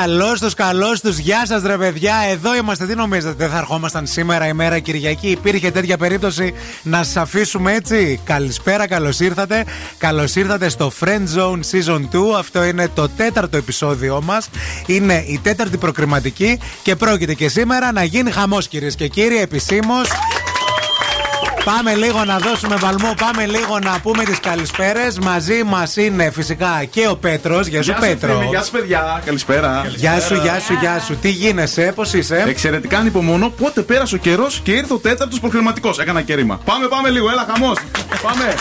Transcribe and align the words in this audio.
Καλώς 0.00 0.40
τους, 0.40 0.54
καλώς 0.54 1.00
τους. 1.00 1.18
Γεια 1.18 1.46
σας, 1.46 1.62
ρε 1.62 1.76
παιδιά. 1.76 2.14
Εδώ 2.30 2.56
είμαστε. 2.56 2.86
Τι 2.86 2.94
νομίζετε, 2.94 3.34
δεν 3.36 3.50
θα 3.50 3.58
ερχόμασταν 3.58 4.06
σήμερα 4.06 4.46
ημέρα 4.46 4.78
Κυριακή. 4.78 5.28
Υπήρχε 5.28 5.70
τέτοια 5.70 5.96
περίπτωση 5.98 6.54
να 6.82 7.02
σας 7.02 7.16
αφήσουμε 7.16 7.72
έτσι; 7.72 8.20
Καλησπέρα, 8.24 8.86
καλώς 8.88 9.20
ήρθατε. 9.20 9.64
Καλώς 9.98 10.36
ήρθατε 10.36 10.68
στο 10.68 10.92
Friend 11.00 11.24
Zone 11.36 11.60
Season 11.70 12.00
2. 12.12 12.38
Αυτό 12.38 12.64
είναι 12.64 12.88
το 12.94 13.08
τέταρτο 13.08 13.56
επεισόδιό 13.56 14.22
μας. 14.22 14.48
Είναι 14.86 15.24
η 15.26 15.40
τέταρτη 15.42 15.76
προκριματική 15.76 16.58
και 16.82 16.96
πρόκειται 16.96 17.34
και 17.34 17.48
σήμερα 17.48 17.92
να 17.92 18.04
γίνει 18.04 18.30
χαμός, 18.30 18.68
κυρίες 18.68 18.94
και 18.94 19.08
κύριοι, 19.08 19.38
επισήμως. 19.38 20.08
Πάμε 21.64 21.94
λίγο 21.94 22.24
να 22.24 22.38
δώσουμε 22.38 22.76
βαλμό, 22.76 23.14
πάμε 23.18 23.46
λίγο 23.46 23.78
να 23.78 24.00
πούμε 24.02 24.24
τις 24.24 24.40
καλησπέρες. 24.40 25.18
Μαζί 25.18 25.62
μας 25.66 25.96
είναι 25.96 26.30
φυσικά 26.30 26.84
και 26.90 27.08
ο 27.08 27.16
Πέτρος. 27.16 27.66
Γεια 27.66 27.82
σου, 27.82 27.94
Πέτρος. 28.00 28.36
φίλοι, 28.38 28.48
Γεια 28.50 28.62
σου, 28.62 28.70
παιδιά. 28.70 29.22
Καλησπέρα. 29.24 29.82
Γεια 29.96 30.20
σου, 30.20 30.34
γεια 30.34 30.60
σου, 30.60 30.72
γεια 30.80 31.00
σου. 31.06 31.16
Τι 31.16 31.28
γίνεσαι, 31.28 31.92
πώς 31.94 32.12
είσαι; 32.12 32.44
Εξαιρετικά 32.48 32.98
ανυπομονώ 32.98 33.48
πότε 33.48 33.80
πέρασε 33.82 34.14
ο 34.14 34.18
καιρός 34.18 34.60
και 34.62 34.72
ήρθε 34.72 34.92
ο 34.92 34.96
τέταρτος 34.98 35.40
προκριματικό. 35.40 35.90
Έκανα 36.00 36.22
και 36.22 36.34
ρήμα. 36.34 36.60
Πάμε, 36.64 36.86
πάμε 36.86 37.08
λίγο, 37.10 37.30
έλα, 37.30 37.46
χαμός. 37.52 37.76
πάμε. 38.22 38.54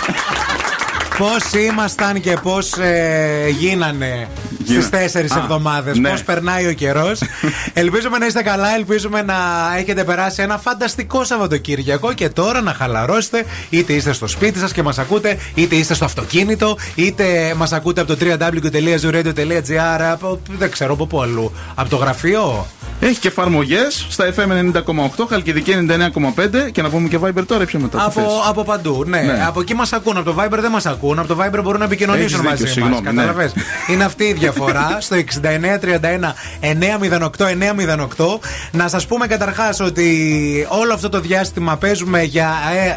Πώς 1.20 1.62
ήμασταν 1.70 2.20
και 2.22 2.38
πώς 2.44 2.72
ε, 2.78 3.48
γίνανε 3.60 4.28
στις 4.54 4.76
Γίνα- 4.76 4.90
τέσσερις 4.90 5.32
Α, 5.32 5.40
εβδομάδες. 5.40 5.98
ναι. 5.98 6.10
Πώς 6.10 6.24
περνάει 6.24 6.68
ο 6.68 6.74
καιρός. 6.74 7.20
ελπίζουμε 7.74 8.18
να 8.18 8.26
είστε 8.26 8.42
καλά, 8.44 8.76
ελπίζουμε 8.76 9.22
να 9.22 9.36
έχετε 9.78 10.04
περάσει 10.04 10.42
ένα 10.42 10.58
φανταστικό 10.58 11.24
Σαββατοκύριακο 11.24 12.14
και 12.14 12.30
τώρα 12.30 12.62
να 12.62 12.74
χαλαρώσετε. 12.74 13.46
Είτε 13.70 13.94
είστε 13.94 14.14
στο 14.14 14.28
σπίτι 14.28 14.60
σας 14.60 14.72
και 14.72 14.84
μας 14.84 14.98
ακούτε, 14.98 15.38
είτε 15.56 15.76
είστε 15.76 15.94
στο 15.94 16.06
αυτοκίνητο, 16.06 16.78
είτε 16.96 17.54
μας 17.58 17.72
ακούτε 17.74 18.02
από 18.02 18.16
το 18.16 18.26
www.zooradio.gr. 18.26 20.02
Από 20.12 20.40
δεν 20.58 20.72
ξέρω 20.72 20.94
από 20.94 21.06
πού 21.06 21.22
αλλού. 21.22 21.52
Από 21.76 21.90
το 21.90 21.96
γραφείο. 21.96 22.68
Έχει 23.02 23.20
και 23.20 23.28
εφαρμογές 23.28 24.06
στα 24.10 24.34
FM 24.36 24.74
90,8, 24.74 25.26
Χαλκιδική 25.30 25.74
99,5 25.74 26.70
και 26.72 26.82
να 26.82 26.90
πούμε 26.90 27.08
και 27.08 27.20
Viber 27.24 27.44
τώρα 27.48 27.64
ή 27.64 27.66
πιο 27.66 27.80
μετά. 27.80 27.98
τι 27.98 28.04
Από, 28.08 28.20
θες; 28.20 28.30
από 28.48 28.64
παντού, 28.64 29.04
ναι. 29.08 29.22
Ναι. 29.22 29.44
Από 29.48 29.62
εκεί 29.62 29.74
μας 29.74 29.94
ακούν. 29.94 30.18
Από 30.18 30.34
το 30.34 30.36
Viber 30.44 30.58
δεν 30.60 30.72
μας 30.72 30.86
ακούν. 30.86 31.09
Από 31.18 31.28
το 31.28 31.38
Viber 31.44 31.60
μπορούν 31.64 31.80
να 31.80 31.86
επικοινωνήσουν 31.86 32.26
Έχεις 32.26 32.38
δίκιο, 32.38 32.50
μαζί 32.50 32.64
μας. 32.64 32.72
συγγνώμη, 32.72 33.02
ναι. 33.02 33.10
Κατάλαβε. 33.10 33.52
Είναι 33.88 34.04
αυτή 34.04 34.24
η 34.24 34.34
διαφορά. 34.34 34.98
Στο 35.06 35.16
6931-908-908. 37.38 38.40
Να 38.72 38.88
σας 38.88 39.06
πούμε 39.06 39.28
καταρχάς 39.28 39.80
ότι 39.80 40.66
όλο 40.70 40.94
αυτό 40.94 41.10
το 41.10 41.20
διάστημα 41.20 41.78
παίζουμε 41.78 42.24
για 42.24 42.50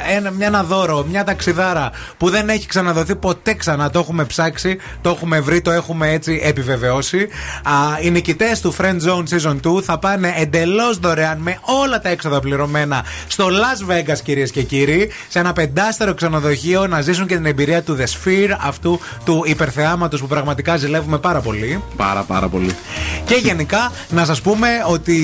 ε, 0.09 0.17
ένα, 0.17 0.31
μια, 0.31 0.47
ένα 0.47 0.63
δώρο, 0.63 1.05
μια 1.11 1.25
ταξιδάρα 1.25 1.91
που 2.17 2.31
δεν 2.31 2.49
έχει 2.49 2.67
ξαναδοθεί 2.67 3.17
ποτέ 3.17 3.55
ξανά. 3.55 3.91
Το 3.91 3.99
έχουμε 3.99 4.25
ψάξει, 4.25 4.79
το 5.01 5.11
έχουμε 5.11 5.41
βρει, 5.41 5.61
το 5.61 5.71
έχουμε 5.71 6.11
έτσι 6.11 6.41
επιβεβαιώσει. 6.45 7.29
Α, 7.63 7.73
οι 8.01 8.11
νικητές 8.11 8.61
του 8.61 8.75
Friend 8.79 8.97
Zone 9.07 9.25
Season 9.31 9.57
2 9.77 9.83
θα 9.83 9.99
πάνε 9.99 10.35
εντελώς 10.37 10.99
δωρεάν 10.99 11.39
με 11.39 11.59
όλα 11.83 12.01
τα 12.01 12.09
έξοδα 12.09 12.41
πληρωμένα 12.41 13.05
στο 13.27 13.47
Las 13.49 13.91
Vegas, 13.93 14.19
κυρίες 14.23 14.51
και 14.51 14.63
κύριοι, 14.63 15.11
σε 15.29 15.39
ένα 15.39 15.53
πεντάστερο 15.53 16.15
ξενοδοχείο 16.15 16.87
να 16.87 17.01
ζήσουν 17.01 17.27
και 17.27 17.35
την 17.35 17.47
εμπειρία 17.47 17.83
του 17.83 17.95
The 18.03 18.07
Sphere, 18.07 18.57
αυτού 18.61 19.01
του 19.25 19.43
υπερθεάματος 19.47 20.21
που 20.21 20.27
πραγματικά 20.27 20.77
ζηλεύουμε 20.77 21.19
πάρα 21.19 21.41
πολύ. 21.41 21.83
Πάρα, 21.97 22.23
πάρα 22.23 22.49
πολύ. 22.49 22.77
Και 23.25 23.35
γενικά 23.35 23.93
να 24.11 24.25
σας 24.25 24.41
πούμε 24.41 24.69
ότι 24.87 25.17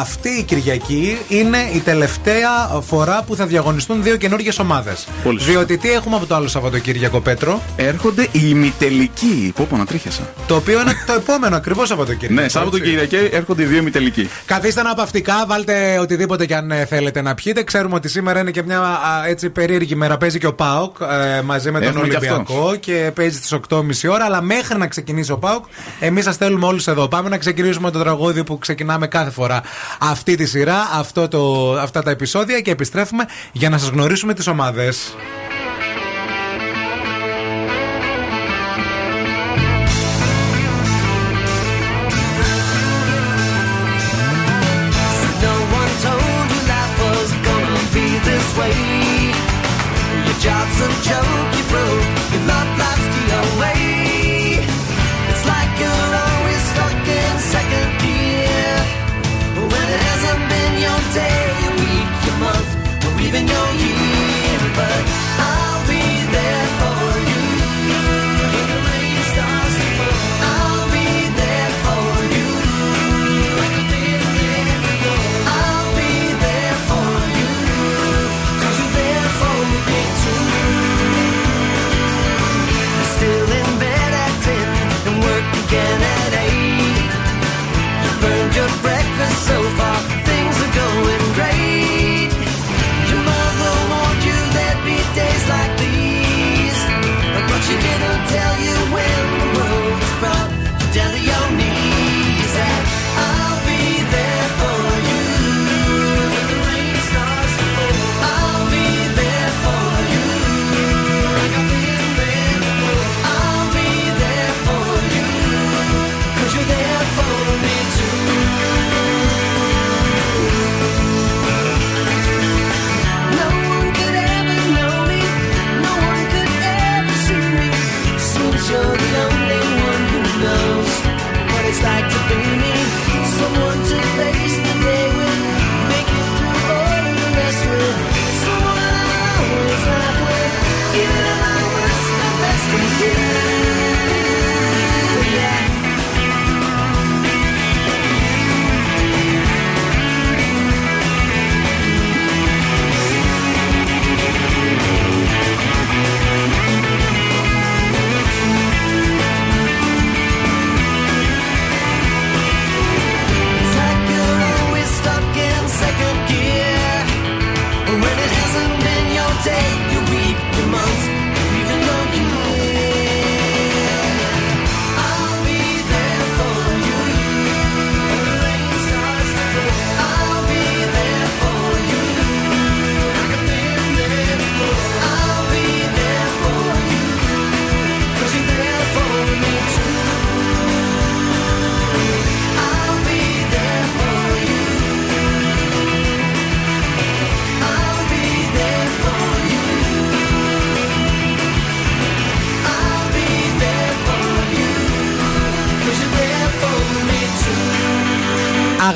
αυτή 0.00 0.28
η 0.28 0.42
Κυριακή 0.42 1.18
είναι 1.28 1.58
η 1.74 1.78
τελευταία 1.78 2.50
φορά 2.86 3.22
που 3.26 3.36
θα 3.36 3.46
διαγωνιστούν 3.46 4.02
δύο 4.02 4.16
καινούργιες 4.16 4.58
ομάδες. 4.58 5.06
Πολύ 5.24 5.38
σωστά. 5.38 5.52
Διότι 5.52 5.78
τι 5.78 5.90
έχουμε 5.90 6.16
από 6.16 6.26
το 6.26 6.34
άλλο 6.34 6.48
Σαββατοκύριακο, 6.48 7.20
Πέτρο, 7.20 7.60
Έρχονται 7.76 8.22
οι 8.32 8.40
ημιτελικοί. 8.42 9.52
Πού 9.56 9.66
πω 9.66 9.76
να 9.76 9.86
τρίχιασα. 9.86 10.22
το 10.46 10.54
οποίο 10.56 10.80
είναι 10.80 10.92
το 11.06 11.12
επόμενο 11.12 11.56
ακριβώς 11.56 11.88
Σαββατοκύριακο. 11.88 12.34
Ναι, 12.34 12.42
έτσι. 12.42 12.56
Σάββατο 12.56 12.78
και 12.78 12.84
Κυριακή 12.88 13.16
έρχονται 13.32 13.62
οι 13.62 13.66
δύο 13.66 13.78
ημιτελικοί. 13.78 14.28
Καθίστε 14.44 14.80
αναπαυτικά, 14.80 15.44
βάλτε 15.46 15.98
οτιδήποτε 15.98 16.46
και 16.46 16.54
αν 16.54 16.70
ε, 16.70 16.84
θέλετε 16.84 17.22
να 17.22 17.34
πιείτε. 17.34 17.62
Ξέρουμε 17.62 17.94
ότι 17.94 18.08
σήμερα 18.08 18.40
είναι 18.40 18.50
και 18.50 18.62
μια 18.62 18.80
α, 18.80 19.26
έτσι 19.26 19.50
περίεργη 19.50 19.94
μέρα. 19.94 20.16
Παίζει 20.16 20.38
και 20.38 20.46
ο 20.46 20.54
Πάοκ 20.54 20.96
ε, 21.00 21.42
μαζί 21.42 21.70
με 21.70 21.80
τον 21.80 21.91
Έχουμε 21.96 22.08
και 22.08 22.16
αυτό. 22.16 22.34
Ολυμπιακό 22.34 22.76
και 22.76 23.10
παίζει 23.14 23.36
στις 23.36 23.58
8.30 23.68 24.10
ώρα. 24.10 24.24
Αλλά 24.24 24.40
μέχρι 24.42 24.78
να 24.78 24.86
ξεκινήσει 24.86 25.32
ο 25.32 25.38
Πάοκ, 25.38 25.64
εμείς 26.00 26.24
σας 26.24 26.34
στέλνουμε 26.34 26.66
όλους 26.66 26.86
εδώ. 26.86 27.08
Πάμε 27.08 27.28
να 27.28 27.38
ξεκινήσουμε 27.38 27.90
το 27.90 27.98
τραγούδι 27.98 28.44
που 28.44 28.58
ξεκινάμε 28.58 29.06
κάθε 29.06 29.30
φορά 29.30 29.62
αυτή 29.98 30.34
τη 30.36 30.46
σειρά, 30.46 30.76
αυτό 30.92 31.28
το, 31.28 31.72
αυτά 31.72 32.02
τα 32.02 32.10
επεισόδια 32.10 32.60
και 32.60 32.70
επιστρέφουμε 32.70 33.24
για 33.52 33.68
να 33.68 33.78
σας 33.78 33.88
γνωρίσουμε 33.88 34.34
τις 34.34 34.46
ομάδες. 34.46 35.14
No 45.42 45.54
one 51.18 51.41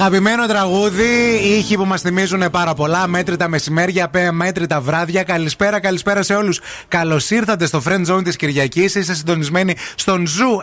Αγαπημένο 0.06 0.46
τραγούδι, 0.46 1.40
ήχοι 1.42 1.76
που 1.76 1.84
μας 1.84 2.00
θυμίζουν 2.00 2.50
πάρα 2.50 2.74
πολλά. 2.74 3.06
Αμέτρητα 3.06 3.48
μεσημέρια, 3.48 4.08
πέ, 4.08 4.32
αμέτρητα 4.32 4.80
βράδια. 4.80 5.22
Καλησπέρα, 5.22 5.80
καλησπέρα 5.80 6.22
σε 6.22 6.34
όλους. 6.34 6.60
Καλώς 6.88 7.30
ήρθατε 7.30 7.66
στο 7.66 7.82
Friend 7.86 8.06
Zone 8.06 8.24
της 8.24 8.36
Κυριακής. 8.36 8.94
Είστε 8.94 9.14
συντονισμένοι 9.14 9.76
στον 9.94 10.26
Ζου 10.26 10.60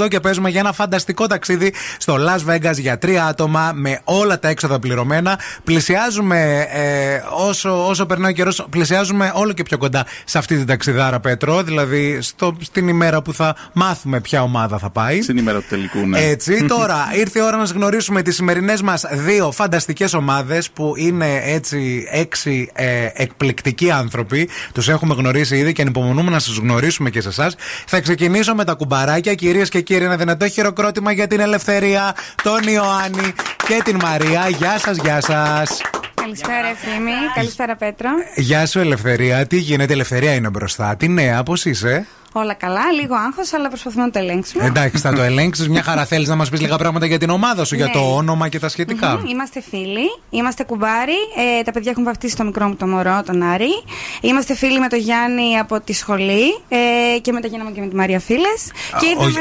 90,8 0.00 0.08
και 0.08 0.20
παίζουμε 0.20 0.50
για 0.50 0.60
ένα 0.60 0.72
φανταστικό 0.72 1.26
ταξίδι 1.26 1.72
στο 1.98 2.16
Las 2.18 2.54
Vegas 2.54 2.74
για 2.78 2.98
τρία 2.98 3.26
άτομα 3.26 3.72
με 3.74 4.00
όλα 4.04 4.38
τα 4.38 4.48
έξοδα 4.48 4.78
πληρωμένα. 4.78 5.38
Πλησιάζουμε 5.64 6.66
ε, 6.72 7.22
όσο, 7.48 7.88
όσο 7.88 8.06
περνάει 8.06 8.30
ο 8.30 8.34
καιρός, 8.34 8.66
πλησιάζουμε 8.70 9.32
όλο 9.34 9.52
και 9.52 9.62
πιο 9.62 9.78
κοντά 9.78 10.06
σε 10.24 10.38
αυτή 10.38 10.56
την 10.56 10.66
ταξιδάρα, 10.66 11.20
Πέτρο. 11.20 11.62
Δηλαδή 11.62 12.18
στο, 12.20 12.56
στην 12.60 12.88
ημέρα 12.88 13.22
που 13.22 13.32
θα 13.32 13.56
μάθουμε 13.72 14.20
ποια 14.20 14.42
ομάδα 14.42 14.78
θα 14.78 14.90
πάει. 14.90 15.22
Στην 15.22 15.36
ημέρα 15.36 15.58
του 15.58 15.66
τελικού, 15.68 15.98
ναι. 15.98 16.18
Έτσι, 16.20 16.64
τώρα 16.76 17.08
ήρθε 17.14 17.38
η 17.38 17.42
ώρα 17.42 17.56
να 17.56 17.66
σας 17.66 17.76
γνωρίσουμε 17.76 18.22
τι 18.22 18.30
σημερινέ 18.48 18.82
μας 18.84 19.04
δύο 19.10 19.52
φανταστικές 19.52 20.14
ομάδες 20.14 20.70
που 20.70 20.94
είναι 20.96 21.40
έτσι 21.44 22.08
έξι 22.10 22.70
ε, 22.74 23.08
εκπληκτικοί 23.12 23.90
άνθρωποι. 23.90 24.48
Τους 24.72 24.88
έχουμε 24.88 25.14
γνωρίσει 25.14 25.56
ήδη 25.56 25.72
και 25.72 25.82
ανυπομονούμε 25.82 26.30
να 26.30 26.38
σας 26.38 26.56
γνωρίσουμε 26.56 27.10
και 27.10 27.20
σε 27.20 27.28
εσάς. 27.28 27.56
Θα 27.86 28.00
ξεκινήσω 28.00 28.54
με 28.54 28.64
τα 28.64 28.74
κουμπαράκια, 28.74 29.34
κυρίες 29.34 29.68
και 29.68 29.80
κύριοι. 29.80 30.04
Ένα 30.04 30.16
δυνατό 30.16 30.48
χειροκρότημα 30.48 31.12
για 31.12 31.26
την 31.26 31.40
ελευθερία, 31.40 32.14
τον 32.42 32.62
Ιωάννη 32.62 33.32
και 33.66 33.80
την 33.84 33.96
Μαρία. 34.02 34.48
Γεια 34.48 34.78
σας, 34.78 34.96
γεια 34.96 35.20
σας. 35.20 35.80
Καλησπέρα, 36.14 36.68
Ευθύμη. 36.68 37.10
Καλησπέρα, 37.34 37.76
Πέτρο. 37.76 38.08
Γεια 38.36 38.66
σου, 38.66 38.78
Ελευθερία. 38.78 39.46
Τι 39.46 39.56
γίνεται, 39.56 39.92
Ελευθερία 39.92 40.34
είναι 40.34 40.50
μπροστά. 40.50 40.96
Τι 40.96 41.08
νέα, 41.08 41.42
πώς 41.42 41.64
είσαι; 41.64 42.06
Όλα 42.32 42.54
καλά, 42.54 42.80
λίγο 43.00 43.14
άγχος, 43.14 43.52
αλλά 43.52 43.68
προσπαθούμε 43.68 44.04
να 44.04 44.10
το 44.10 44.18
ελέγξουμε. 44.18 44.64
Εντάξει, 44.64 44.98
θα 45.02 45.12
το 45.12 45.22
ελέγξεις. 45.22 45.68
Μια 45.68 45.82
χαρά 45.82 46.04
θέλεις 46.04 46.28
να 46.28 46.34
μας 46.36 46.48
πεις 46.50 46.60
λίγα 46.60 46.76
πράγματα 46.76 47.06
για 47.06 47.18
την 47.18 47.30
ομάδα 47.30 47.64
σου, 47.64 47.74
για 47.74 47.84
Ναι. 47.86 47.92
το 47.92 48.14
όνομα 48.14 48.48
και 48.48 48.58
τα 48.58 48.68
σχετικά. 48.68 49.16
Μμμ, 49.16 49.26
Είμαστε 49.26 49.62
φίλοι, 49.70 50.06
είμαστε 50.30 50.62
κουμπάρι. 50.64 51.12
Ε, 51.58 51.62
τα 51.62 51.72
παιδιά 51.72 51.90
έχουν 51.90 52.04
βαφτίσει 52.04 52.36
το 52.36 52.44
μικρό 52.44 52.66
μου 52.66 52.76
το 52.76 52.86
μωρό, 52.86 53.22
τον 53.26 53.42
Άρη. 53.42 53.82
Είμαστε 54.20 54.54
φίλοι 54.54 54.78
με 54.80 54.88
τον 54.88 54.98
Γιάννη 54.98 55.58
από 55.58 55.80
τη 55.80 55.92
σχολή 55.92 56.44
ε, 56.68 57.18
και 57.20 57.32
με 57.32 57.40
τον 57.40 57.50
Γιάννη 57.50 57.68
μου 57.68 57.74
και 57.74 57.80
με 57.80 57.86
τη 57.86 57.94
Μαρία 57.94 58.20
φίλες. 58.20 58.60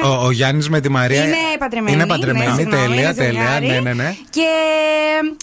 Ο, 0.03 0.07
ο, 0.07 0.25
ο 0.25 0.31
Γιάννης 0.31 0.69
με 0.69 0.79
τη 0.79 0.89
Μαρία. 0.89 1.23
Είναι 1.23 1.35
παντρεμένη. 1.59 1.95
Είναι 1.95 2.05
παντρεμένη, 2.05 2.45
ναι, 2.51 2.55
συγγνώμη, 2.55 2.81
τέλεια, 2.87 3.01
είναι 3.03 3.13
τέλεια. 3.13 3.41
ζευγάρι. 3.41 3.67
Ναι, 3.67 3.79
ναι, 3.79 3.93
ναι. 3.93 4.15
Και 4.29 4.47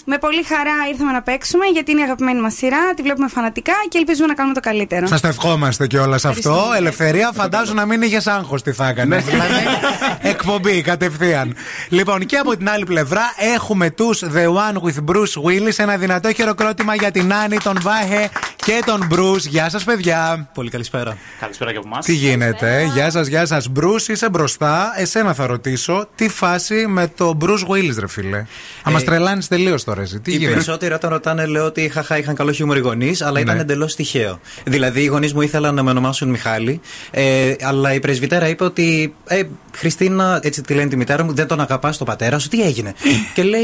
με 0.05 0.17
πολύ 0.17 0.43
χαρά 0.43 0.73
ήρθαμε 0.91 1.11
να 1.11 1.21
παίξουμε 1.21 1.65
γιατί 1.65 1.91
είναι 1.91 1.99
η 1.99 2.03
αγαπημένη 2.03 2.41
μας 2.41 2.53
σειρά. 2.53 2.93
Τη 2.95 3.01
βλέπουμε 3.01 3.27
φανατικά 3.27 3.73
και 3.89 3.97
ελπίζουμε 3.97 4.27
να 4.27 4.33
κάνουμε 4.33 4.53
το 4.53 4.59
καλύτερο. 4.59 5.07
Σας 5.07 5.21
το 5.21 5.27
ευχόμαστε 5.27 5.87
κιόλας 5.87 6.25
αυτό. 6.25 6.39
Ευχαριστούμε. 6.49 6.77
Ελευθερία, 6.77 7.27
φαντάζομαι 7.35 7.79
να 7.79 7.85
μην 7.85 8.01
είχε 8.01 8.21
άγχος 8.25 8.61
τι 8.61 8.71
θα 8.71 8.87
έκανε. 8.87 9.17
δηλαδή, 9.17 9.63
εκπομπή 10.21 10.81
κατευθείαν. 10.81 11.55
Λοιπόν, 11.89 12.25
και 12.25 12.37
από 12.37 12.57
την 12.57 12.69
άλλη 12.69 12.85
πλευρά 12.85 13.33
έχουμε 13.55 13.89
τους 13.89 14.23
The 14.35 14.45
One 14.45 14.77
with 14.83 15.13
Bruce 15.13 15.43
Willis. 15.45 15.73
Ένα 15.77 15.97
δυνατό 15.97 16.33
χειροκρότημα 16.33 16.95
για 16.95 17.11
την 17.11 17.33
Άννη, 17.33 17.57
τον 17.57 17.77
Βάχε 17.81 18.29
και 18.65 18.81
τον 18.85 19.07
Bruce. 19.11 19.39
Γεια 19.47 19.69
σας, 19.69 19.83
παιδιά. 19.83 20.49
Πολύ 20.53 20.69
καλησπέρα. 20.69 21.17
Καλησπέρα 21.39 21.71
και 21.71 21.77
από 21.77 21.87
εμάς. 21.87 22.05
Τι 22.05 22.13
γίνεται, 22.13 22.89
γεια 22.93 23.09
σας, 23.11 23.27
γεια 23.27 23.45
σας. 23.45 23.69
Bruce, 23.79 24.07
είσαι 24.09 24.29
μπροστά. 24.29 24.93
Εσένα 24.97 25.33
θα 25.33 25.45
ρωτήσω, 25.45 26.07
τι 26.15 26.29
φάση 26.29 26.85
με 26.87 27.07
τον 27.07 27.37
Bruce 27.41 27.67
Willis, 27.71 27.95
ρε 27.99 28.07
φίλε; 28.07 28.45
Θα 28.83 28.91
μας 28.91 29.01
Ε, 29.01 29.05
τρελάνεις 29.05 29.47
τελείως 29.47 29.83
τώρα, 29.83 30.01
εσύ. 30.01 30.19
Τι 30.19 30.31
Οι 30.31 30.35
γίνεται; 30.35 30.51
περισσότεροι 30.51 30.93
όταν 30.93 31.09
ρωτάνε 31.11 31.45
λέω 31.45 31.65
ότι 31.65 31.89
χαχά 31.89 32.17
είχαν 32.17 32.35
καλό 32.35 32.51
χιούμορ 32.51 32.77
οι 32.77 32.79
γονείς, 32.79 33.21
αλλά 33.21 33.39
ήταν 33.39 33.55
Ναι. 33.55 33.61
εντελώς 33.61 33.95
τυχαίο. 33.95 34.39
Δηλαδή 34.63 35.01
οι 35.01 35.05
γονείς 35.05 35.33
μου 35.33 35.41
ήθελαν 35.41 35.75
να 35.75 35.83
με 35.83 35.89
ονομάσουν 35.89 36.29
Μιχάλη, 36.29 36.81
ε, 37.11 37.53
αλλά 37.61 37.93
η 37.93 37.99
πρεσβυτέρα 37.99 38.47
είπε 38.47 38.63
ότι 38.63 39.15
ε, 39.27 39.41
Χριστίνα, 39.75 40.39
έτσι 40.43 40.61
τη 40.61 40.73
λένε 40.73 40.89
τη 40.89 40.95
μητέρα 40.97 41.23
μου, 41.23 41.33
δεν 41.33 41.47
τον 41.47 41.59
αγαπάς 41.59 41.97
τον 41.97 42.07
πατέρα 42.07 42.39
σου, 42.39 42.47
τι 42.47 42.61
έγινε; 42.63 42.93
και 43.33 43.43
λέει, 43.43 43.61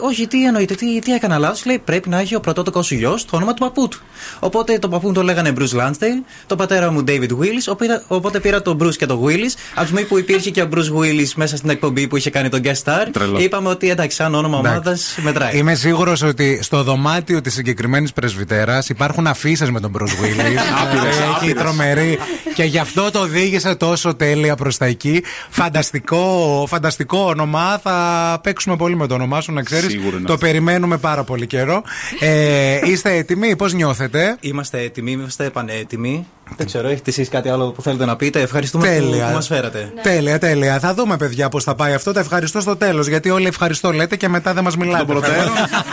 Όχι, 0.00 0.26
τι 0.26 0.44
εννοείται, 0.44 0.74
τι, 0.74 0.98
τι 0.98 1.12
έκανα 1.14 1.38
λάθος; 1.38 1.64
Λέει, 1.64 1.78
Πρέπει 1.84 2.08
να 2.08 2.18
έχει 2.18 2.34
ο 2.34 2.40
πρωτότοκος 2.40 2.86
σου 2.86 2.94
γιος 2.94 3.24
το 3.24 3.36
όνομα 3.36 3.54
του 3.54 3.60
παππού 3.64 3.88
του. 3.88 4.00
Οπότε 4.40 4.78
το 4.78 4.88
παππού 4.88 5.06
μου 5.06 5.12
το 5.12 5.22
λέγανε 5.22 5.52
Bruce 5.58 5.80
Lansdale, 5.80 6.22
το 6.46 6.56
πατέρα 6.56 6.90
μου 6.90 7.04
David 7.08 7.30
Willis, 7.30 7.64
οπότε- 7.68 8.02
οπότε 8.06 8.40
πήρα 8.40 8.62
τον 8.62 8.78
Bruce 8.82 8.96
και 8.96 9.06
τον 9.06 9.20
Willis. 9.24 9.54
Από 9.74 9.80
τη 9.80 9.86
στιγμή 9.86 10.04
που 10.04 10.18
υπήρχε 10.18 10.50
και 10.50 10.62
ο 10.62 10.68
Bruce 10.74 10.98
Willis 11.00 11.28
μέσα 11.34 11.56
στην 11.56 11.70
εκπομπή 11.70 12.06
που 12.08 12.16
είχε 12.16 12.30
κάνει 12.30 12.48
τον 12.48 12.60
guest 12.64 12.82
star, 12.84 13.06
Τρελό. 13.12 13.40
είπαμε 13.40 13.68
ότι 13.68 13.90
εντάξει, 13.90 14.16
σαν 14.16 14.34
όνομα 14.34 14.58
Εντάξει. 14.58 14.76
ομάδας 14.78 15.18
μετράει. 15.22 15.56
Είμαι 15.56 15.74
σίγουρος 15.74 16.22
ότι 16.22 16.58
στο 16.62 16.82
δωμάτιο 16.82 17.40
της 17.40 17.54
συγκεκριμένης 17.54 18.12
πρεσβυτέρας 18.12 18.88
υπάρχουν 18.88 19.26
αφήσεις 19.26 19.70
με 19.70 19.80
τον 19.80 19.92
Bruce 19.98 20.02
Willis. 20.02 20.58
Άπειρες, 20.82 21.16
Έχει 21.18 21.28
άπειρες. 21.36 21.62
τρομερή. 21.62 22.18
Και 22.54 22.64
γι' 22.64 22.78
αυτό 22.78 23.10
το 23.10 23.18
οδήγησε 23.20 23.74
τόσο 23.74 24.14
τέλεια 24.14 24.56
προς 24.56 24.76
τα 24.76 24.84
εκεί. 24.86 25.22
Φανταστικό, 25.50 26.64
φανταστικό 26.68 27.18
όνομα. 27.18 27.78
Θα 27.82 28.38
παίξουμε 28.42 28.76
πολύ 28.76 28.96
με 28.96 29.06
το 29.06 29.14
όνομά 29.14 29.40
σου, 29.40 29.52
να 29.52 29.62
ξέρεις. 29.62 29.90
Σίγουρα 29.90 30.16
είναι 30.16 30.26
Το 30.26 30.32
αυτό. 30.32 30.46
περιμένουμε 30.46 30.96
πάρα 30.96 31.24
πολύ 31.24 31.46
καιρό. 31.46 31.82
Ε, 32.20 32.78
είστε 32.84 33.14
έτοιμοι, 33.14 33.56
πώς 33.56 33.72
νιώθετε; 33.72 34.29
Είμαστε 34.40 34.78
έτοιμοι, 34.82 35.10
είμαστε 35.12 35.50
πανέτοιμοι. 35.50 36.26
Δεν 36.56 36.66
ξέρω, 36.66 36.88
έχετε 36.88 37.10
εσείς 37.10 37.28
κάτι 37.28 37.48
άλλο 37.48 37.70
που 37.70 37.82
θέλετε 37.82 38.04
να 38.04 38.16
πείτε; 38.16 38.40
Ευχαριστούμε 38.40 38.86
Τέλεια. 38.86 39.22
που, 39.22 39.28
που 39.28 39.34
μας 39.34 39.46
φέρατε. 39.46 39.92
Τέλεια, 40.02 40.38
τέλεια. 40.38 40.78
Θα 40.78 40.94
δούμε, 40.94 41.16
παιδιά, 41.16 41.48
πώς 41.48 41.64
θα 41.64 41.74
πάει 41.74 41.92
αυτό. 41.94 42.12
Τα 42.12 42.20
ευχαριστώ 42.20 42.60
στο 42.60 42.76
τέλος. 42.76 43.06
Γιατί 43.06 43.30
όλοι 43.30 43.46
ευχαριστώ 43.46 43.92
λέτε 43.92 44.16
και 44.16 44.28
μετά 44.28 44.54
δεν 44.54 44.64
μας 44.64 44.74
Τον 44.76 44.86
μιλάτε. 44.86 45.04
προτέρων. 45.04 45.52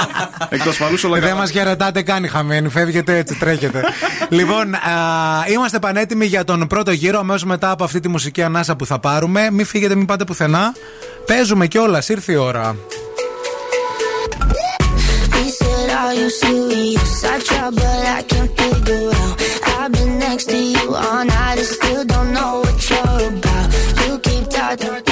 Εκ 0.49 0.63
του 0.63 0.69
ασφαλού 0.69 0.97
όλα 1.05 1.13
Δεν 1.13 1.23
καλά. 1.23 1.35
μας 1.35 1.51
χαιρετάτε 1.51 2.01
καν 2.01 2.27
χαμένοι. 2.29 2.69
Φεύγετε 2.69 3.17
έτσι, 3.17 3.35
τρέχετε. 3.37 3.81
λοιπόν, 4.29 4.73
α, 4.75 4.79
είμαστε 5.51 5.79
πανέτοιμοι 5.79 6.25
για 6.25 6.43
τον 6.43 6.67
πρώτο 6.67 6.91
γύρο. 6.91 7.19
Αμέσως 7.19 7.43
μετά 7.43 7.71
από 7.71 7.83
αυτή 7.83 7.99
τη 7.99 8.07
μουσική 8.07 8.41
ανάσα 8.43 8.75
που 8.75 8.85
θα 8.85 8.99
πάρουμε. 8.99 9.49
Μην 9.51 9.65
φύγετε, 9.65 9.95
μην 9.95 10.05
πάτε 10.05 10.23
πουθενά. 10.23 10.73
Παίζουμε 11.25 11.67
κιόλας, 11.67 12.09
ήρθε 12.09 12.31
η 12.31 12.35
ώρα. 12.35 12.75
Are 16.07 16.13
you 16.13 16.29
serious? 16.29 17.25
I 17.25 17.37
try, 17.39 17.69
but 17.69 17.83
I 17.83 18.23
can't 18.23 18.49
figure 18.57 19.11
out. 19.13 19.41
I've 19.77 19.91
been 19.91 20.19
next 20.19 20.45
to 20.45 20.57
you 20.57 20.95
all 20.95 21.25
night 21.25 21.57
and 21.57 21.67
still 21.67 22.05
don't 22.05 22.31
know 22.33 22.61
what 22.61 22.89
you're 22.89 23.27
about. 23.27 23.67
You 24.07 24.17
keep 24.19 24.47
talking, 24.47 24.87
talking, 24.87 25.06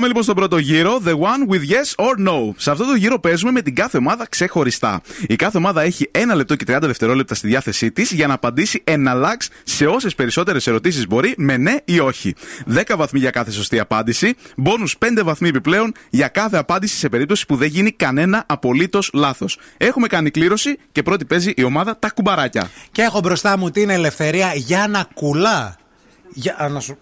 Πάμε 0.00 0.12
λοιπόν 0.12 0.28
στον 0.28 0.36
πρώτο 0.36 0.58
γύρο, 0.58 1.00
The 1.04 1.12
One 1.12 1.52
with 1.52 1.70
Yes 1.70 2.04
or 2.04 2.28
No. 2.28 2.54
Σε 2.56 2.70
αυτό 2.70 2.84
το 2.84 2.94
γύρο 2.94 3.20
παίζουμε 3.20 3.50
με 3.50 3.62
την 3.62 3.74
κάθε 3.74 3.96
ομάδα 3.96 4.26
ξεχωριστά. 4.28 5.00
Η 5.26 5.36
κάθε 5.36 5.56
ομάδα 5.56 5.82
έχει 5.82 6.10
1 6.14 6.34
λεπτό 6.34 6.56
και 6.56 6.64
30 6.68 6.78
δευτερόλεπτα 6.80 7.34
στη 7.34 7.46
διάθεσή 7.46 7.92
της 7.92 8.10
για 8.12 8.26
να 8.26 8.34
απαντήσει 8.34 8.82
εναλλάξ 8.84 9.48
σε 9.64 9.86
όσες 9.86 10.14
περισσότερες 10.14 10.66
ερωτήσεις 10.66 11.06
μπορεί 11.06 11.34
με 11.36 11.56
ναι 11.56 11.76
ή 11.84 12.00
όχι. 12.00 12.34
10 12.74 12.82
βαθμοί 12.96 13.18
για 13.18 13.30
κάθε 13.30 13.50
σωστή 13.50 13.78
απάντηση, 13.78 14.34
μπόνου 14.56 14.88
5 14.88 14.94
βαθμοί 15.24 15.48
επιπλέον 15.48 15.92
για 16.10 16.28
κάθε 16.28 16.56
απάντηση 16.56 16.96
σε 16.96 17.08
περίπτωση 17.08 17.46
που 17.46 17.56
δεν 17.56 17.68
γίνει 17.68 17.92
κανένα 17.92 18.44
απολύτως 18.46 19.10
λάθος. 19.12 19.58
Έχουμε 19.76 20.06
κάνει 20.06 20.30
κλήρωση 20.30 20.78
και 20.92 21.02
πρώτη 21.02 21.24
παίζει 21.24 21.52
η 21.56 21.62
ομάδα 21.62 21.98
Τα 21.98 22.10
Κουμπαράκια. 22.10 22.70
Και 22.92 23.02
έχω 23.02 23.20
μπροστά 23.20 23.58
μου 23.58 23.70
την 23.70 23.90
ελευθερία 23.90 24.52
για 24.54 24.86
να 24.88 25.06
κουλά. 25.14 25.76
Για 26.32 26.56
α, 26.58 26.68
να 26.68 26.80
σου. 26.80 26.98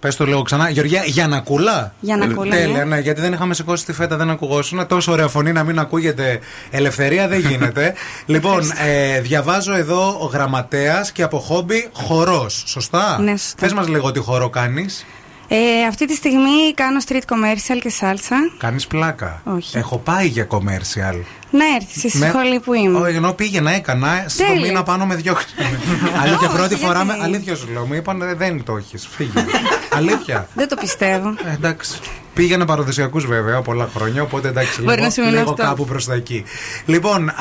Πες 0.00 0.16
το 0.16 0.26
λίγο 0.26 0.42
ξανά. 0.42 0.70
Γεωργία, 0.70 1.02
για 1.04 1.26
να 1.26 1.40
κουλά. 1.40 1.94
Για 2.00 2.16
να 2.16 2.26
κουλά, 2.26 2.56
Τέλεια, 2.56 2.76
ναι. 2.76 2.84
ναι, 2.84 2.98
γιατί 2.98 3.20
δεν 3.20 3.32
είχαμε 3.32 3.54
σηκώσει 3.54 3.84
τη 3.84 3.92
φέτα, 3.92 4.16
δεν 4.16 4.30
ακουγόσουν. 4.30 4.86
Τόσο 4.86 5.12
ωραία 5.12 5.28
φωνή 5.28 5.52
να 5.52 5.64
μην 5.64 5.78
ακούγεται 5.78 6.38
ελευθερία 6.70 7.28
δεν 7.28 7.40
γίνεται. 7.40 7.94
λοιπόν, 8.26 8.72
ε, 8.86 9.20
διαβάζω 9.20 9.74
εδώ 9.74 10.30
γραμματέας 10.32 11.12
και 11.12 11.22
από 11.22 11.38
χόμπι 11.38 11.88
χορός. 11.92 12.62
Σωστά; 12.66 13.18
Ναι, 13.20 13.36
σωστά. 13.36 13.56
Πες 13.60 13.72
μας 13.72 13.88
λίγο 13.88 14.10
τι 14.10 14.18
χορό 14.18 14.50
κάνεις. 14.50 15.06
Ε, 15.52 15.84
αυτή 15.88 16.06
τη 16.06 16.14
στιγμή 16.14 16.74
κάνω 16.74 16.98
street 17.08 17.14
commercial 17.32 17.78
και 17.82 17.88
σάλσα. 17.90 18.36
Κάνεις 18.58 18.86
πλάκα. 18.86 19.42
Όχι. 19.44 19.78
Έχω 19.78 19.98
πάει 19.98 20.26
για 20.26 20.46
commercial. 20.50 21.20
Να 21.50 21.64
έρθει 21.80 22.08
στη 22.08 22.18
Με- 22.18 22.28
σχολή 22.28 22.60
που 22.60 22.72
είμαι. 22.74 22.98
Όχι, 22.98 23.16
ενώ 23.16 23.32
πήγαινα, 23.32 23.70
έκανα. 23.70 24.24
Στο 24.28 24.44
Τέλεια. 24.44 24.60
μήνα 24.66 24.82
πάνω 24.82 25.06
με 25.06 25.14
διώξανε. 25.14 25.78
αλήθεια, 26.22 26.48
Όχι, 26.48 26.56
πρώτη 26.56 26.76
φορά 26.76 27.04
με. 27.04 27.12
γιατί; 27.14 27.28
Αλήθεια 27.28 27.56
σου 27.56 27.68
λέω. 27.72 27.86
Μου 27.86 27.94
είπαν 27.94 28.22
«Ε, 28.22 28.34
δεν 28.34 28.64
το 28.64 28.76
έχεις. 28.76 29.08
Φύγε. 29.10 29.44
Αλήθεια. 29.96 30.48
Δεν 30.54 30.68
το 30.68 30.76
πιστεύω. 30.76 31.28
Ε, 31.44 31.52
εντάξει. 31.52 31.98
Πήγαινε 32.34 32.64
παραδοσιακούς 32.64 33.26
βέβαια 33.26 33.60
πολλά 33.62 33.88
χρόνια, 33.96 34.22
οπότε 34.22 34.48
εντάξει, 34.48 34.80
Μπορεί 34.82 34.90
λίγο, 34.94 35.02
να 35.04 35.10
σημαίνει 35.10 35.32
λίγο 35.36 35.50
αυτό. 35.50 35.62
κάπου 35.62 35.84
προς 35.84 36.04
τα 36.04 36.14
εκεί. 36.14 36.44
Λοιπόν, 36.86 37.32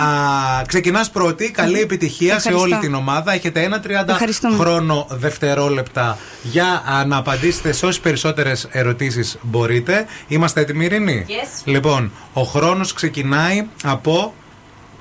ξεκινάς 0.67 1.09
πρώτη. 1.09 1.51
Καλή 1.51 1.79
επιτυχία 1.79 2.39
σε 2.39 2.47
Ευχαριστώ. 2.49 2.61
όλη 2.61 2.77
την 2.77 2.93
ομάδα. 2.95 3.33
Έχετε 3.33 3.61
ένα 3.63 3.79
30 3.79 4.11
Ευχαριστούμε. 4.13 4.55
χρόνο 4.57 5.07
δευτερόλεπτα 5.09 6.17
για 6.43 6.83
α, 6.85 7.05
να 7.05 7.17
απαντήσετε 7.17 7.71
σε 7.71 7.85
όσες 7.85 7.99
περισσότερες 8.01 8.67
ερωτήσεις 8.71 9.37
μπορείτε. 9.41 10.05
Είμαστε 10.27 10.61
έτοιμοι, 10.61 10.85
Ειρήνη; 10.85 11.25
Yes. 11.27 11.61
Λοιπόν, 11.63 12.11
ο 12.33 12.41
χρόνος 12.41 12.93
ξεκινάει 12.93 13.67
από 13.83 14.33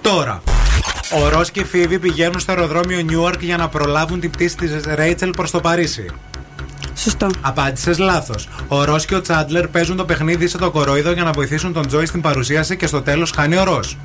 τώρα. 0.00 0.42
Ο 1.24 1.28
Ρος 1.28 1.50
και 1.50 1.60
η 1.60 1.64
Φίβη 1.64 1.98
πηγαίνουν 1.98 2.38
στο 2.40 2.52
αεροδρόμιο 2.52 3.00
Νιούαρκ 3.00 3.42
για 3.42 3.56
να 3.56 3.68
προλάβουν 3.68 4.20
την 4.20 4.30
πτήση 4.30 4.56
της 4.56 4.70
Ρέιτσελ 4.94 5.30
προς 5.30 5.50
το 5.50 5.60
Παρίσι. 5.60 6.06
Σωστό. 6.94 7.26
Απάντησες 7.40 7.98
λάθος. 7.98 8.48
Ο 8.68 8.84
Ρος 8.84 9.04
και 9.04 9.14
ο 9.14 9.20
Τσάντλερ 9.20 9.68
παίζουν 9.68 9.96
το 9.96 10.04
παιχνίδι 10.04 10.48
σε 10.48 10.58
το 10.58 10.70
κορόιδο 10.70 11.12
για 11.12 11.24
να 11.24 11.30
βοηθήσουν 11.30 11.72
τον 11.72 11.86
Τζόι 11.86 12.06
στην 12.06 12.20
παρουσίαση 12.20 12.76
και 12.76 12.86
στο 12.86 13.02
τέλος 13.02 13.30
χάνει 13.30 13.56
ο 13.56 13.64
Ρος. 13.64 13.96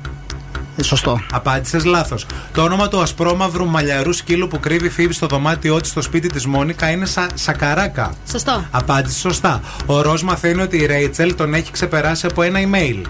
Σωστό. 0.82 1.20
Απάντησες 1.32 1.84
λάθος. 1.84 2.26
Το 2.52 2.62
όνομα 2.62 2.88
του 2.88 3.00
ασπρόμαυρου 3.00 3.66
μαλλιαρού 3.66 4.12
σκύλου 4.12 4.48
που 4.48 4.60
κρύβει 4.60 4.86
η 4.86 4.90
Φίβη 4.90 5.12
στο 5.12 5.26
δωμάτιό 5.26 5.80
της 5.80 5.90
στο 5.90 6.02
σπίτι 6.02 6.28
της 6.28 6.46
Μόνικα 6.46 6.90
είναι 6.90 7.06
σα, 7.06 7.36
Σακαράκα. 7.36 8.12
Σωστό. 8.30 8.64
Απάντησε 8.70 9.18
σωστά. 9.18 9.60
Ο 9.86 10.00
Ρος 10.02 10.22
μαθαίνει 10.22 10.62
ότι 10.62 10.76
η 10.76 10.86
Ρέιτσελ 10.86 11.34
τον 11.34 11.54
έχει 11.54 11.72
ξεπεράσει 11.72 12.26
από 12.26 12.42
ένα 12.42 12.60
email. 12.62 13.02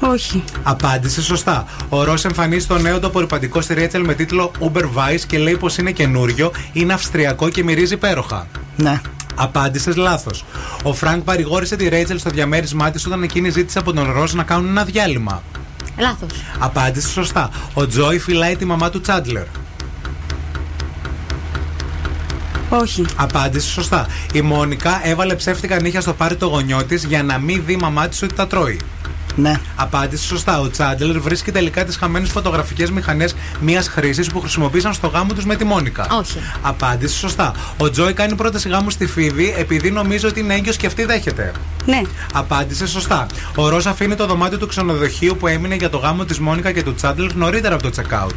Όχι. 0.00 0.44
Απάντησε 0.62 1.22
σωστά. 1.22 1.64
Ο 1.88 2.04
Ρος 2.04 2.24
εμφανίζει 2.24 2.66
το 2.66 2.78
νέο 2.78 3.00
το 3.00 3.06
απορριπαντικό 3.06 3.60
στη 3.60 3.74
Ρέιτσελ 3.74 4.04
με 4.04 4.14
τίτλο 4.14 4.50
Uber 4.58 4.82
Vice 4.82 5.20
και 5.26 5.38
λέει 5.38 5.56
πως 5.56 5.76
είναι 5.76 5.90
καινούριο, 5.90 6.52
είναι 6.72 6.92
αυστριακό 6.92 7.48
και 7.48 7.64
μυρίζει 7.64 7.94
υπέροχα. 7.94 8.46
Ναι. 8.76 9.00
Απάντησες 9.34 9.96
λάθος. 9.96 10.44
Ο 10.82 10.94
Φρανκ 10.94 11.22
παρηγόρησε 11.22 11.76
τη 11.76 11.88
Ρέιτσελ 11.88 12.18
στο 12.18 12.30
διαμέρισμά 12.30 12.90
της 12.90 13.06
όταν 13.06 13.22
εκείνη 13.22 13.50
ζήτησε 13.50 13.78
από 13.78 13.92
τον 13.92 14.12
Ρος 14.12 14.34
να 14.34 14.42
κάνουν 14.42 14.68
ένα 14.68 14.84
διάλειμμα. 14.84 15.42
Λάθος. 15.98 16.30
Απάντησε 16.58 17.08
σωστά. 17.08 17.50
Ο 17.74 17.86
Τζόι 17.86 18.18
φυλάει 18.18 18.56
τη 18.56 18.64
μαμά 18.64 18.90
του 18.90 19.00
Τσάντλερ. 19.00 19.44
Όχι. 22.68 23.04
Απάντησε 23.16 23.70
σωστά. 23.70 24.06
Η 24.32 24.40
Μόνικα 24.40 25.00
έβαλε 25.02 25.34
ψεύτικα 25.34 25.80
νύχια 25.80 26.00
στο 26.00 26.12
πάρτι 26.12 26.36
των 26.36 26.46
γονιών 26.46 26.84
της 26.84 27.04
για 27.04 27.22
να 27.22 27.38
μην 27.38 27.62
δει 27.66 27.72
η 27.72 27.76
μαμά 27.76 28.08
της 28.08 28.22
ότι 28.22 28.34
τα 28.34 28.46
τρώει. 28.46 28.80
Ναι. 29.36 29.60
Απάντησε 29.76 30.24
σωστά. 30.24 30.60
Ο 30.60 30.68
Τσάντλερ 30.68 31.20
βρίσκει 31.20 31.50
τελικά 31.52 31.84
τις 31.84 31.96
χαμένες 31.96 32.30
φωτογραφικές 32.30 32.90
μηχανές 32.90 33.34
μιας 33.60 33.88
χρήσης 33.88 34.28
που 34.28 34.40
χρησιμοποίησαν 34.40 34.94
στο 34.94 35.06
γάμο 35.06 35.32
τους 35.32 35.44
με 35.44 35.56
τη 35.56 35.64
Μόνικα. 35.64 36.06
Όχι. 36.18 36.38
Απάντησε 36.62 37.16
σωστά. 37.16 37.52
Ο 37.76 37.90
Τζόι 37.90 38.12
κάνει 38.12 38.34
πρόταση 38.34 38.68
γάμου 38.68 38.90
στη 38.90 39.06
Φίβη 39.06 39.54
επειδή 39.56 39.90
νομίζει 39.90 40.26
ότι 40.26 40.40
είναι 40.40 40.54
έγκυος 40.54 40.76
και 40.76 40.86
αυτή 40.86 41.04
δέχεται. 41.04 41.52
Ναι. 41.86 42.02
Απάντησε 42.32 42.86
σωστά. 42.86 43.26
Ο 43.54 43.68
Ρος 43.68 43.86
αφήνει 43.86 44.14
το 44.14 44.26
δωμάτιο 44.26 44.58
του 44.58 44.66
ξενοδοχείου 44.66 45.36
που 45.36 45.46
έμεινε 45.46 45.74
για 45.74 45.90
το 45.90 45.98
γάμο 45.98 46.24
της 46.24 46.38
Μόνικα 46.38 46.72
και 46.72 46.82
του 46.82 46.94
Τσάντλερ 46.94 47.34
νωρίτερα 47.34 47.74
από 47.74 47.90
το 47.90 47.90
check-out. 47.96 48.36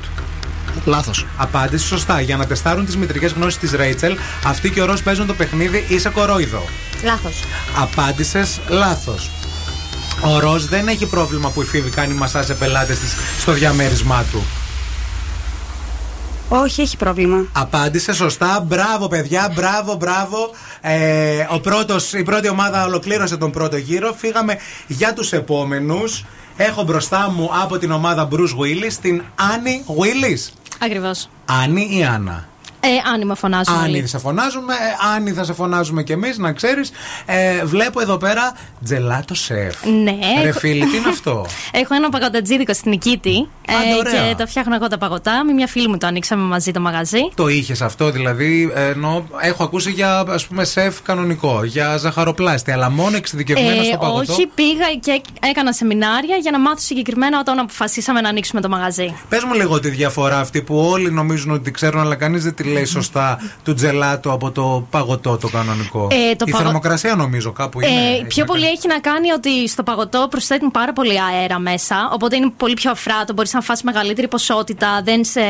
Λάθος. 0.86 1.26
Απάντησε 1.38 1.88
σωστά. 1.88 2.22
Για 2.22 2.38
να 2.38 2.46
τεστάρουν 2.46 2.86
τις 2.86 2.98
μητρικές 2.98 3.32
γνώσεις 3.32 3.60
της 3.60 3.72
Ρέιτσελ, 3.72 4.18
αυτοί 4.46 4.70
και 4.70 4.82
ο 4.82 4.86
Ρος 4.86 5.04
παίζουν 5.04 5.28
το 5.28 5.34
παιχνίδι 5.34 5.86
είσαι 5.88 6.10
κορόιδο. 6.10 6.64
Λάθος. 7.04 7.44
Απάντησες 7.82 8.60
λάθος. 8.68 9.30
Ο 10.22 10.40
Ρος 10.40 10.68
δεν 10.68 10.88
έχει 10.88 11.06
πρόβλημα 11.06 11.50
που 11.50 11.62
η 11.62 11.66
Φίβη 11.66 11.90
κάνει 11.90 12.14
μασά 12.14 12.44
σε 12.44 12.54
πελάτες 12.54 13.00
της 13.00 13.16
στο 13.40 13.52
διαμέρισμά 13.52 14.24
του. 14.32 14.44
Όχι, 16.50 16.82
έχει 16.82 16.98
πρόβλημα. 16.98 17.46
Απάντησε 17.52 18.14
σωστά. 18.14 18.64
Μπράβο, 18.68 19.08
παιδιά. 19.08 19.52
Μπράβο, 19.56 19.96
μπράβο. 19.96 20.50
Ε, 20.82 21.48
ο 21.50 21.60
πρώτος, 21.60 22.14
η 22.14 22.24
πρώτη 22.24 22.50
ομάδα 22.50 22.86
ολοκλήρωσε 22.86 23.38
τον 23.38 23.52
πρώτο 23.52 23.78
γύρο. 23.78 24.14
Φύγαμε 24.18 24.58
για 24.88 25.14
τους 25.14 25.32
επόμενους. 25.34 26.26
Έχω 26.58 26.84
μπροστά 26.84 27.32
μου 27.32 27.50
από 27.64 27.78
την 27.78 27.92
ομάδα 27.92 28.28
Bruce 28.32 28.36
Willis 28.36 28.94
την 29.02 29.24
Άννη 29.54 29.84
Willis. 29.88 30.52
Ακριβώς. 30.80 31.30
Άννη 31.46 31.90
ή 31.92 32.04
Άννα. 32.04 32.48
Ε, 32.88 33.10
Άννη 33.14 33.26
με 33.26 33.36
φωνάζουν. 33.36 33.76
Άννη 33.76 33.90
όλοι. 33.90 34.02
θα 34.02 34.08
σε 34.08 34.18
φωνάζουμε, 34.20 34.74
ε, 34.74 35.16
Άννη 35.16 35.32
θα 35.32 35.44
σε 35.44 35.54
φωνάζουμε 35.54 36.04
κι 36.04 36.12
εμείς, 36.12 36.38
να 36.38 36.52
ξέρεις. 36.54 36.92
Ε, 37.26 37.66
βλέπω 37.66 38.02
εδώ 38.02 38.18
πέρα 38.18 38.52
τζελάτο 38.84 39.36
σεφ. 39.36 39.76
Ναι. 40.04 40.12
Ρε 40.42 40.48
έχω- 40.48 40.60
φίλοι, 40.60 40.86
τι 40.86 40.98
είναι 40.98 41.10
αυτό; 41.10 41.46
Έχω 41.82 41.94
ένα 41.96 42.10
παγωτατζίδικο 42.10 42.74
στην 42.74 42.92
Νικήτη. 42.92 43.48
ε, 43.68 43.74
Άντε, 43.74 43.96
ωραία. 43.98 44.30
και 44.30 44.36
το 44.38 44.48
φτιάχνω 44.48 44.76
εγώ 44.76 44.88
τα 44.88 44.98
παγωτά. 44.98 45.44
Με 45.46 45.54
μια 45.54 45.68
φίλη 45.68 45.88
μου 45.88 45.98
το 45.98 46.08
ανοίξαμε 46.08 46.44
μαζί 46.44 46.72
το 46.72 46.80
μαγαζί. 46.80 47.20
Το 47.36 47.48
είχες 47.48 47.82
αυτό, 47.82 48.12
δηλαδή. 48.12 48.72
ε, 48.76 48.86
Ενώ 48.90 49.28
έχω 49.42 49.64
ακούσει 49.64 49.92
για 49.92 50.20
ας 50.28 50.48
πούμε 50.48 50.64
σεφ 50.64 51.02
κανονικό, 51.02 51.64
για 51.64 51.98
ζαχαροπλάστη, 51.98 52.72
αλλά 52.72 52.90
μόνο 52.90 53.18
εξειδικευμένο 53.18 53.84
στο 53.84 53.98
παγωτό. 53.98 54.32
Ε, 54.32 54.36
όχι, 54.36 54.46
πήγα 54.56 54.86
και 55.00 55.22
έκανα 55.40 55.74
σεμινάρια 55.74 56.36
για 56.36 56.52
να 56.52 56.60
μάθω 56.60 56.80
συγκεκριμένα 56.80 57.40
όταν 57.40 57.60
αποφασίσαμε 57.60 58.22
να 58.22 58.30
ανοίξουμε 58.30 58.62
το 58.62 58.70
μαγαζί. 58.70 59.16
Πες 59.30 59.44
μου 59.44 59.54
λίγο 59.54 59.80
τη 59.80 59.90
διαφορά 59.90 60.40
αυτή 60.40 60.62
που 60.62 60.78
όλοι 60.92 61.12
νομίζουν 61.12 61.52
ότι 61.52 61.72
ξέρουν, 61.72 62.02
αλλά 62.02 62.16
κανείς 62.16 62.44
δεν 62.44 62.54
τη 62.56 62.64
λέει 62.64 62.77
σωστά 62.86 63.40
του 63.64 63.74
τζελάτο 63.74 64.32
από 64.32 64.52
το 64.52 64.88
παγωτό 64.90 65.38
το 65.38 65.48
κανονικό. 65.48 66.08
Ε, 66.12 66.36
το 66.36 66.46
Η 66.48 66.52
παγω- 66.52 66.64
θερμοκρασία 66.66 67.16
νομίζω 67.16 67.52
κάπου 67.52 67.82
είναι. 67.82 67.92
Ε, 67.92 68.14
έχει 68.14 68.26
πιο 68.26 68.44
να 68.44 68.46
πολύ 68.50 68.62
κάνει. 68.62 68.74
έχει 68.78 68.88
να 68.88 69.00
κάνει 69.00 69.32
ότι 69.32 69.68
στο 69.68 69.84
παγωτό 69.84 70.28
προσθέτουν 70.30 70.72
πάρα 70.72 70.94
πολύ 70.94 71.22
αέρα 71.22 71.60
μέσα. 71.60 72.10
Οπότε 72.14 72.36
είναι 72.36 72.52
πολύ 72.58 72.74
πιο 72.74 72.92
αφράτο. 72.92 73.34
Μπορείς 73.34 73.54
να 73.54 73.62
φας 73.62 73.84
μεγαλύτερη 73.84 74.28
ποσότητα, 74.28 75.02
δεν 75.04 75.24
σε 75.24 75.42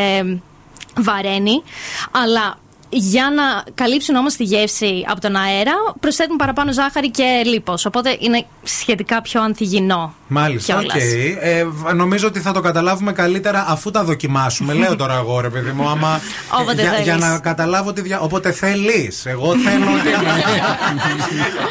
βαραίνει. 0.97 1.63
Αλλά 2.11 2.55
για 2.89 3.31
να 3.35 3.63
καλύψουν 3.73 4.15
όμως 4.15 4.33
τη 4.33 4.43
γεύση 4.43 5.05
από 5.09 5.21
τον 5.21 5.35
αέρα, 5.35 5.71
προσθέτουν 5.99 6.35
παραπάνω 6.35 6.71
ζάχαρη 6.71 7.11
και 7.11 7.41
λίπος 7.45 7.85
Οπότε 7.85 8.17
είναι 8.19 8.45
σχετικά 8.63 9.21
πιο 9.21 9.41
ανθυγινό. 9.41 10.13
Μάλιστα, 10.27 10.75
οκ. 10.75 10.81
κιόλας. 10.81 11.03
Ε, 11.41 11.65
β- 11.65 11.93
νομίζω 11.93 12.27
ότι 12.27 12.39
θα 12.39 12.51
το 12.51 12.59
καταλάβουμε 12.59 13.11
καλύτερα 13.11 13.65
αφού 13.67 13.91
τα 13.91 14.03
δοκιμάσουμε. 14.03 14.73
Λέω 14.73 14.95
τώρα 14.95 15.15
εγώ, 15.15 15.39
ρε 15.41 15.49
παιδί 15.49 15.71
μου, 15.71 15.89
άμα. 15.89 16.19
Όποτε 16.61 16.81
για, 16.81 16.89
θέλεις. 16.91 17.03
για 17.05 17.17
να 17.17 17.39
καταλάβω 17.39 17.93
τι 17.93 18.01
δια... 18.01 18.19
Όποτε 18.19 18.51
θέλεις. 18.51 19.25
Εγώ 19.25 19.53
θέλω 19.57 19.85
ότι. 19.85 20.09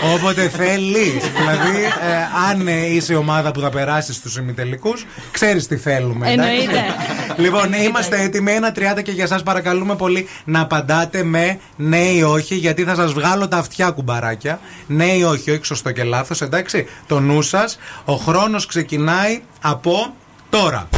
Όποτε 0.14 0.48
θέλεις. 0.48 1.12
δηλαδή, 1.36 1.82
ε, 1.84 2.48
αν 2.50 2.68
ε, 2.68 2.86
είσαι 2.86 3.12
η 3.12 3.16
ομάδα 3.16 3.50
που 3.50 3.60
θα 3.60 3.70
περάσεις 3.70 4.16
στους 4.16 4.40
ημιτελικούς, 4.40 5.06
ξέρεις 5.30 5.66
τι 5.66 5.76
θέλουμε. 5.76 6.32
εντάξει. 6.32 6.50
Εννοείται. 6.52 6.84
Λοιπόν, 7.38 7.72
είμαστε 7.72 8.20
έτοιμοι. 8.22 8.52
Ένα 8.52 8.72
30 8.98 9.02
και 9.02 9.10
για 9.12 9.24
εσά 9.24 9.40
παρακαλούμε 9.44 9.94
πολύ 9.96 10.28
να 10.44 10.60
απαντάτε 10.60 11.22
με 11.22 11.58
ναι 11.76 11.98
ή 11.98 12.22
όχι, 12.22 12.54
γιατί 12.54 12.82
θα 12.84 12.94
σας 12.94 13.12
βγάλω 13.12 13.48
τα 13.48 13.56
αυτιά 13.56 13.90
κουμπαράκια. 13.90 14.60
Ναι 14.86 15.04
ή 15.04 15.22
όχι, 15.22 15.50
όχι 15.50 15.64
σωστό 15.64 15.90
και 15.92 16.04
λάθος, 16.04 16.42
εντάξει. 16.42 16.86
Το 17.06 17.20
νου 17.20 17.42
σας. 17.42 17.78
Ο 18.04 18.14
χρόνος 18.14 18.44
ξεκινάει 18.66 19.42
από 19.60 20.14
τώρα. 20.50 20.88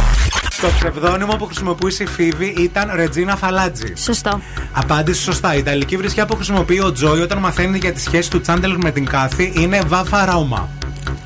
Το 0.60 0.68
ψευδόνυμο 0.78 1.36
που 1.36 1.44
χρησιμοποιούσε 1.44 2.02
η 2.02 2.06
Φίβη 2.06 2.54
ήταν 2.58 2.90
Ρετζίνα 2.94 3.36
Φαλάτζη. 3.36 3.92
Σωστό. 3.96 4.40
Απάντησε 4.72 5.22
σωστά. 5.22 5.54
Η 5.54 5.58
ιταλική 5.58 5.96
βρισιά 5.96 6.26
που 6.26 6.34
χρησιμοποιεί 6.34 6.80
ο 6.80 6.92
Τζόι 6.92 7.20
όταν 7.20 7.38
μαθαίνει 7.38 7.78
για 7.78 7.92
τη 7.92 8.00
σχέση 8.00 8.30
του 8.30 8.40
Τσάντελ 8.40 8.76
με 8.82 8.90
την 8.90 9.06
Κάθη 9.06 9.52
είναι 9.56 9.80
Βάφα 9.86 10.24
Ράουμα. 10.24 10.68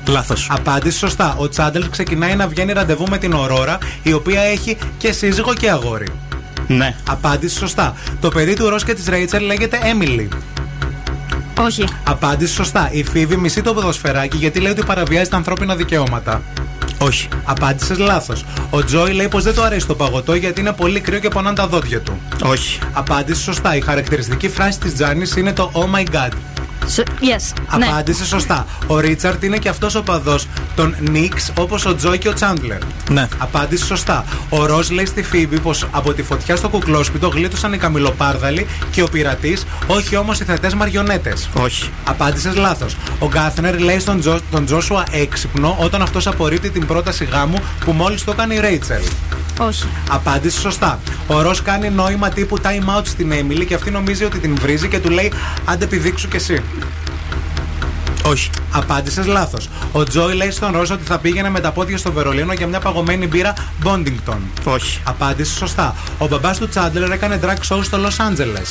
Λάθος. 0.07 0.47
Απάντησε 0.51 0.97
σωστά. 0.97 1.35
Ο 1.37 1.49
Τσάντελ 1.49 1.89
ξεκινάει 1.89 2.35
να 2.35 2.47
βγαίνει 2.47 2.73
ραντεβού 2.73 3.05
με 3.09 3.17
την 3.17 3.33
Ορόρα, 3.33 3.77
η 4.03 4.13
οποία 4.13 4.41
έχει 4.41 4.77
και 4.97 5.11
σύζυγο 5.11 5.53
και 5.53 5.69
αγόρι. 5.69 6.07
Ναι. 6.67 6.95
Απάντησε 7.09 7.57
σωστά. 7.57 7.95
Το 8.21 8.29
παιδί 8.29 8.55
του 8.55 8.69
Ρος 8.69 8.83
και 8.83 8.93
της 8.93 9.07
Ρέιτσελ 9.07 9.45
λέγεται 9.45 9.79
Έμιλι. 9.83 10.29
Όχι. 11.61 11.83
Απάντησε 12.03 12.53
σωστά. 12.53 12.89
Η 12.91 13.03
Φίβη 13.03 13.37
μισεί 13.37 13.61
το 13.61 13.73
ποδοσφαιράκι 13.73 14.37
γιατί 14.37 14.59
λέει 14.59 14.71
ότι 14.71 14.83
παραβιάζει 14.83 15.29
τα 15.29 15.37
ανθρώπινα 15.37 15.75
δικαιώματα. 15.75 16.41
Όχι. 16.97 17.27
Απάντησες 17.43 17.97
λάθος. 17.97 18.45
Ο 18.69 18.83
Τζόι 18.83 19.11
λέει 19.11 19.27
πως 19.27 19.43
δεν 19.43 19.53
του 19.53 19.63
αρέσει 19.63 19.87
το 19.87 19.95
παγωτό 19.95 20.35
γιατί 20.35 20.59
είναι 20.59 20.73
πολύ 20.73 20.99
κρύο 20.99 21.19
και 21.19 21.27
πονάνε 21.27 21.55
τα 21.55 21.67
δόντια 21.67 22.01
του. 22.01 22.19
Όχι. 22.43 22.79
Απάντησε 22.93 23.41
σωστά. 23.41 23.75
Η 23.75 23.81
χαρακτηριστική 23.81 24.49
φράση 24.49 24.79
της 24.79 24.93
Τζάνης 24.93 25.35
είναι 25.35 25.53
το 25.53 25.71
Oh 25.73 25.97
my 25.97 26.03
god. 26.15 26.31
Σ- 26.85 26.99
Yes. 27.21 27.77
Ναι. 27.77 27.85
Απάντησε 27.85 28.25
σωστά. 28.25 28.65
Ο 28.87 28.99
Ρίτσαρτ 28.99 29.43
είναι 29.43 29.57
και 29.57 29.69
αυτός 29.69 29.95
ο 29.95 30.03
παδός 30.03 30.47
των 30.75 30.95
Νίξ 30.99 31.51
όπως 31.57 31.85
ο 31.85 31.95
Τζόι 31.95 32.17
και 32.17 32.29
ο 32.29 32.33
Τσάντλερ. 32.33 32.77
Ναι. 33.09 33.27
Απάντησε 33.37 33.85
σωστά. 33.85 34.25
Ο 34.49 34.65
Ρος 34.65 34.91
λέει 34.91 35.05
στη 35.05 35.23
Φίβη 35.23 35.59
πως 35.59 35.87
από 35.91 36.13
τη 36.13 36.23
φωτιά 36.23 36.55
στο 36.55 36.69
κουκλόσπιτο 36.69 37.27
γλίτωσαν 37.27 37.73
οι 37.73 37.77
καμιλοπάρδαλοι 37.77 38.67
και 38.91 39.01
ο 39.03 39.07
πειρατής, 39.07 39.65
όχι 39.87 40.15
όμως 40.15 40.39
οι 40.39 40.43
θετέ 40.43 40.75
μαριονέτες. 40.75 41.49
Όχι. 41.53 41.89
Απάντησες 42.03 42.55
λάθος. 42.55 42.95
Ο 43.19 43.27
Γκάθνερ 43.27 43.79
λέει 43.79 43.99
στον, 43.99 44.19
Τζο, 44.19 44.39
τον 44.51 44.65
Τζόσουα 44.65 45.03
έξυπνο 45.11 45.75
όταν 45.79 46.01
αυτός 46.01 46.27
απορρίπτει 46.27 46.69
την 46.69 46.85
πρόταση 46.85 47.25
γάμου 47.25 47.57
που 47.85 47.91
μόλις 47.91 48.23
το 48.23 48.31
έκανε 48.31 48.53
η 48.53 48.59
Ρέιτσελ. 48.59 49.01
Όχι. 49.59 49.83
Απάντησε 50.09 50.59
σωστά. 50.59 50.99
Ο 51.27 51.41
Ρος 51.41 51.61
κάνει 51.61 51.89
νόημα 51.89 52.29
τύπου 52.29 52.57
time 52.63 52.97
out 52.97 53.01
στην 53.05 53.31
Έμιλι 53.31 53.65
και 53.65 53.73
αυτή 53.73 53.91
νομίζει 53.91 54.23
ότι 54.23 54.37
την 54.39 54.55
βρίζει 54.61 54.87
και 54.87 54.99
του 54.99 55.09
λέει 55.09 55.31
άντε 55.65 55.85
πηδήξου 55.85 56.27
κι 56.27 56.35
εσύ. 56.35 56.61
Όχι. 58.25 58.49
Απάντησες 58.71 59.25
λάθος. 59.25 59.69
Ο 59.91 60.03
Τζόι 60.03 60.33
λέει 60.33 60.51
στον 60.51 60.71
Ρώσο 60.71 60.93
ότι 60.93 61.03
θα 61.03 61.17
πήγαινε 61.17 61.49
με 61.49 61.59
τα 61.59 61.71
πόδια 61.71 61.97
στο 61.97 62.11
Βερολίνο 62.11 62.53
για 62.53 62.67
μια 62.67 62.79
παγωμένη 62.79 63.27
μπύρα 63.27 63.53
Bondington. 63.83 64.37
Όχι. 64.63 65.01
Απάντησες 65.03 65.57
σωστά. 65.57 65.95
Ο 66.17 66.27
μπαμπάς 66.27 66.57
του 66.57 66.67
Τσάντλερ 66.67 67.11
έκανε 67.11 67.39
drag 67.43 67.75
show 67.75 67.79
στο 67.83 67.97
Λο 67.97 68.11
Άντζελε. 68.17 68.61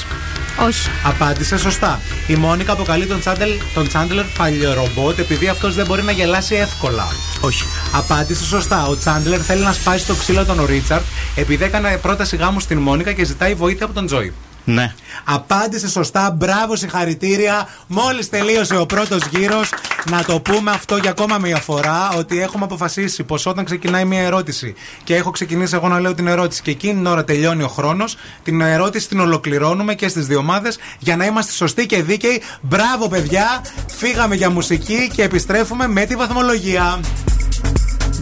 Όχι. 0.67 0.89
Απάντησες 1.05 1.61
σωστά. 1.61 2.01
Η 2.27 2.35
Μόνικα 2.35 2.73
αποκαλεί 2.73 3.07
τον 3.07 3.21
Τσάντλερ, 3.21 3.49
τον 3.75 3.89
Τσάντλερ 3.89 4.25
παλιορομπότ 4.25 5.19
επειδή 5.19 5.49
αυτός 5.49 5.75
δεν 5.75 5.87
μπορεί 5.87 6.03
να 6.03 6.13
γελάσει 6.13 6.55
εύκολα. 6.55 7.07
Όχι. 7.41 7.65
Απάντησες 7.93 8.47
σωστά. 8.47 8.87
Ο 8.87 8.97
Τσάντλερ 8.97 9.41
θέλει 9.45 9.63
να 9.63 9.73
σπάσει 9.73 10.07
το 10.07 10.15
ξύλο 10.15 10.45
τον 10.45 10.65
Ρίτσαρτ 10.65 11.05
επειδή 11.35 11.65
έκανε 11.65 11.99
πρόταση 12.03 12.37
γάμου 12.37 12.61
στην 12.61 12.79
Μόνικα 12.79 13.13
και 13.13 13.25
ζητάει 13.25 13.55
βοήθεια 13.55 13.85
από 13.85 13.95
τον 13.95 14.07
Τζόι. 14.07 14.33
Ναι. 14.65 14.95
Απάντησε 15.25 15.89
σωστά. 15.89 16.31
Μπράβο, 16.31 16.77
συγχαρητήρια. 16.77 17.69
Μόλις 17.87 18.29
τελείωσε 18.29 18.77
ο 18.77 18.87
πρώτος 18.87 19.21
γύρος, 19.31 19.71
να 20.11 20.25
το 20.25 20.41
πούμε 20.41 20.71
αυτό 20.71 20.97
για 20.97 21.11
ακόμα 21.11 21.39
μία 21.39 21.57
φορά: 21.57 22.13
Ότι 22.19 22.41
έχουμε 22.41 22.65
αποφασίσει 22.65 23.23
πως 23.23 23.47
όταν 23.47 23.65
ξεκινάει 23.65 24.05
μία 24.05 24.21
ερώτηση 24.21 24.75
και 25.05 25.17
έχω 25.17 25.31
ξεκινήσει 25.31 25.75
εγώ 25.75 25.89
να 25.89 26.01
λέω 26.01 26.15
την 26.15 26.27
ερώτηση 26.27 26.63
και 26.63 26.71
εκείνη 26.71 26.95
την 26.95 27.07
ώρα 27.07 27.25
τελειώνει 27.25 27.63
ο 27.63 27.69
χρόνος, 27.69 28.17
την 28.43 28.61
ερώτηση 28.61 29.09
την 29.09 29.21
ολοκληρώνουμε 29.21 29.95
και 29.95 30.09
στις 30.09 30.27
δύο 30.27 30.39
ομάδες 30.39 30.79
για 30.99 31.17
να 31.17 31.25
είμαστε 31.25 31.53
σωστοί 31.53 31.87
και 31.87 32.03
δίκαιοι. 32.03 32.43
Μπράβο, 32.61 33.09
παιδιά. 33.09 33.65
Φύγαμε 33.97 34.35
για 34.35 34.51
μουσική 34.51 35.11
και 35.15 35.23
επιστρέφουμε 35.23 35.87
με 35.87 36.05
τη 36.05 36.17
βαθμολογία. 36.17 37.01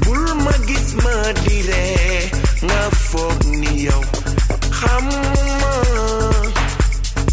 bul 0.05 0.27
ma 0.45 0.55
gis 0.69 0.89
ma 1.05 1.17
di 1.45 1.59
ree 1.69 2.31
nga 2.67 2.83
foog 3.09 3.41
ni 3.61 3.73
yow 3.87 4.03
xam 4.79 5.05
ma 5.07 5.50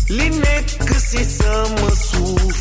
li 0.09 0.29
nekk 0.29 0.89
sama 1.37 1.89
suuf 2.09 2.57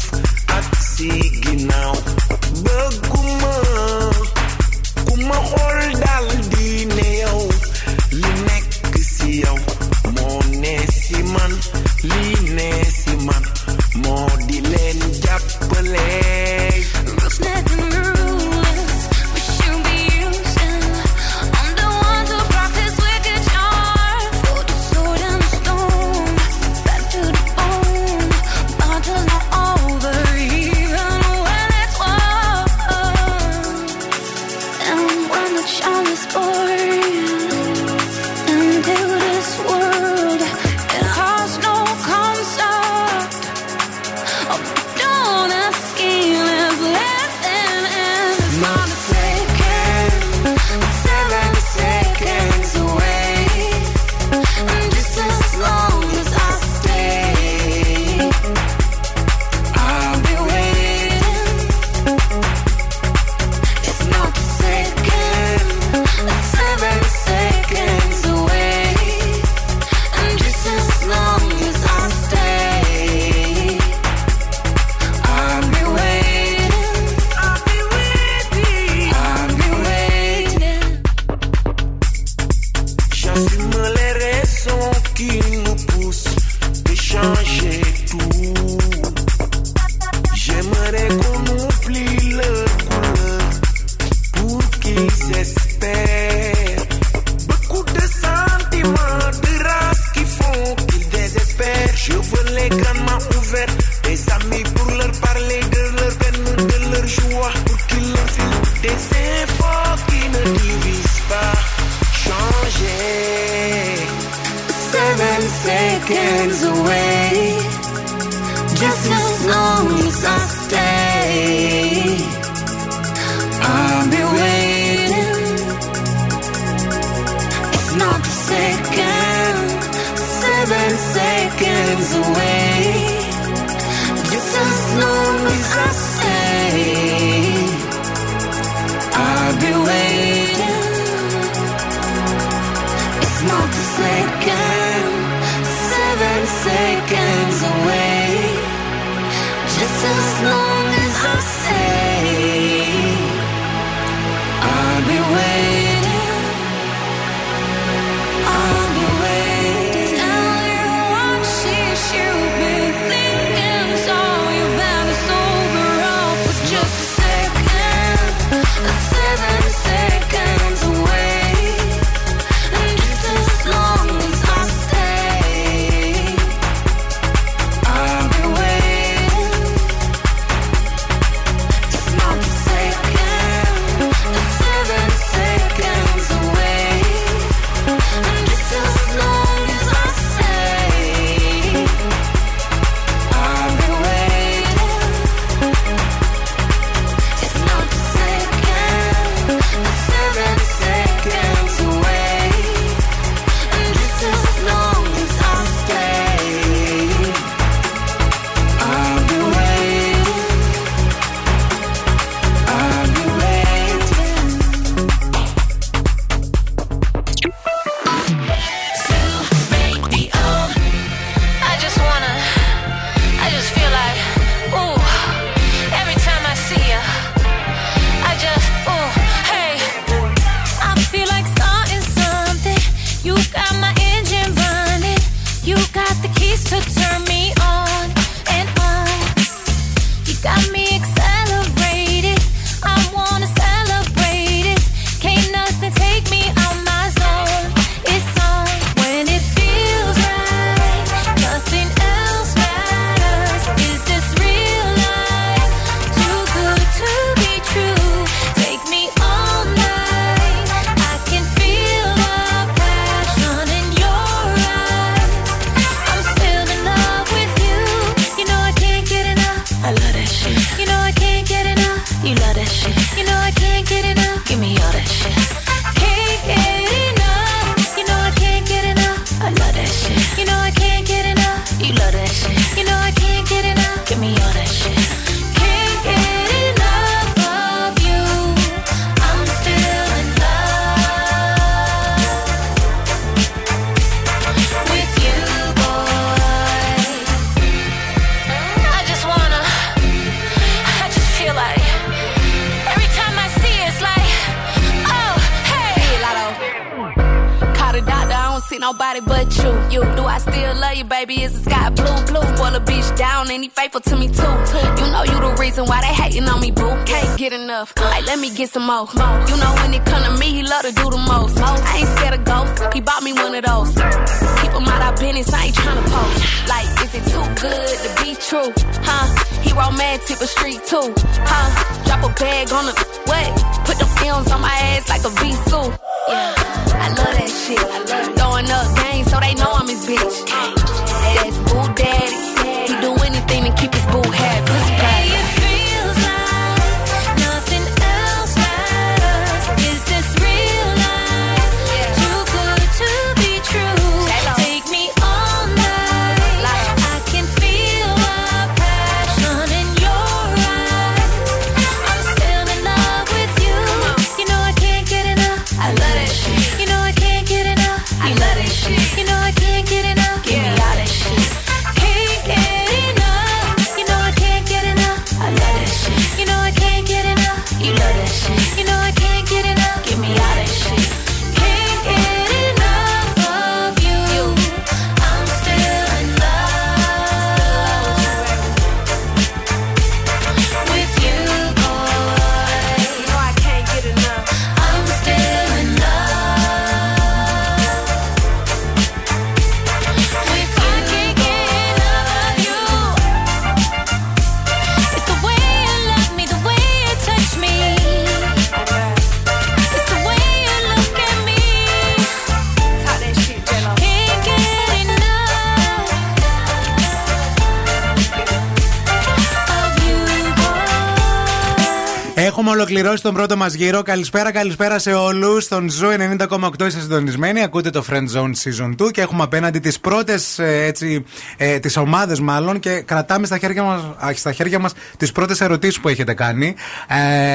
ολοκληρώσει 422.76 423.22
τον 423.22 423.34
πρώτο 423.34 423.56
μας 423.56 423.74
γύρο. 423.74 424.02
Καλησπέρα, 424.02 424.52
καλησπέρα 424.52 424.98
σε 424.98 425.12
όλους. 425.12 425.64
Στον 425.64 425.90
Ζου 425.90 426.08
90,8 426.08 426.86
είστε 426.86 427.00
συντονισμένοι. 427.00 427.62
Ακούτε 427.62 427.90
το 427.90 428.04
Friend 428.10 428.36
Zone 428.36 428.50
Season 428.50 428.94
2 428.98 429.10
και 429.10 429.20
έχουμε 429.20 429.42
απέναντι 429.42 429.78
τις 429.78 430.00
πρώτες, 430.00 430.58
έτσι, 430.58 431.24
ε, 431.56 431.78
τις 431.78 431.96
ομάδες 431.96 432.40
μάλλον 432.40 432.78
και 432.78 433.00
κρατάμε 433.00 433.46
στα 433.46 433.58
χέρια 433.58 433.82
μας 433.82 434.02
στα 434.34 434.52
χέρια 434.52 434.78
μας 434.78 434.92
τις 435.16 435.32
πρώτες 435.32 435.60
ερωτήσεις 435.60 436.00
που 436.00 436.08
έχετε 436.08 436.34
κάνει. 436.34 436.74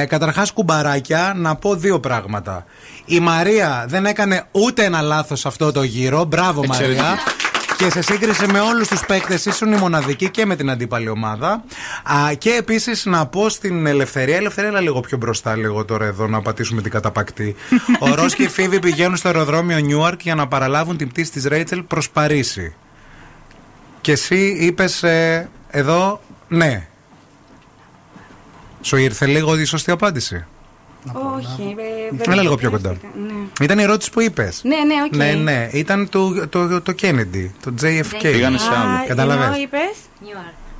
Ε, 0.00 0.04
Καταρχάς, 0.04 0.52
κουμπαράκια, 0.52 1.32
να 1.36 1.56
πω 1.56 1.74
δύο 1.74 2.00
πράγματα. 2.00 2.64
Η 3.04 3.20
Μαρία 3.20 3.84
δεν 3.88 4.06
έκανε 4.06 4.44
ούτε 4.50 4.84
ένα 4.84 5.00
λάθος 5.00 5.46
αυτό 5.46 5.72
το 5.72 5.82
γύρο. 5.82 6.24
Μπράβο, 6.24 6.64
Μαρία. 6.66 7.18
Εξαιρετική. 7.72 7.84
Και 7.84 7.90
σε 7.90 8.02
σύγκριση 8.02 8.52
με 8.52 8.60
όλους 8.60 8.88
τους 8.88 9.06
παίκτες, 9.06 9.44
ήσουν 9.44 9.72
η 9.72 9.76
μοναδική 9.76 10.30
και 10.30 10.46
με 10.46 10.56
την 10.56 10.70
αντίπαλη 10.70 11.08
ομάδα. 11.08 11.64
Α, 12.02 12.34
και 12.38 12.50
επίσης 12.50 13.04
να 13.04 13.26
πω 13.26 13.48
στην 13.48 13.86
Ελευθερία, 13.86 14.36
Ελευθερία, 14.36 14.70
έλα 14.70 14.80
λίγο 14.80 15.00
πιο 15.00 15.18
μπροστά, 15.18 15.56
λίγο 15.56 15.84
τώρα 15.84 16.04
εδώ 16.04 16.26
να 16.26 16.42
πατήσουμε 16.42 16.82
την 16.82 16.90
καταπακτή. 16.90 17.54
Ο 18.00 18.14
Ρος 18.16 18.34
και 18.34 18.42
η 18.42 18.48
Φίβη 18.48 18.78
πηγαίνουν 18.78 19.16
στο 19.16 19.28
αεροδρόμιο 19.28 19.78
Νιούαρκ 19.78 20.22
για 20.22 20.34
να 20.34 20.48
προλάβουν 20.48 20.96
την 20.96 21.08
πτήση 21.08 21.30
της 21.30 21.44
Ρέιτσελ 21.44 21.82
προς 21.82 22.10
Παρίσι. 22.10 22.74
Και 24.00 24.12
εσύ 24.12 24.56
είπες 24.60 25.04
εδώ, 25.70 26.20
ναι. 26.48 26.86
Σου 28.80 28.96
ήρθε 28.96 29.26
λίγο 29.26 29.58
η 29.58 29.64
σωστή 29.64 29.90
απάντηση; 29.90 30.46
Όχι. 31.36 31.74
ε, 32.26 32.30
Έλα 32.32 32.42
λίγο 32.42 32.54
πιο 32.54 32.70
κοντά. 32.70 32.90
Ναι. 32.90 33.64
Ήταν 33.64 33.78
η 33.78 33.82
ερώτηση 33.82 34.10
που 34.10 34.20
είπες. 34.20 34.60
Ναι, 34.64 34.76
ναι, 34.76 34.94
οκ. 35.06 35.16
Ναι, 35.16 35.32
ναι. 35.32 35.68
Ήταν 35.72 36.08
το, 36.08 36.48
το, 36.48 36.80
το 36.80 36.94
Kennedy, 37.02 37.48
το 37.64 37.74
JFK. 37.82 38.18
Πήγανε 38.22 38.58
σε 38.58 38.68
άλλο. 38.68 38.90
Α, 38.90 39.04
Κατάλαβες. 39.06 39.46
ενώ 39.46 39.56
είπες; 39.56 39.90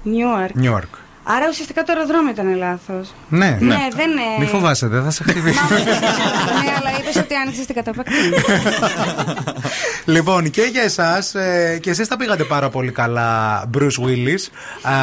Νιούαρκ. 0.02 0.54
Νιούαρκ. 0.56 0.94
Άρα 1.24 1.46
ουσιαστικά 1.50 1.82
το 1.82 1.92
αεροδρόμιο 1.96 2.30
ήταν 2.30 2.56
λάθος. 2.56 3.14
Ναι, 3.28 3.56
Ναι, 3.60 3.88
δεν 3.96 4.10
είναι. 4.10 4.22
Μη 4.38 4.46
φοβάσαι, 4.46 4.86
δεν 4.86 5.02
θα 5.04 5.10
σε 5.10 5.22
χτυπήσει. 5.22 5.58
ναι, 5.74 6.72
αλλά 6.78 6.98
είπες 7.00 7.16
ότι 7.16 7.34
άνοιξες 7.34 7.66
την 7.66 7.74
καταπακτή. 7.74 8.12
λοιπόν, 10.04 10.50
και 10.50 10.62
για 10.72 10.82
εσάς, 10.82 11.34
και 11.80 11.90
εσείς 11.90 12.08
τα 12.08 12.16
πήγατε 12.16 12.44
πάρα 12.44 12.68
πολύ 12.68 12.90
καλά, 12.92 13.62
Bruce 13.78 14.04
Willis. 14.06 14.40
Α, 14.92 14.94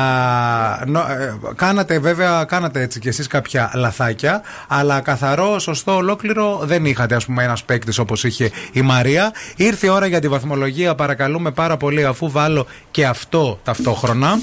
νο- 0.86 0.99
ε, 0.99 1.38
κάνατε 1.55 1.99
βέβαια, 1.99 2.43
κάνατε 2.43 2.82
έτσι 2.82 2.99
κι 2.99 3.08
εσείς 3.08 3.27
κάποια 3.27 3.71
λαθάκια, 3.75 4.41
αλλά 4.67 4.99
καθαρό, 5.01 5.60
σωστό, 5.60 5.95
ολόκληρο 5.95 6.60
δεν 6.63 6.86
είχατε, 6.86 7.15
ας 7.15 7.25
πούμε, 7.25 7.43
ένας 7.43 7.63
παίκτης 7.63 7.97
όπως 7.97 8.23
είχε 8.23 8.51
η 8.71 8.82
Μαρία. 8.82 9.32
Ήρθε 9.55 9.86
η 9.86 9.89
ώρα 9.89 10.05
για 10.05 10.19
τη 10.19 10.27
βαθμολογία, 10.27 10.95
παρακαλούμε 10.95 11.51
πάρα 11.51 11.77
πολύ, 11.77 12.05
αφού 12.05 12.32
βάλω 12.32 12.67
και 12.91 13.05
αυτό 13.05 13.60
ταυτόχρονα. 13.63 14.39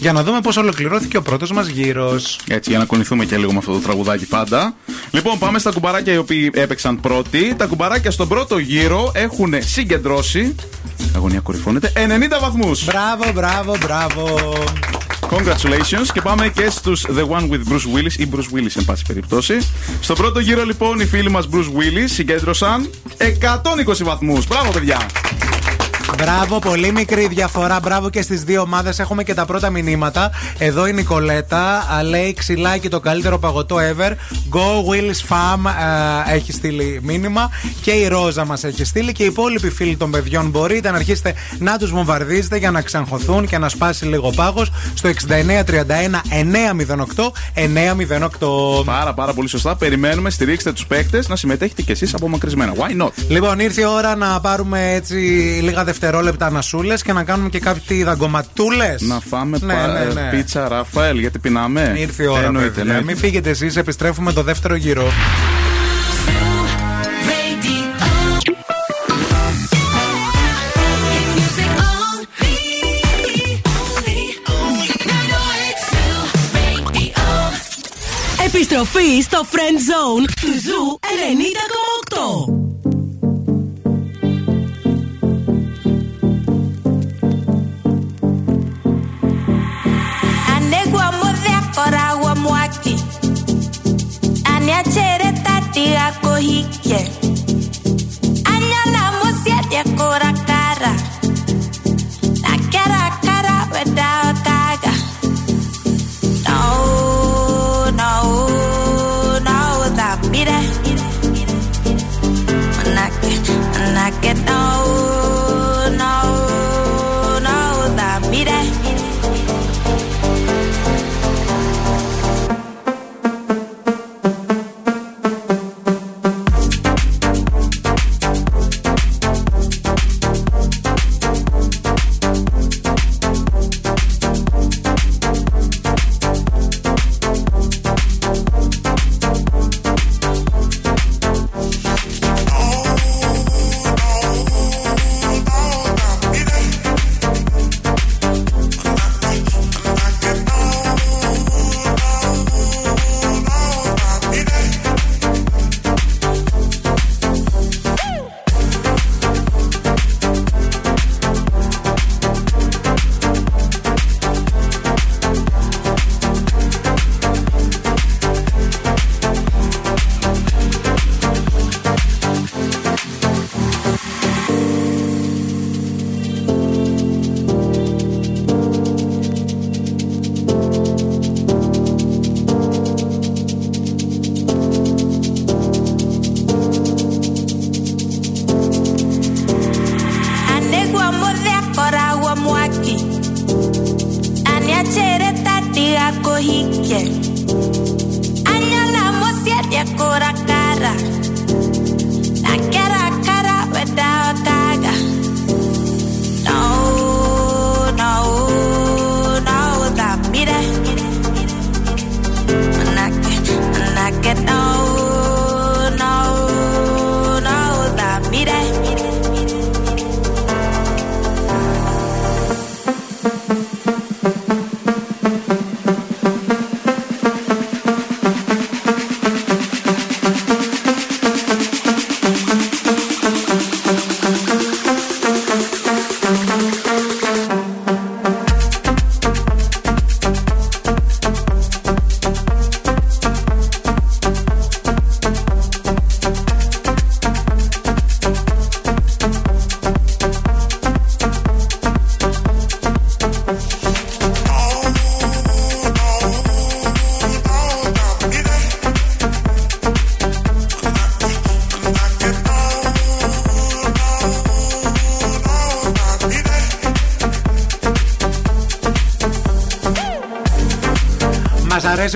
Για 0.00 0.12
να 0.12 0.22
δούμε 0.22 0.40
πώς 0.40 0.56
ολοκληρώθηκε 0.56 1.16
ο 1.16 1.22
πρώτος 1.22 1.52
μας 1.52 1.66
γύρος. 1.66 2.40
Έτσι, 2.48 2.70
για 2.70 2.78
να 2.78 2.84
κουνηθούμε 2.84 3.24
και 3.24 3.36
λίγο 3.36 3.52
με 3.52 3.58
αυτό 3.58 3.72
το 3.72 3.78
τραγουδάκι 3.78 4.26
πάντα. 4.26 4.74
Λοιπόν, 5.10 5.38
πάμε 5.38 5.58
στα 5.58 5.70
κουμπαράκια 5.70 6.12
οι 6.12 6.16
οποίοι 6.16 6.50
έπαιξαν 6.54 7.00
πρώτοι. 7.00 7.54
Τα 7.56 7.66
κουμπαράκια 7.66 8.10
στον 8.10 8.28
πρώτο 8.28 8.58
γύρο 8.58 9.12
έχουν 9.14 9.54
συγκεντρώσει. 9.58 10.54
Αγωνία 11.16 11.40
κορυφώνεται. 11.40 11.92
90 11.94 12.40
βαθμούς. 12.40 12.84
Μπράβο, 12.84 13.32
μπράβο, 13.32 13.76
μπράβο. 13.80 14.52
Congratulations 15.30 16.06
και 16.12 16.20
πάμε 16.20 16.48
και 16.48 16.70
στους 16.70 17.06
The 17.06 17.26
One 17.28 17.50
with 17.50 17.72
Bruce 17.72 17.96
Willis 17.96 18.12
ή 18.16 18.28
Bruce 18.32 18.56
Willis 18.56 18.76
εν 18.76 18.84
πάση 18.84 19.04
περιπτώσει. 19.06 19.58
Στον 20.00 20.16
πρώτο 20.16 20.38
γύρο 20.38 20.64
λοιπόν 20.64 21.00
οι 21.00 21.06
φίλοι 21.06 21.30
μας 21.30 21.48
Bruce 21.52 21.56
Willis 21.56 22.06
συγκέντρωσαν 22.06 22.90
120 23.18 24.02
βαθμούς. 24.02 24.46
Μπράβο 24.46 24.70
παιδιά! 24.70 25.06
Μπράβο, 26.20 26.58
πολύ 26.58 26.92
μικρή 26.92 27.26
διαφορά. 27.26 27.80
Μπράβο 27.82 28.10
και 28.10 28.22
στις 28.22 28.42
δύο 28.42 28.60
ομάδες. 28.60 28.98
Έχουμε 28.98 29.22
και 29.22 29.34
τα 29.34 29.44
πρώτα 29.44 29.70
μηνύματα. 29.70 30.30
Εδώ 30.58 30.86
η 30.86 30.92
Νικολέτα. 30.92 31.86
α, 31.96 32.02
Λέει 32.02 32.34
ξυλάκι 32.34 32.88
το 32.88 33.00
καλύτερο 33.00 33.38
παγωτό 33.38 33.76
ever. 33.76 34.10
Go 34.52 34.90
Willis 34.90 35.32
Fam 35.32 35.66
α, 35.66 36.32
έχει 36.32 36.52
στείλει 36.52 37.00
μήνυμα. 37.02 37.50
Και 37.82 37.90
η 37.90 38.08
Ρόζα 38.08 38.44
μας 38.44 38.64
έχει 38.64 38.84
στείλει. 38.84 39.12
Και 39.12 39.22
οι 39.22 39.26
υπόλοιποι 39.26 39.70
φίλοι 39.70 39.96
των 39.96 40.10
παιδιών 40.10 40.48
μπορείτε 40.50 40.90
να 40.90 40.96
αρχίσετε 40.96 41.34
να 41.58 41.78
τους 41.78 41.90
βομβαρδίζετε 41.90 42.56
για 42.56 42.70
να 42.70 42.82
ξαγχωθούν 42.82 43.46
και 43.46 43.58
να 43.58 43.68
σπάσει 43.68 44.04
λίγο 44.04 44.30
πάγος 44.30 44.70
στο 44.94 45.08
6931 45.08 45.12
908 47.14 47.32
908. 48.80 48.84
Πάρα 48.84 49.14
πάρα 49.14 49.32
πολύ 49.32 49.48
σωστά. 49.48 49.76
Περιμένουμε, 49.76 50.30
στηρίξτε 50.30 50.72
τους 50.72 50.86
παίκτες 50.86 51.28
να 51.28 51.36
συμμετέχετε 51.36 51.82
κι 51.82 51.90
εσείς 51.92 52.14
απομακρυσμένα. 52.14 52.72
Why 52.76 53.02
not? 53.02 53.10
Λοιπόν, 53.28 53.58
ήρθε 53.58 53.80
η 53.80 53.84
ώρα 53.84 54.16
να 54.16 54.40
πάρουμε 54.40 54.92
έτσι 54.92 55.14
λίγα 55.14 55.84
δευτερόλεπτα 55.84 56.06
ανασούλες 56.40 57.02
και 57.02 57.12
να 57.12 57.24
κάνουμε 57.24 57.48
και 57.48 57.60
κάποιες 57.60 58.04
δαγκωματούλες. 58.04 59.00
Να 59.02 59.20
φάμε 59.20 59.58
Ναι, 59.60 59.74
πα- 59.74 59.86
ναι, 59.86 60.20
ναι. 60.20 60.28
πίτσα, 60.30 60.68
Ραφαέλ, 60.68 61.18
γιατί 61.18 61.38
πεινάμε. 61.38 61.94
Ήρθε 61.96 62.22
η 62.22 62.26
ώρα, 62.26 62.44
Εννοείται, 62.44 62.68
παιδιά. 62.68 62.82
εννοείται. 62.82 63.04
Μην 63.04 63.16
φύγετε 63.16 63.50
εσείς, 63.50 63.76
επιστρέφουμε 63.76 64.32
το 64.32 64.42
δεύτερο 64.42 64.74
γύρο. 64.74 65.04
Επιστροφή 78.46 79.20
στο 79.22 79.46
Friend 79.52 79.78
Zone 79.90 80.30
του 80.40 80.46
Ζου 80.64 80.98
90,8. 81.02 82.67
minha 94.68 94.82
xereta 94.84 95.62
te 95.72 95.96
acorri, 95.96 96.66
yeah. 96.84 97.37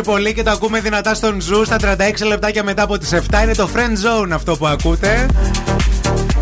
Αρέσει 0.02 0.22
πολύ 0.22 0.34
και 0.34 0.42
το 0.42 0.50
ακούμε 0.50 0.80
δυνατά 0.80 1.14
στον 1.14 1.40
Ζου 1.40 1.64
στα 1.64 1.76
36 1.80 2.26
λεπτάκια 2.26 2.64
μετά 2.64 2.82
από 2.82 2.98
τις 2.98 3.12
7. 3.12 3.42
Είναι 3.42 3.54
το 3.54 3.68
Friend 3.74 4.24
Zone 4.24 4.30
αυτό 4.30 4.56
που 4.56 4.66
ακούτε. 4.66 5.26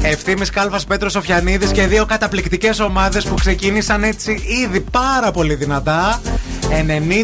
Ευθύνη 0.02 0.46
Κάλβας 0.46 0.84
Πέτρος 0.84 1.12
Σοφιανίδης 1.12 1.70
και 1.70 1.86
δύο 1.86 2.04
καταπληκτικές 2.06 2.80
ομάδες 2.80 3.24
που 3.24 3.34
ξεκίνησαν 3.34 4.02
έτσι 4.04 4.42
ήδη 4.64 4.80
πάρα 4.80 5.30
πολύ 5.30 5.54
δυνατά. 5.54 6.20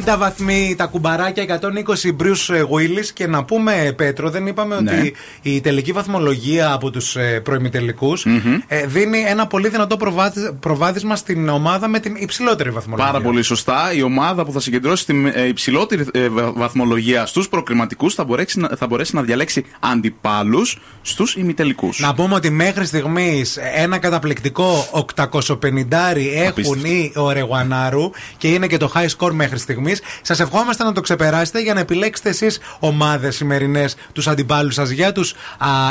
90 0.07 0.17
βαθμοί 0.19 0.75
τα 0.79 0.85
κουμπαράκια, 0.87 1.43
120 1.43 2.17
Bruce 2.21 2.55
Willis. 2.61 3.07
Και 3.15 3.27
να 3.27 3.45
πούμε, 3.45 3.93
Πέτρο, 3.97 4.31
δεν 4.31 4.47
είπαμε 4.47 4.81
Ναι. 4.81 4.91
ότι 4.91 5.15
η 5.55 5.61
τελική 5.61 5.93
βαθμολογία 5.93 6.73
από 6.73 6.91
τους 6.91 7.17
προημιτελικούς 7.43 8.27
ε, 8.67 8.87
δίνει 8.87 9.19
ένα 9.19 9.47
πολύ 9.47 9.69
δυνατό 9.69 9.97
προβάδι- 9.97 10.53
προβάδισμα 10.61 11.17
στην 11.17 11.49
ομάδα 11.49 11.89
με 11.89 11.99
την 12.01 12.15
υψηλότερη 12.19 12.71
βαθμολογία. 12.71 13.13
Πάρα 13.13 13.25
πολύ 13.25 13.43
σωστά. 13.43 13.93
Η 13.95 14.03
ομάδα 14.03 14.45
που 14.45 14.53
θα 14.53 14.61
συγκεντρώσει 14.61 15.07
την 15.07 15.27
ε, 15.27 15.47
υψηλότερη 15.47 16.07
ε, 16.13 16.29
βα- 16.29 16.53
βαθμολογία 16.53 17.27
στους 17.27 17.49
προκριματικούς 17.49 18.15
θα, 18.15 18.25
μπορέσει 18.25 18.59
να- 18.61 18.69
θα 18.79 18.87
μπορέσει 18.87 19.15
να 19.15 19.23
διαλέξει 19.23 19.65
αντιπάλους 19.81 20.79
στους 21.03 21.35
ημιτελικούς. 21.35 21.99
Να 22.01 22.15
πούμε 22.15 22.35
ότι 22.35 22.51
μέχρι 22.51 22.85
στιγμής 22.87 23.59
ένα 23.75 23.99
καταπληκτικό 23.99 24.87
850 24.91 26.17
έχουν 26.35 26.49
Απίστευτο. 26.49 26.87
οι 26.89 27.13
Ορεγουανάρου 27.15 28.11
και 28.37 28.49
είναι 28.49 28.67
και 28.67 28.77
το 28.77 28.93
high 28.95 29.09
score 29.19 29.31
μέχρι 29.33 29.59
στιγμής. 29.59 30.01
Σας 30.23 30.41
ευχόμαστε 30.41 30.85
να 30.85 30.93
το 30.93 31.01
ξεπεράσετε 31.01 31.61
για 31.63 31.75
να 31.75 31.81
επιλέξετε 31.81 32.29
εσείς 32.29 32.59
ομάδες 32.79 33.37
σημερινές 33.37 33.97
τους 34.13 34.27
αντιπάλους 34.29 34.75
σας 34.75 34.91
για 34.91 35.13
τους 35.13 35.35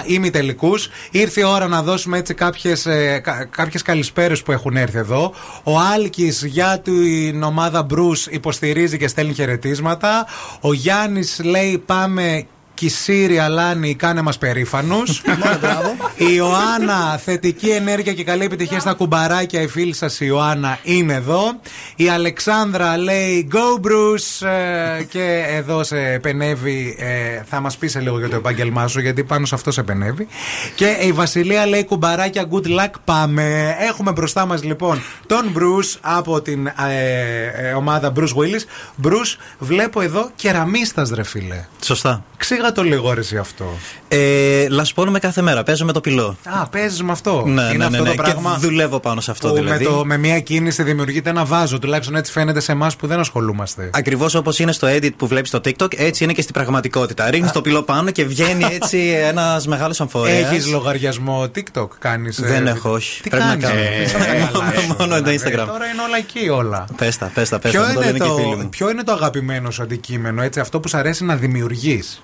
ημιτελικού. 0.06 0.74
Ήρθε 1.12 1.42
η 1.42 1.44
ώρα 1.44 1.68
να 1.68 1.84
δώσουμε 1.84 2.18
έτσι 2.18 2.34
κάποιες 2.34 2.88
κάποιες 3.50 3.82
καλησπέρες 3.82 4.44
που 4.44 4.52
έχουν 4.52 4.78
έρθει 4.78 4.98
εδώ. 4.98 5.34
Ο 5.64 5.80
Άλκης 5.80 6.46
για 6.46 6.80
την 6.80 7.44
ομάδα 7.44 7.86
Bruce 7.90 8.32
υποστηρίζει 8.32 8.98
και 8.98 9.08
στέλνει 9.08 9.34
χαιρετίσματα. 9.34 10.28
Ο 10.62 10.74
Γιάννης 10.74 11.40
λέει 11.44 11.84
πάμε 11.86 12.46
Κισίρι 12.76 13.40
Αλάνη, 13.40 13.96
κάνε 13.96 14.22
μας 14.22 14.38
περήφανους 14.38 15.22
Η 16.18 16.26
Ιωάννα, 16.36 17.18
θετική 17.18 17.70
ενέργεια 17.70 18.14
και 18.14 18.24
καλή 18.24 18.44
επιτυχία 18.44 18.80
στα 18.80 18.94
κουμπαράκια. 18.94 19.62
Η 19.62 19.68
φίλη 19.68 19.94
σας 19.94 20.20
η 20.20 20.26
Ιωάννα 20.28 20.80
είναι 20.84 21.14
εδώ. 21.14 21.60
Η 21.96 22.10
Αλεξάνδρα 22.10 22.98
λέει 22.98 23.48
Go 23.52 23.86
Bruce! 23.86 24.48
Ε, 24.48 25.04
Και 25.04 25.46
εδώ 25.48 25.84
σε 25.84 25.98
επενεύει 25.98 26.96
ε, 27.00 27.42
Θα 27.50 27.60
μας 27.60 27.78
πεις 27.78 27.92
σε 27.92 28.00
λίγο 28.00 28.20
για 28.20 28.30
το 28.30 28.36
επάγγελμά 28.36 28.88
σου 28.88 29.00
Γιατί 29.00 29.24
πάνω 29.24 29.46
σε 29.46 29.56
αυτό 29.56 29.72
σε 29.72 29.80
επενεύει. 29.80 30.28
Και 30.76 30.98
η 31.02 31.12
Βασιλεία 31.12 31.66
λέει 31.66 31.86
κουμπαράκια 31.86 32.48
Good 32.52 32.68
luck 32.80 32.92
πάμε 33.04 33.76
Έχουμε 33.80 34.12
μπροστά 34.12 34.46
μας 34.46 34.64
λοιπόν 34.64 35.02
τον 35.28 35.54
Bruce 35.58 35.98
Από 36.02 36.42
την 36.42 36.68
ε, 36.68 36.72
ε, 37.70 37.74
ομάδα 37.74 38.12
Bruce 38.16 38.22
Willis. 38.22 38.64
Bruce 39.06 39.38
βλέπω 39.60 40.02
εδώ 40.02 40.30
κεραμίστας 40.36 41.10
ρε 41.10 41.24
φίλε. 41.24 41.66
Σωστά. 41.82 42.24
Ξήγα 42.38 42.65
το 42.72 42.84
λίγο 42.84 43.14
ρε 43.14 43.20
εσύ 43.20 43.38
αυτό 43.38 43.66
Ε, 44.08 44.68
λασπώνουμε 44.70 45.20
κάθε 45.20 45.42
μέρα. 45.42 45.64
Παίζω 45.64 45.86
με 45.86 45.92
το 45.92 46.02
πυλό. 46.02 46.38
Α, 46.44 46.68
παίζεις 46.68 47.04
με 47.04 47.12
αυτό. 47.12 47.44
Ναι, 47.46 47.62
Είναι 47.62 47.72
ναι, 47.78 47.86
αυτό 47.86 47.98
ναι, 48.04 48.10
ναι. 48.10 48.16
το 48.16 48.22
πράγμα. 48.24 48.58
Και 48.60 48.66
δουλεύω 48.68 49.00
πάνω 49.00 49.22
σε 49.22 49.32
αυτό 49.32 49.48
που 49.48 49.54
δηλαδή. 49.54 49.84
με, 49.84 49.90
το, 49.90 50.06
με 50.06 50.18
μία 50.18 50.40
κίνηση 50.40 50.84
δημιουργείται 50.84 51.30
ένα 51.30 51.46
βάζο. 51.46 51.80
Τουλάχιστον 51.80 52.16
έτσι 52.16 52.32
φαίνεται 52.32 52.60
σε 52.60 52.72
εμάς 52.72 52.96
που 52.96 53.08
δεν 53.08 53.20
ασχολούμαστε. 53.20 53.90
Ακριβώς 53.94 54.36
όπως 54.36 54.60
είναι 54.60 54.72
στο 54.72 54.88
edit 54.88 55.14
που 55.18 55.28
βλέπεις 55.28 55.50
στο 55.50 55.60
TikTok, 55.66 55.98
έτσι 56.00 56.24
είναι 56.24 56.34
και 56.34 56.42
στην 56.42 56.54
πραγματικότητα. 56.54 57.30
Ρίχνεις 57.30 57.52
το 57.52 57.62
πυλό 57.62 57.82
πάνω 57.82 58.12
και 58.12 58.26
βγαίνει 58.26 58.66
έτσι 58.72 58.98
ένας 59.28 59.68
μεγάλος 59.68 60.02
αμφορέας. 60.02 60.34
Έχεις 60.34 60.68
λογαριασμό 60.68 61.48
TikTok, 61.56 61.88
κάνεις. 62.00 62.40
Δεν 62.42 62.68
έχω, 62.68 62.90
όχι. 62.92 63.22
Τι 63.22 63.30
Πρέπει 63.30 63.46
να 63.46 63.56
κάνεις; 63.56 64.12
κάνω. 64.12 64.24
Ε, 64.26 64.40
Μόνο- 64.40 64.96
Μόνο 65.00 65.22
το 65.22 65.30
ε, 65.30 65.34
Instagram. 65.36 65.68
Τώρα 65.68 65.86
είναι 65.94 66.02
όλα 66.08 66.18
εκεί 66.18 66.50
όλα. 66.50 66.86
Πες 66.98 67.15
τα, 67.15 67.32
πες 67.34 67.47
τα, 67.47 67.60
πες 67.60 67.70
τα. 67.70 67.80
Ποιο 67.80 67.88
μου 67.88 67.94
το 67.94 68.02
είναι, 68.02 68.12
λένε 68.12 68.18
και 68.26 68.32
οι 68.32 68.36
φίλοι 68.44 68.56
το, 68.56 68.62
μου. 68.62 68.70
ποιο 68.70 68.90
είναι 68.90 69.04
το 69.04 69.12
αγαπημένο 69.12 69.72
σου 69.72 69.82
αντικείμενο, 69.82 70.42
έτσι, 70.42 70.60
αυτό 70.60 70.80
που 70.80 70.88
σου 70.88 70.98
αρέσει 70.98 71.24
να 71.26 71.36
δημιουργείς; 71.36 72.24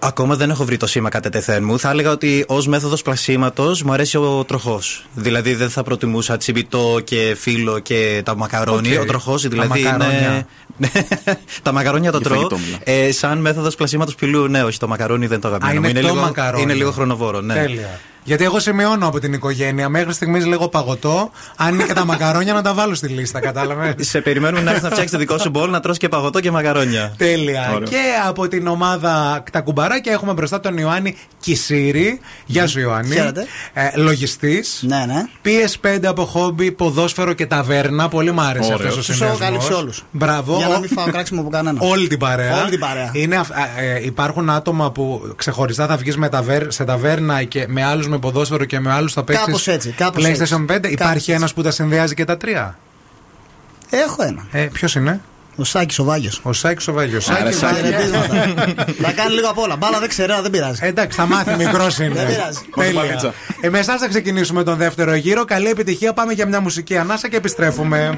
Ακόμα 0.00 0.34
δεν 0.36 0.50
έχω 0.50 0.64
βρει 0.64 0.76
το 0.76 0.86
σήμα 0.86 1.08
κατά 1.08 1.28
τεθέν 1.30 1.64
μου. 1.64 1.78
Θα 1.78 1.90
έλεγα 1.90 2.10
ότι 2.10 2.44
ως 2.48 2.66
μέθοδος 2.66 3.02
πλασίματος 3.02 3.82
μου 3.82 3.92
αρέσει 3.92 4.16
ο 4.16 4.44
τροχός. 4.46 5.06
Δηλαδή 5.14 5.54
δεν 5.54 5.70
θα 5.70 5.82
προτιμούσα 5.82 6.36
τσιμπιτό 6.36 7.00
και 7.04 7.36
φύλλο 7.38 7.78
και 7.78 8.22
τα 8.24 8.36
μακαρόνι. 8.36 8.96
Οκ. 8.96 9.02
Ο 9.02 9.04
τροχός 9.04 9.42
Τα 9.42 9.48
δηλαδή 9.48 9.82
μακαρόνια. 9.82 10.46
είναι. 10.78 10.90
τα 11.62 11.72
μακαρόνια 11.72 12.10
το 12.12 12.18
Για 12.18 12.26
τρώω. 12.28 12.38
φαγητό 12.38 12.58
μιλάω. 12.58 12.80
Ε, 13.06 13.12
σαν 13.12 13.38
μέθοδος 13.38 13.74
πλασίματος 13.74 14.14
πυλού, 14.14 14.46
ναι, 14.48 14.62
όχι 14.64 14.78
το 14.78 14.88
μακαρόνι 14.88 15.26
δεν 15.26 15.40
το 15.40 15.48
αγαπημένο. 15.48 15.78
είναι 15.78 15.88
μου. 15.88 15.94
το 15.94 16.00
λίγο, 16.14 16.14
μακαρόνι. 16.26 16.62
είναι 16.62 16.74
λίγο 16.74 16.90
χρονοβόρο, 16.90 17.40
ναι. 17.40 17.54
Τέλεια. 17.54 18.00
Γιατί 18.26 18.44
εγώ 18.44 18.58
σημειώνω 18.60 19.06
από 19.06 19.20
την 19.20 19.32
οικογένεια 19.32 19.88
μέχρι 19.88 20.12
στιγμής 20.12 20.46
λέγω 20.46 20.68
παγωτό. 20.68 21.30
Αν 21.56 21.74
είναι 21.74 21.82
και 21.82 21.92
τα 21.92 22.04
μακαρόνια 22.04 22.52
να 22.52 22.62
τα 22.62 22.74
βάλω 22.74 22.94
στη 22.94 23.06
λίστα, 23.08 23.40
κατάλαβες; 23.40 23.94
Σε 24.08 24.20
περιμένουμε 24.20 24.62
να 24.62 24.70
έρθει 24.70 24.82
να 24.82 24.90
φτιάξει 24.90 25.12
το 25.12 25.18
δικό 25.18 25.38
σου 25.38 25.50
μπολ, 25.50 25.70
να 25.70 25.80
τρώσει 25.80 25.98
και 25.98 26.08
παγωτό 26.08 26.40
και 26.40 26.50
μακαρόνια. 26.50 27.14
Τέλεια. 27.16 27.70
Ωραίο. 27.74 27.88
Και 27.88 28.00
από 28.26 28.48
την 28.48 28.66
ομάδα 28.66 29.42
Τα 29.52 29.60
Κουμπαράκια 29.60 30.12
έχουμε 30.12 30.32
μπροστά 30.32 30.60
τον 30.60 30.78
Ιωάννη 30.78 31.16
Κισίρη. 31.40 32.20
Γεια 32.46 32.66
σου, 32.66 32.80
Ιωάννη. 32.80 33.14
Χαίρετε. 33.14 33.46
Ε, 33.72 33.88
Λογιστής. 33.96 34.82
Ναι, 34.86 35.04
ναι. 35.06 35.24
PS5 35.44 35.98
από 36.06 36.24
χόμπι, 36.24 36.72
ποδόσφαιρο 36.72 37.32
και 37.32 37.46
ταβέρνα. 37.46 38.08
Πολύ 38.08 38.32
μου 38.32 38.40
άρεσε 38.40 38.72
Ωραίο. 38.72 38.76
αυτός 38.88 38.92
ο 38.92 38.96
Τους 38.96 39.04
συνδυασμός. 39.04 39.40
έχω 39.40 39.48
κάλυψει 39.48 39.72
όλους. 39.72 40.04
Μπράβο. 40.10 40.56
Για 40.56 40.68
να 40.68 40.74
Ο- 40.74 40.80
μην 40.80 40.88
φάω 40.88 41.06
κράξιμο 41.06 41.40
από 41.40 41.50
κανένα. 41.50 41.78
Όλη 41.82 42.06
την 42.08 42.18
παρέα. 42.18 42.60
Όλη 42.60 42.70
την 42.70 42.78
παρέα. 42.80 43.10
Είναι, 43.12 43.36
αυ- 43.36 43.52
α, 43.52 43.80
ε, 43.82 44.00
υπάρχουν 44.04 44.50
άτομα 44.50 44.90
που 44.90 45.32
ξεχωριστά 45.36 45.86
θα 45.86 45.96
βγεις 45.96 46.16
σε 46.68 46.84
ταβέρνα 46.84 47.42
και 47.42 47.64
με 47.68 47.84
άλλους 47.84 48.08
με 48.14 48.20
ποδόσφαιρο 48.20 48.64
και 48.64 48.80
με 48.80 48.92
άλλους 48.92 49.12
θα 49.12 49.24
παίξεις. 49.24 49.44
Κάπως 49.44 49.68
έτσι, 49.68 49.90
κάπως 49.90 50.24
PlayStation 50.24 50.40
έτσι. 50.40 50.54
5. 50.54 50.66
Κάπως 50.66 50.90
Υπάρχει 50.90 51.16
έτσι. 51.16 51.32
ένας 51.32 51.54
που 51.54 51.62
τα 51.62 51.70
συνδυάζει 51.70 52.14
και 52.14 52.24
τα 52.24 52.36
τρία; 52.36 52.78
Έχω 53.90 54.22
ένα. 54.22 54.46
Ε, 54.52 54.60
Ποιος 54.72 54.94
είναι; 54.94 55.20
Ο 55.56 55.64
Σάκης 55.64 55.98
ο 55.98 56.04
Βάγιος. 56.04 56.40
Ο 56.42 56.52
Σάκης 56.52 56.88
ο 56.88 56.92
Βάγιος. 56.92 57.30
Άρα, 57.30 57.52
Σάκης. 57.52 57.90
Να 58.98 59.12
κάνει 59.12 59.34
λίγο 59.34 59.48
απ' 59.48 59.58
όλα. 59.58 59.76
Μπάλα 59.76 59.98
δεν 60.00 60.08
ξέρω, 60.08 60.42
δεν 60.42 60.50
πειράζει. 60.50 60.80
Εντάξει, 60.82 61.16
θα 61.16 61.26
μάθει 61.26 61.54
μικρός 61.56 61.98
είναι. 61.98 62.14
Δεν 62.14 62.26
πειράζει. 62.26 62.58
Τέλεια. 62.74 62.92
Μπαλίτσα. 62.92 63.34
Ε, 63.60 63.68
με 63.68 63.78
εσάς 63.78 64.00
θα 64.00 64.08
ξεκινήσουμε 64.08 64.62
τον 64.62 64.76
δεύτερο 64.76 65.14
γύρο. 65.14 65.44
Καλή 65.44 65.68
επιτυχία. 65.68 66.12
Πάμε 66.12 66.32
για 66.32 66.46
μια 66.46 66.60
μουσική 66.60 66.96
ανάσα 66.96 67.28
και 67.28 67.36
επιστρέφουμε. 67.36 68.16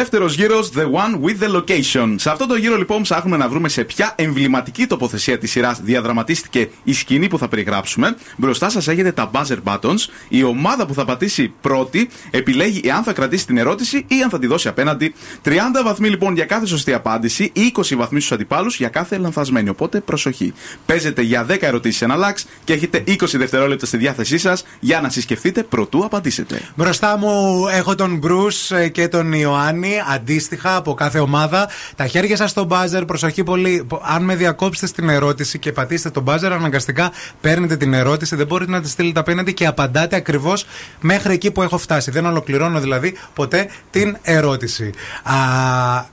Δεύτερος 0.00 0.34
γύρος, 0.34 0.70
The 0.76 0.82
One 0.82 1.20
with 1.24 1.44
the 1.44 1.56
Location. 1.56 2.14
Σε 2.16 2.30
αυτό 2.30 2.46
το 2.46 2.54
γύρο 2.56 2.76
λοιπόν 2.76 3.02
ψάχνουμε 3.02 3.36
να 3.36 3.48
βρούμε 3.48 3.68
σε 3.68 3.84
ποια 3.84 4.12
εμβληματική 4.16 4.86
τοποθεσία 4.86 5.38
της 5.38 5.50
σειράς 5.50 5.80
διαδραματίστηκε 5.82 6.70
η 6.84 6.92
σκηνή 6.92 7.28
που 7.28 7.38
θα 7.38 7.48
περιγράψουμε. 7.48 8.16
Μπροστά 8.36 8.68
σας 8.68 8.88
έχετε 8.88 9.12
τα 9.12 9.30
buzzer 9.34 9.56
buttons. 9.64 9.98
Η 10.28 10.42
ομάδα 10.42 10.86
που 10.86 10.94
θα 10.94 11.04
πατήσει 11.04 11.52
πρώτη 11.60 12.08
επιλέγει 12.30 12.80
εάν 12.84 13.02
θα 13.02 13.12
κρατήσει 13.12 13.46
την 13.46 13.58
ερώτηση 13.58 14.04
ή 14.08 14.22
αν 14.22 14.30
θα 14.30 14.38
τη 14.38 14.46
δώσει 14.46 14.68
απέναντι. 14.68 15.14
30 15.44 15.50
βαθμοί 15.84 16.08
λοιπόν 16.08 16.34
για 16.34 16.44
κάθε 16.44 16.66
σωστή 16.66 16.92
απάντηση 16.92 17.50
ή 17.54 17.72
20 17.76 17.82
βαθμοί 17.96 18.20
στους 18.20 18.32
αντιπάλους 18.32 18.76
για 18.76 18.88
κάθε 18.88 19.18
λανθασμένη. 19.18 19.68
Οπότε 19.68 20.00
προσοχή. 20.00 20.52
Παίζετε 20.86 21.22
για 21.22 21.46
10 21.48 21.56
ερωτήσεις 21.60 22.02
ένα 22.02 22.16
λάξ 22.16 22.46
και 22.64 22.72
έχετε 22.72 23.04
20 23.06 23.14
δευτερόλεπτα 23.32 23.86
στη 23.86 23.96
διάθεσή 23.96 24.38
σας 24.38 24.64
για 24.80 25.00
να 25.00 25.08
συσκεφτείτε 25.08 25.62
προτού 25.62 26.04
απαντήσετε. 26.04 26.60
Μπροστά 26.74 27.18
μου 27.18 27.64
έχω 27.72 27.94
τον 27.94 28.16
Μπρου 28.16 28.46
και 28.92 29.08
τον 29.08 29.32
Ιωάννη, 29.32 29.89
αντίστοιχα 30.14 30.76
από 30.76 30.94
κάθε 30.94 31.18
ομάδα. 31.18 31.68
Τα 31.96 32.06
χέρια 32.06 32.36
σας 32.36 32.50
στο 32.50 32.64
μπάζερ, 32.64 33.04
προσοχή 33.04 33.42
πολύ. 33.42 33.86
Αν 34.02 34.24
με 34.24 34.34
διακόψετε 34.34 34.86
στην 34.86 35.08
ερώτηση 35.08 35.58
και 35.58 35.72
πατήσετε 35.72 36.10
τον 36.10 36.22
μπάζερ, 36.22 36.52
αναγκαστικά 36.52 37.12
παίρνετε 37.40 37.76
την 37.76 37.94
ερώτηση, 37.94 38.36
δεν 38.36 38.46
μπορείτε 38.46 38.70
να 38.70 38.80
τη 38.80 38.88
στείλετε 38.88 39.20
απέναντι 39.20 39.54
και 39.54 39.66
απαντάτε 39.66 40.16
ακριβώς 40.16 40.66
μέχρι 41.00 41.32
εκεί 41.32 41.50
που 41.50 41.62
έχω 41.62 41.78
φτάσει. 41.78 42.10
Δεν 42.10 42.26
ολοκληρώνω 42.26 42.80
δηλαδή 42.80 43.18
ποτέ 43.34 43.68
την 43.90 44.16
ερώτηση. 44.22 44.92
Α, 45.22 45.34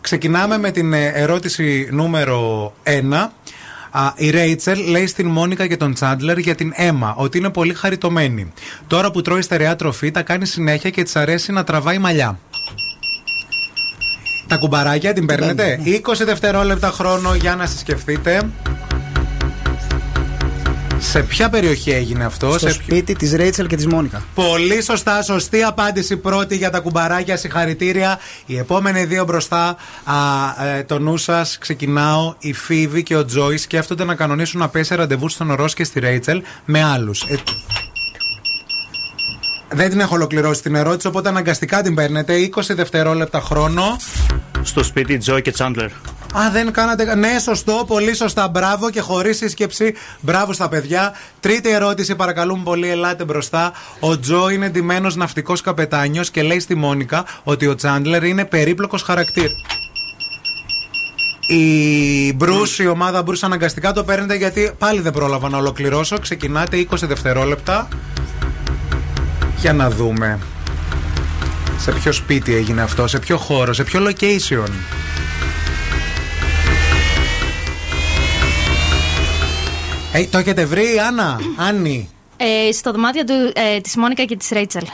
ξεκινάμε 0.01 0.57
με 0.57 0.71
την 0.71 0.93
ε, 0.93 1.05
ερώτηση 1.07 1.87
νούμερο 1.91 2.73
1. 2.83 3.29
Α, 3.91 4.13
η 4.15 4.29
Ρέιτσελ 4.29 4.89
λέει 4.89 5.07
στην 5.07 5.27
Μόνικα 5.27 5.67
και 5.67 5.77
τον 5.77 5.93
Τσάντλερ 5.93 6.37
για 6.37 6.55
την 6.55 6.71
Έμα 6.75 7.15
ότι 7.17 7.37
είναι 7.37 7.49
πολύ 7.49 7.73
χαριτωμένη. 7.73 8.53
Τώρα 8.87 9.11
που 9.11 9.21
τρώει 9.21 9.41
στερεά 9.41 9.75
τροφή, 9.75 10.11
τα 10.11 10.21
κάνει 10.21 10.45
συνέχεια 10.45 10.89
και 10.89 11.03
της 11.03 11.15
αρέσει 11.15 11.51
να 11.51 11.63
τραβάει 11.63 11.97
μαλλιά. 11.97 12.39
Τα 14.47 14.57
κουμπαράκια 14.57 15.13
την 15.13 15.25
παίρνετε; 15.25 15.79
20 15.83 16.25
δευτερόλεπτα 16.25 16.91
χρόνο 16.91 17.35
για 17.35 17.55
να 17.55 17.65
συσκεφτείτε. 17.65 18.49
Σε 20.99 21.19
ποια 21.23 21.49
περιοχή 21.49 21.91
έγινε 21.91 22.25
αυτό, 22.25 22.49
Στο 22.49 22.59
σε 22.59 22.69
σπίτι 22.69 23.13
της 23.15 23.33
Ρέιτσελ 23.33 23.67
και 23.67 23.75
της 23.75 23.87
Μόνικα. 23.87 24.23
Πολύ 24.35 24.81
σωστά, 24.83 25.21
σωστή 25.21 25.63
απάντηση 25.63 26.17
πρώτη 26.17 26.55
για 26.55 26.69
τα 26.69 26.79
κουμπαράκια. 26.79 27.37
Συγχαρητήρια. 27.37 28.19
Οι 28.45 28.57
επόμενοι 28.57 29.05
δύο 29.05 29.23
μπροστά, 29.23 29.77
α, 30.03 30.65
ε, 30.67 30.83
το 30.83 30.99
νου 30.99 31.17
σας, 31.17 31.57
ξεκινάω. 31.57 32.35
Η 32.39 32.53
Φίβη 32.53 33.03
και 33.03 33.15
ο 33.15 33.25
Τζόις 33.25 33.61
σκέφτονται 33.61 34.03
να 34.03 34.15
κανονίσουν 34.15 34.59
να 34.59 34.69
πέσει 34.69 34.95
ραντεβού 34.95 35.29
στον 35.29 35.53
Ρος 35.53 35.73
και 35.73 35.83
στη 35.83 35.99
Ρέιτσελ 35.99 36.43
με 36.65 36.83
άλλους. 36.83 37.25
Δεν 39.69 39.89
την 39.89 39.99
έχω 39.99 40.15
ολοκληρώσει 40.15 40.61
την 40.61 40.75
ερώτηση, 40.75 41.07
οπότε 41.07 41.29
αναγκαστικά 41.29 41.81
την 41.81 41.95
παίρνετε. 41.95 42.33
20 42.55 42.61
δευτερόλεπτα 42.69 43.41
χρόνο. 43.41 43.97
Στο 44.61 44.83
σπίτι 44.83 45.17
Τζόι 45.17 45.41
και 45.41 45.51
Τσάντλερ. 45.51 45.89
Α, 46.37 46.51
δεν 46.51 46.71
κάνατε. 46.71 47.15
Ναι, 47.15 47.39
σωστό, 47.39 47.83
πολύ 47.87 48.15
σωστά. 48.15 48.47
Μπράβο 48.47 48.89
και 48.89 49.01
χωρίς 49.01 49.37
σύσκεψη. 49.37 49.93
Μπράβο 50.19 50.53
στα 50.53 50.69
παιδιά. 50.69 51.13
Τρίτη 51.39 51.69
ερώτηση, 51.69 52.15
παρακαλούμε 52.15 52.63
πολύ, 52.63 52.89
ελάτε 52.89 53.23
μπροστά. 53.23 53.71
Ο 53.99 54.19
Τζο 54.19 54.49
είναι 54.49 54.69
ντυμένος 54.69 55.15
ναυτικός 55.15 55.61
καπετάνιος 55.61 56.31
και 56.31 56.41
λέει 56.41 56.59
στη 56.59 56.75
Μόνικα 56.75 57.25
ότι 57.43 57.67
ο 57.67 57.75
Τσάντλερ 57.75 58.23
είναι 58.23 58.45
περίπλοκος 58.45 59.01
χαρακτήρα. 59.01 59.53
Η 61.47 62.33
Μπρούς, 62.33 62.79
η 62.79 62.87
ομάδα 62.87 63.23
Μπρούς 63.23 63.43
αναγκαστικά 63.43 63.91
το 63.93 64.03
παίρνετε 64.03 64.35
γιατί 64.35 64.71
πάλι 64.77 65.01
δεν 65.01 65.13
πρόλαβα 65.13 65.49
να 65.49 65.57
ολοκληρώσω. 65.57 66.19
Ξεκινάτε 66.19 66.77
20 66.77 67.07
δευτερόλεπτα. 67.07 67.87
Για 69.57 69.73
να 69.73 69.89
δούμε. 69.89 70.39
Σε 71.77 71.91
ποιο 71.91 72.11
σπίτι 72.11 72.55
έγινε 72.55 72.81
αυτό, 72.81 73.07
σε 73.07 73.19
ποιο 73.19 73.37
χώρο, 73.37 73.73
σε 73.73 73.83
ποιο 73.83 74.07
location. 74.07 74.69
Ε, 80.11 80.25
το 80.25 80.37
έχετε 80.37 80.65
βρει, 80.65 80.85
Άννα, 81.07 81.39
Άννη; 81.55 82.09
Ε, 82.37 82.71
στο 82.71 82.91
δωμάτιο 82.91 83.23
του, 83.23 83.51
ε, 83.55 83.79
της 83.81 83.95
Μόνικα 83.95 84.23
και 84.23 84.37
της 84.37 84.49
Ρέιτσελ. 84.49 84.85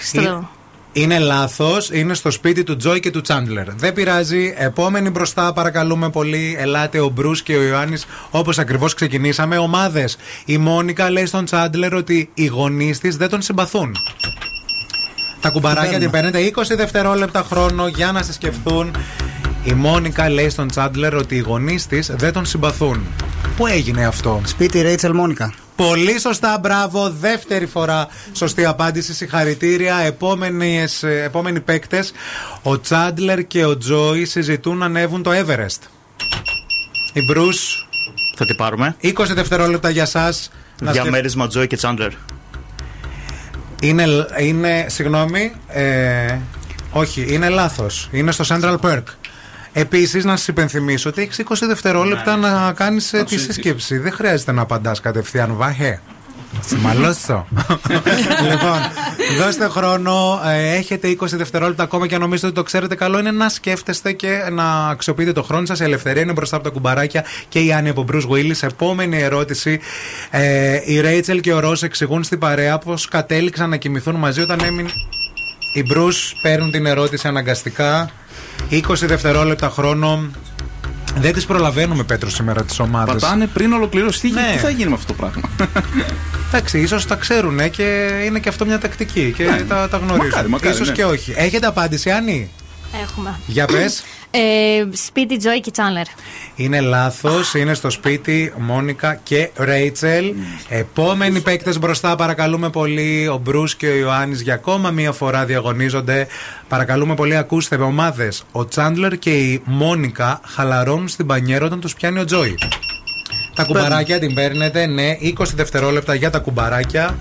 Στο... 0.00 0.48
Ε, 0.92 1.00
Είναι 1.00 1.18
λάθος, 1.18 1.90
είναι 1.90 2.14
στο 2.14 2.30
σπίτι 2.30 2.62
του 2.62 2.76
Τζόι 2.76 3.00
και 3.00 3.10
του 3.10 3.20
Τσάντλερ. 3.20 3.72
Δεν 3.74 3.92
πειράζει. 3.92 4.54
Επόμενη 4.56 5.10
μπροστά, 5.10 5.52
παρακαλούμε 5.52 6.10
πολύ. 6.10 6.56
Ελάτε 6.58 7.00
ο 7.00 7.08
Μπρου 7.08 7.32
και 7.32 7.56
ο 7.56 7.62
Ιωάννης, 7.62 8.06
όπως 8.30 8.58
ακριβώς 8.58 8.94
ξεκινήσαμε. 8.94 9.58
Ομάδες. 9.58 10.16
Η 10.44 10.58
Μόνικα 10.58 11.10
λέει 11.10 11.26
στον 11.26 11.44
Τσάντλερ 11.44 11.94
ότι 11.94 12.30
οι 12.34 12.46
γονείς 12.46 12.98
της 12.98 13.16
δεν 13.16 13.28
τον 13.28 13.42
συμπαθούν. 13.42 13.96
Τα 15.40 15.50
κουμπαράκια 15.50 15.98
την 15.98 16.10
παίρνετε 16.10 16.38
20 16.40 16.74
δευτερόλεπτα 16.76 17.42
χρόνο 17.42 17.86
για 17.86 18.12
να 18.12 18.22
σε 18.22 18.32
σκεφτούν. 18.32 18.96
Η 19.64 19.72
Μόνικα 19.72 20.28
λέει 20.28 20.48
στον 20.48 20.68
Τσάντλερ 20.68 21.14
ότι 21.14 21.34
οι 21.34 21.38
γονείς 21.38 21.86
της 21.86 22.10
δεν 22.16 22.32
τον 22.32 22.46
συμπαθούν. 22.46 23.06
Πού 23.56 23.66
έγινε 23.66 24.06
αυτό, 24.06 24.40
Σπίτι 24.44 24.80
Ρέιτσελ 24.80 25.14
Μόνικα. 25.14 25.54
Πολύ 25.86 26.20
σωστά, 26.20 26.58
μπράβο. 26.58 27.10
Δεύτερη 27.10 27.66
φορά 27.66 28.08
σωστή 28.32 28.64
απάντηση. 28.64 29.14
Συγχαρητήρια. 29.14 29.96
Επόμενες, 29.96 31.02
ε, 31.02 31.22
επόμενοι 31.22 31.60
παίκτες. 31.60 32.12
Ο 32.62 32.80
Τσάντλερ 32.80 33.46
και 33.46 33.64
ο 33.64 33.76
Τζόι 33.78 34.24
συζητούν 34.24 34.76
να 34.78 34.84
ανέβουν 34.84 35.22
το 35.22 35.30
Everest. 35.30 35.82
Η 37.12 37.20
Μπρου. 37.22 37.48
Θα 38.36 38.44
την 38.44 38.56
πάρουμε. 38.56 38.96
20 39.00 39.12
δευτερόλεπτα 39.34 39.90
για 39.90 40.02
εσά. 40.02 40.34
Διαμέρισμα 40.80 41.46
Τζόι 41.46 41.66
και 41.66 41.76
Τσάντλερ. 41.76 42.12
Είναι, 43.80 44.26
είναι 44.38 44.86
συγγνώμη, 44.88 45.52
ε, 45.68 46.36
όχι, 46.90 47.34
είναι 47.34 47.48
λάθος. 47.48 48.08
Είναι 48.12 48.32
στο 48.32 48.44
Central 48.48 48.76
Park. 48.80 49.02
Επίσης, 49.72 50.24
να 50.24 50.36
σας 50.36 50.48
υπενθυμίσω 50.48 51.08
ότι 51.08 51.22
έχεις 51.22 51.38
20 51.38 51.66
δευτερόλεπτα 51.66 52.36
να 52.36 52.72
κάνεις 52.72 53.14
τη 53.26 53.38
σύσκεψη. 53.38 53.98
Δεν 53.98 54.12
χρειάζεται 54.12 54.52
να 54.52 54.62
απαντάς 54.62 55.00
κατευθείαν. 55.00 55.54
Βαχέ. 55.56 56.00
Θα 56.52 56.68
σε 56.68 56.76
μαλώσω. 56.76 57.46
λοιπόν, 58.50 58.78
δώστε 59.44 59.68
χρόνο. 59.68 60.40
ε, 60.46 60.74
έχετε 60.76 61.16
20 61.20 61.26
δευτερόλεπτα 61.28 61.82
ακόμα 61.82 62.06
και 62.06 62.14
αν 62.14 62.20
νομίζετε 62.20 62.46
ότι 62.46 62.54
το 62.56 62.62
ξέρετε 62.62 62.94
καλό. 62.94 63.18
Είναι 63.18 63.30
να 63.30 63.48
σκέφτεστε 63.48 64.12
και 64.12 64.42
να 64.52 64.88
αξιοποιείτε 64.88 65.32
το 65.32 65.42
χρόνο 65.42 65.66
σας. 65.66 65.80
Η 65.80 65.84
ελευθερία 65.84 66.22
είναι 66.22 66.32
μπροστά 66.32 66.56
από 66.56 66.64
τα 66.64 66.70
κουμπαράκια 66.70 67.24
και 67.48 67.58
η 67.58 67.72
Άννη 67.72 67.88
από 67.88 68.04
Bruce 68.12 68.28
Willis. 68.28 68.62
Επόμενη 68.62 69.18
ερώτηση. 69.22 69.80
Ε, 70.30 70.80
η 70.84 71.00
Ρέιτσελ 71.00 71.40
και 71.40 71.52
ο 71.52 71.60
Ρο 71.60 71.76
εξηγούν 71.82 72.24
στην 72.24 72.38
παρέα 72.38 72.78
πώ 72.78 72.94
κατέληξαν 73.10 73.70
να 73.70 73.76
κοιμηθούν 73.76 74.14
μαζί 74.14 74.40
όταν 74.40 74.58
έμεινε. 74.64 74.90
Οι 75.72 75.84
Bruce 75.94 76.32
παίρνουν 76.42 76.70
την 76.70 76.86
ερώτηση 76.86 77.28
αναγκαστικά. 77.28 78.10
20 78.70 78.80
δευτερόλεπτα 79.02 79.68
χρόνο. 79.68 80.30
Δεν 81.20 81.32
τις 81.32 81.46
προλαβαίνουμε, 81.46 82.02
Πέτρο, 82.02 82.30
σήμερα 82.30 82.62
τις 82.62 82.78
ομάδες. 82.78 83.22
Πατάνε 83.22 83.46
πριν 83.46 83.72
ολοκληρώσει. 83.72 84.20
Τι, 84.20 84.30
Ναι. 84.30 84.50
τι 84.52 84.58
θα 84.58 84.68
γίνει 84.70 84.88
με 84.88 84.94
αυτό 84.94 85.06
το 85.06 85.12
πράγμα; 85.12 85.50
Εντάξει, 86.48 86.78
ίσως 86.78 87.06
τα 87.06 87.14
ξέρουν 87.14 87.70
και 87.70 88.08
είναι 88.24 88.38
και 88.38 88.48
αυτό 88.48 88.66
μια 88.66 88.78
τακτική 88.78 89.32
και 89.36 89.44
Ναι. 89.44 89.60
τα, 89.62 89.88
τα 89.88 89.96
γνωρίζουν. 89.96 90.26
Μακάρι, 90.28 90.48
μακάρι, 90.48 90.74
ίσως 90.74 90.88
ναι. 90.88 90.94
και 90.94 91.04
όχι. 91.04 91.32
Έχετε 91.36 91.66
απάντηση, 91.66 92.10
Άννη; 92.10 92.50
Έχουμε. 93.02 93.38
Για 93.46 93.66
πες. 93.66 94.02
Ε, 94.30 94.84
σπίτι 94.92 95.36
Τζόι 95.36 95.60
και 95.60 95.70
Τσάντλερ. 95.70 96.06
Είναι 96.56 96.80
λάθος. 96.80 97.54
Είναι 97.54 97.74
στο 97.74 97.90
σπίτι 97.90 98.52
Μόνικα 98.56 99.20
και 99.22 99.50
Ρέιτσελ. 99.56 100.34
Επόμενοι 100.68 101.40
παίκτες 101.40 101.78
μπροστά, 101.78 102.16
παρακαλούμε 102.16 102.70
πολύ. 102.70 103.28
Ο 103.28 103.36
Μπρου 103.36 103.64
και 103.64 103.86
ο 103.86 103.94
Ιωάννης 103.94 104.40
για 104.40 104.54
ακόμα 104.54 104.90
μία 104.90 105.12
φορά 105.12 105.44
διαγωνίζονται. 105.44 106.26
Παρακαλούμε 106.68 107.14
πολύ, 107.14 107.36
ακούστε 107.36 107.76
ομάδες. 107.76 108.44
Ο 108.52 108.66
Τσάντλερ 108.66 109.18
και 109.18 109.30
η 109.30 109.62
Μόνικα 109.64 110.40
χαλαρώνουν 110.44 111.08
στην 111.08 111.26
πανιέρα 111.26 111.64
όταν 111.64 111.80
τους 111.80 111.94
πιάνει 111.94 112.18
ο 112.18 112.24
Τζόι. 112.24 112.54
Τα 113.54 113.64
κουμπαράκια 113.64 114.18
την 114.18 114.34
παίρνετε, 114.34 114.86
ναι, 114.86 115.16
20 115.22 115.54
δευτερόλεπτα 115.54 116.14
για 116.14 116.30
τα 116.30 116.38
κουμπαράκια. 116.38 117.18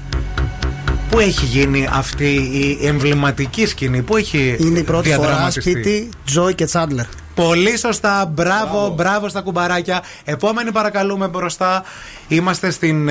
Πού 1.18 1.24
έχει 1.24 1.46
γίνει 1.46 1.88
αυτή 1.92 2.34
η 2.36 2.88
εμβληματική 2.88 3.66
σκηνή, 3.66 4.02
πού 4.02 4.18
έχει 4.18 4.58
Είναι 4.60 4.80
η 4.80 4.84
πρώτη 4.84 5.10
φορά 5.10 5.28
διαδραματιστεί; 5.28 5.72
σπίτι 5.72 6.10
Τζόι 6.26 6.56
και 6.56 6.66
Τσάντλερ. 6.66 7.06
Πολύ 7.36 7.78
σωστά. 7.78 8.26
Μπράβο, 8.26 8.90
μπράβο, 8.90 9.30
στα 9.30 9.42
κουμπαράκια. 9.42 10.04
Επόμενη 10.24 10.72
παρακαλούμε 10.72 11.28
μπροστά. 11.28 11.84
Είμαστε 12.28 12.70
στην 12.70 13.10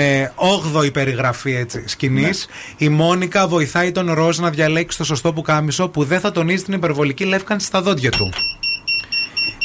8η 0.75 0.93
περιγραφή 0.93 1.55
έτσι, 1.55 1.83
σκηνής. 1.87 2.47
Η 2.77 2.89
Μόνικα 2.89 3.49
βοηθάει 3.49 3.93
τον 3.93 4.13
Ροζ 4.13 4.39
να 4.39 4.51
διαλέξει 4.51 4.99
το 4.99 5.05
σωστό 5.05 5.33
πουκάμισο 5.33 5.89
που 5.89 6.05
δεν 6.05 6.21
θα 6.21 6.33
τονίζει 6.33 6.63
την 6.63 6.75
υπερβολική 6.75 7.25
λεύκανση 7.25 7.67
στα 7.67 7.83
δόντια 7.83 8.11
του. 8.11 8.33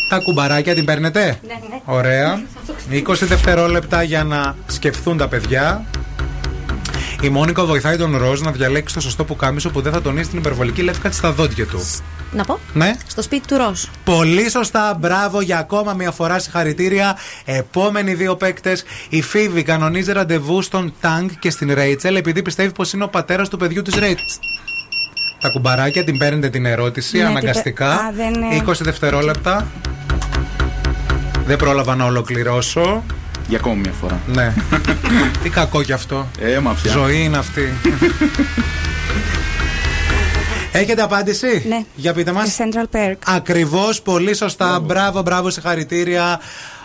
Τα 0.09 0.17
κουμπαράκια 0.17 0.75
την 0.75 0.85
παίρνετε; 0.85 1.39
Ναι, 1.47 1.53
ναι. 1.69 1.79
Ωραία. 1.85 2.41
20 3.07 3.13
δευτερόλεπτα 3.19 4.03
για 4.03 4.23
να 4.23 4.55
σκεφτούν 4.67 5.17
τα 5.17 5.27
παιδιά. 5.27 5.85
Η 7.21 7.29
Μόνικα 7.29 7.65
βοηθάει 7.65 7.97
τον 7.97 8.17
Ροζ 8.17 8.41
να 8.41 8.51
διαλέξει 8.51 8.93
το 8.95 9.01
σωστό 9.01 9.23
πουκάμισο 9.23 9.69
που 9.69 9.81
δεν 9.81 9.91
θα 9.93 10.01
τονίσει 10.01 10.29
την 10.29 10.39
υπερβολική 10.39 10.81
λεύκανση 10.81 11.17
στα 11.17 11.31
δόντια 11.31 11.65
του. 11.65 11.79
Να 12.31 12.43
πω. 12.45 12.59
Ναι. 12.73 12.95
Στο 13.07 13.21
σπίτι 13.21 13.47
του 13.47 13.57
Ροζ. 13.57 13.83
Πολύ 14.03 14.49
σωστά, 14.49 14.97
μπράβο 14.99 15.41
για 15.41 15.57
ακόμα 15.57 15.93
μια 15.93 16.11
φορά 16.11 16.39
συγχαρητήρια. 16.39 17.17
Επόμενοι 17.45 18.13
δύο 18.13 18.35
παίκτες. 18.35 18.83
Η 19.09 19.21
Φίβη 19.21 19.63
κανονίζει 19.63 20.11
ραντεβού 20.11 20.61
στον 20.61 20.93
Τάγκ 21.01 21.29
και 21.39 21.49
στην 21.49 21.73
Ρέιτσελ 21.73 22.15
επειδή 22.15 22.41
πιστεύει 22.41 22.71
πως 22.71 22.93
είναι 22.93 23.03
ο 23.03 23.07
πατέρας 23.07 23.49
του 23.49 23.57
παιδιού 23.57 23.81
της 23.81 23.95
Ρέιτσελ. 23.95 24.25
Τα 25.39 25.49
κουμπαράκια 25.49 26.03
την 26.03 26.17
παίρνετε 26.17 26.49
την 26.49 26.65
ερώτηση 26.65 27.17
Ναι, 27.17 27.23
την 27.23 27.29
αναγκαστικά. 27.31 27.87
παι- 27.87 27.99
Α, 27.99 28.11
δεν, 28.31 28.43
ε. 28.51 28.55
20 28.55 28.83
δευτερόλεπτα. 28.83 29.67
Δεν 31.45 31.57
πρόλαβα 31.57 31.95
να 31.95 32.05
ολοκληρώσω. 32.05 33.03
Για 33.51 33.59
ακόμη 33.59 33.79
μια 33.79 33.91
φορά. 33.91 34.21
Ναι. 34.25 34.53
Τι 35.43 35.49
κακό 35.49 35.83
κι 35.83 35.91
αυτό. 35.93 36.27
Ε, 36.39 36.59
μα 36.59 36.73
πια. 36.73 36.91
Ζωή 36.91 37.23
είναι 37.23 37.37
αυτή. 37.37 37.73
Έχετε 40.71 41.01
απάντηση; 41.01 41.65
Ναι. 41.67 41.83
Για 41.95 42.13
πείτε 42.13 42.31
μας. 42.31 42.57
Central 42.57 42.95
Perk. 42.95 43.15
Ακριβώς, 43.25 44.01
πολύ 44.01 44.35
σωστά. 44.35 44.79
Μπράβο, 44.79 45.21
μπράβο, 45.21 45.49
συγχαρητήρια. 45.49 46.39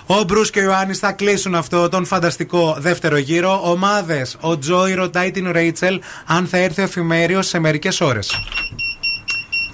Ο 0.07 0.23
Μπρου 0.23 0.43
και 0.43 0.61
ο 0.61 0.63
Ιωάννης 0.63 0.99
θα 0.99 1.13
κλείσουν 1.13 1.55
αυτό 1.55 1.89
τον 1.89 2.05
φανταστικό 2.05 2.77
δεύτερο 2.79 3.17
γύρο. 3.17 3.61
Ομάδες. 3.65 4.37
Ο 4.41 4.59
Τζόι 4.59 4.95
ρωτάει 4.95 5.31
την 5.31 5.51
Ρέιτσελ 5.51 6.01
αν 6.27 6.47
θα 6.47 6.57
έρθει 6.57 6.81
ο 6.81 6.85
εφημέριο 6.85 7.43
σε 7.43 7.59
μερικές 7.59 8.01
ώρες. 8.01 8.31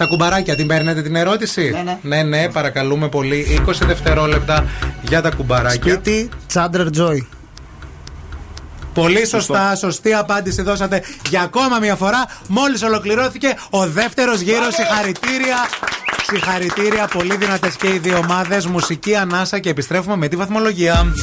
Τα 0.02 0.08
κουμπαράκια, 0.08 0.54
την 0.56 0.66
παίρνετε 0.66 1.02
την 1.02 1.16
ερώτηση; 1.16 1.74
Ναι, 1.84 1.98
ναι. 2.02 2.22
ναι, 2.22 2.48
παρακαλούμε 2.48 3.08
πολύ. 3.08 3.64
20 3.66 3.72
δευτερόλεπτα 3.86 4.64
για 5.08 5.22
τα 5.22 5.30
κουμπαράκια. 5.30 5.92
Σπίτι 5.92 6.28
Τσάντρερ 6.46 6.90
Τζόι. 6.90 7.28
Πολύ 8.94 9.26
σωστά, 9.26 9.74
σωστή 9.76 10.14
απάντηση 10.14 10.62
δώσατε 10.62 11.02
για 11.28 11.42
ακόμα 11.42 11.78
μια 11.78 11.96
φορά. 11.96 12.24
Μόλις 12.46 12.82
ολοκληρώθηκε 12.82 13.54
ο 13.70 13.86
δεύτερος 13.86 14.40
γύρος. 14.40 14.74
Συγχαρητήρια. 14.74 15.56
Συγχαρητήρια, 16.26 17.06
πολύ 17.06 17.36
δυνατές 17.36 17.76
και 17.76 17.88
οι 17.88 17.98
δύο 17.98 18.16
ομάδες. 18.16 18.66
Μουσική 18.66 19.14
ανάσα 19.14 19.58
και 19.58 19.70
επιστρέφουμε 19.70 20.16
με 20.16 20.28
τη 20.28 20.36
βαθμολογία. 20.36 21.14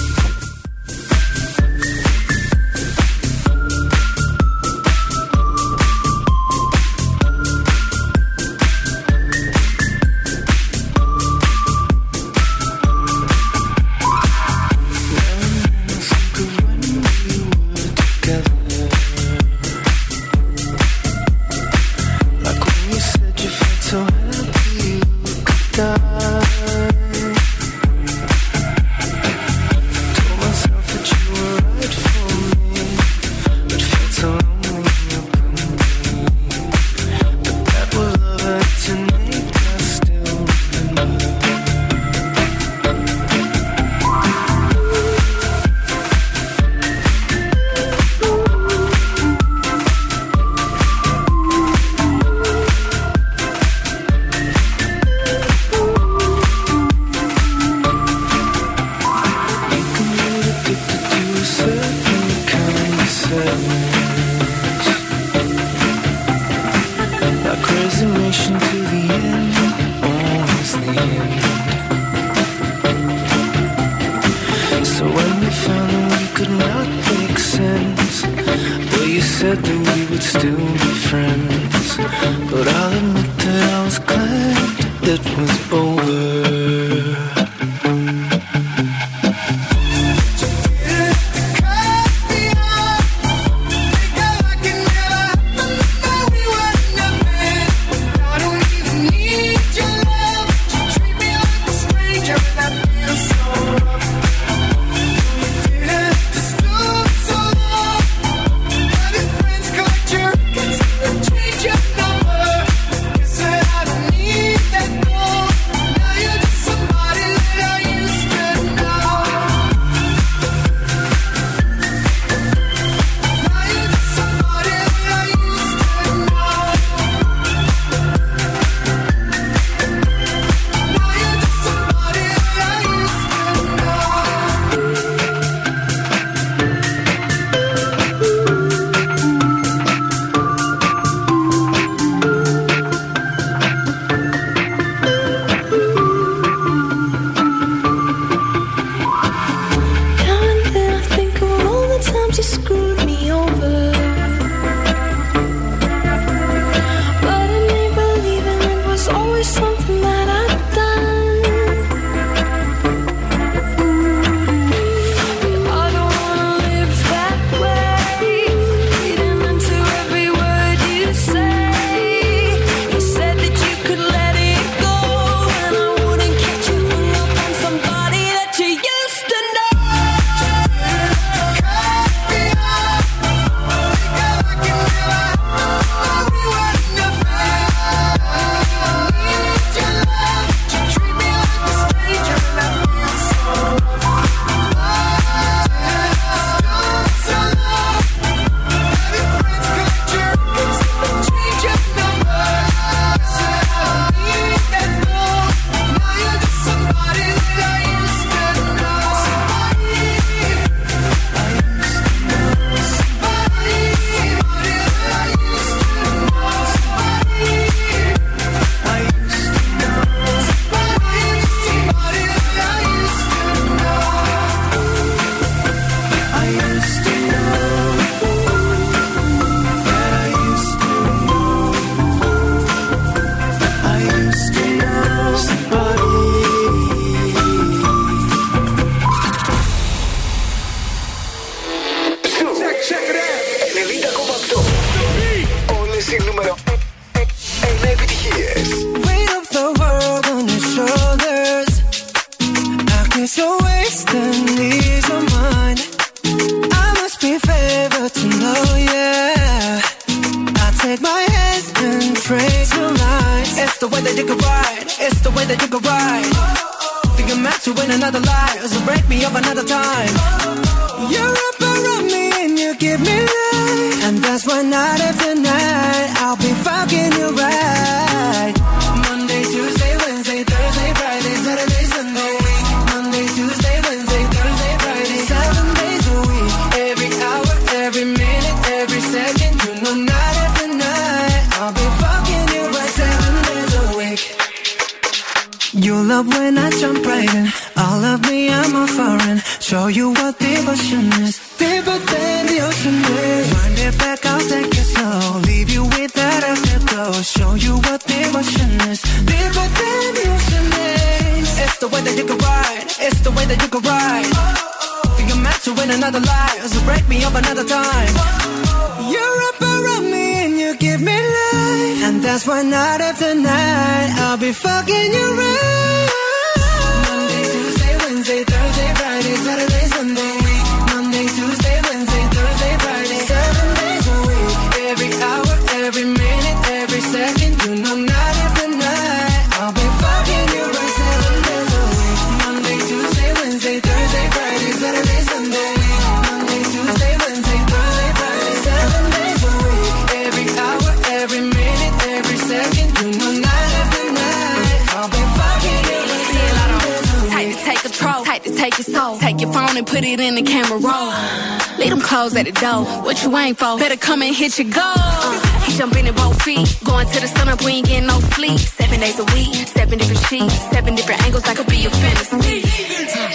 Hit 364.39 364.57
your 364.57 364.71
goal. 364.71 364.83
Uh, 364.95 365.59
he 365.65 365.75
jumping 365.75 366.07
in 366.07 366.15
both 366.15 366.41
feet. 366.41 366.65
Going 366.85 367.07
to 367.07 367.19
the 367.19 367.27
sun 367.27 367.49
up, 367.49 367.61
we 367.61 367.73
ain't 367.73 367.87
getting 367.87 368.07
no 368.07 368.19
sleep. 368.35 368.57
Seven 368.57 369.01
days 369.01 369.19
a 369.19 369.25
week, 369.35 369.67
seven 369.67 369.99
different 369.99 370.23
sheets, 370.27 370.55
seven 370.71 370.95
different 370.95 371.21
angles. 371.23 371.43
I 371.43 371.53
could 371.55 371.67
be 371.67 371.77
your 371.77 371.91
fantasy. 371.91 372.63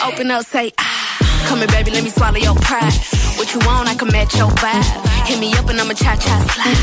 Open 0.03 0.31
up, 0.31 0.47
say 0.47 0.73
ah. 0.79 1.45
Come 1.49 1.59
here, 1.59 1.69
baby, 1.69 1.91
let 1.91 2.05
me 2.05 2.11
swallow 2.11 2.39
your 2.39 2.55
pride. 2.57 2.97
What 3.37 3.53
you 3.53 3.61
want, 3.69 3.89
I 3.89 3.95
can 3.95 4.09
match 4.09 4.35
your 4.35 4.49
vibe. 4.49 5.27
Hit 5.29 5.39
me 5.39 5.53
up 5.53 5.69
and 5.69 5.79
I'ma 5.79 5.93
cha 5.93 6.17
cha 6.17 6.35
slide. 6.49 6.81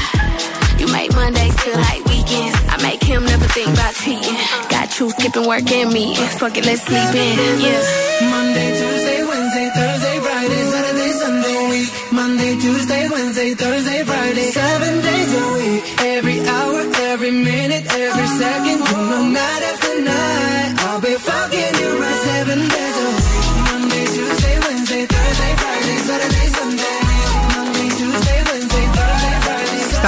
You 0.79 0.87
make 0.93 1.11
Mondays 1.13 1.57
feel 1.61 1.77
like 1.77 2.05
weekends. 2.05 2.57
I 2.69 2.77
make 2.83 3.01
him 3.01 3.25
never 3.25 3.45
think 3.45 3.69
about 3.73 3.93
cheating. 3.95 4.37
Got 4.69 4.99
you 4.99 5.09
skipping 5.09 5.47
work 5.47 5.65
and 5.71 5.91
me. 5.91 6.15
Fuck 6.37 6.57
it, 6.57 6.65
let's 6.65 6.83
sleep 6.83 7.09
in. 7.13 7.59
Yeah. 7.61 8.29
Monday, 8.29 8.69
Tuesday, 8.77 9.23
Wednesday, 9.25 9.69
Thursday, 9.73 9.90
Thursday, 13.49 14.03
Friday, 14.03 14.51
seven 14.51 15.01
days 15.01 15.33
a 15.33 15.53
week. 15.53 15.83
Every 16.01 16.40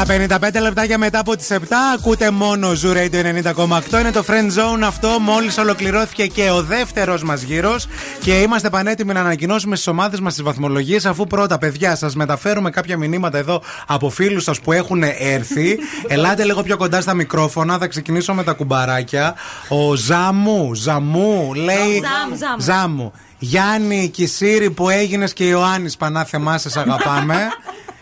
Friday. 0.07 0.23
Στα 0.25 0.39
55 0.39 0.61
λεπτάκια 0.61 0.97
μετά 0.97 1.19
από 1.19 1.35
τις 1.35 1.51
7 1.51 1.55
ακούτε 1.95 2.31
μόνο 2.31 2.71
Zoo 2.83 2.95
Radio 2.95 3.43
90,8. 3.53 3.99
Είναι 3.99 4.11
το 4.11 4.23
Friend 4.27 4.47
Zone 4.47 4.81
αυτό. 4.85 5.19
Μόλις 5.19 5.57
ολοκληρώθηκε 5.57 6.27
και 6.27 6.49
ο 6.49 6.63
δεύτερος 6.63 7.23
μας 7.23 7.41
γύρος. 7.41 7.87
Και 8.21 8.33
είμαστε 8.33 8.69
πανέτοιμοι 8.69 9.13
να 9.13 9.19
ανακοινώσουμε 9.19 9.75
στις 9.75 9.87
ομάδες 9.87 10.19
μας 10.19 10.33
τις 10.33 10.43
βαθμολογίες. 10.43 11.05
Αφού 11.05 11.27
πρώτα, 11.27 11.57
παιδιά, 11.57 11.95
σας 11.95 12.15
μεταφέρουμε 12.15 12.69
κάποια 12.69 12.97
μηνύματα 12.97 13.37
εδώ 13.37 13.61
από 13.87 14.09
φίλους 14.09 14.43
σας 14.43 14.59
που 14.59 14.71
έχουν 14.71 15.03
έρθει. 15.19 15.77
Ελάτε 16.07 16.43
λίγο 16.43 16.63
πιο 16.63 16.77
κοντά 16.77 17.01
στα 17.01 17.13
μικρόφωνα. 17.13 17.77
Θα 17.77 17.87
ξεκινήσω 17.87 18.33
με 18.33 18.43
τα 18.43 18.53
κουμπαράκια. 18.53 19.35
Ο 19.69 19.95
Ζαμού, 19.95 20.73
Ζαμού 20.73 21.53
λέει. 21.53 21.75
Ζάμου, 21.75 22.35
ζάμου. 22.37 22.59
Ζάμου. 22.59 23.11
Γιάννη 23.39 24.09
Κισίρη 24.09 24.71
που 24.71 24.89
έγινες 24.89 25.33
και 25.33 25.43
Ιωάννης 25.43 25.97
Πανάθεμά, 25.97 26.57
σε 26.57 26.79
αγαπάμε. 26.79 27.35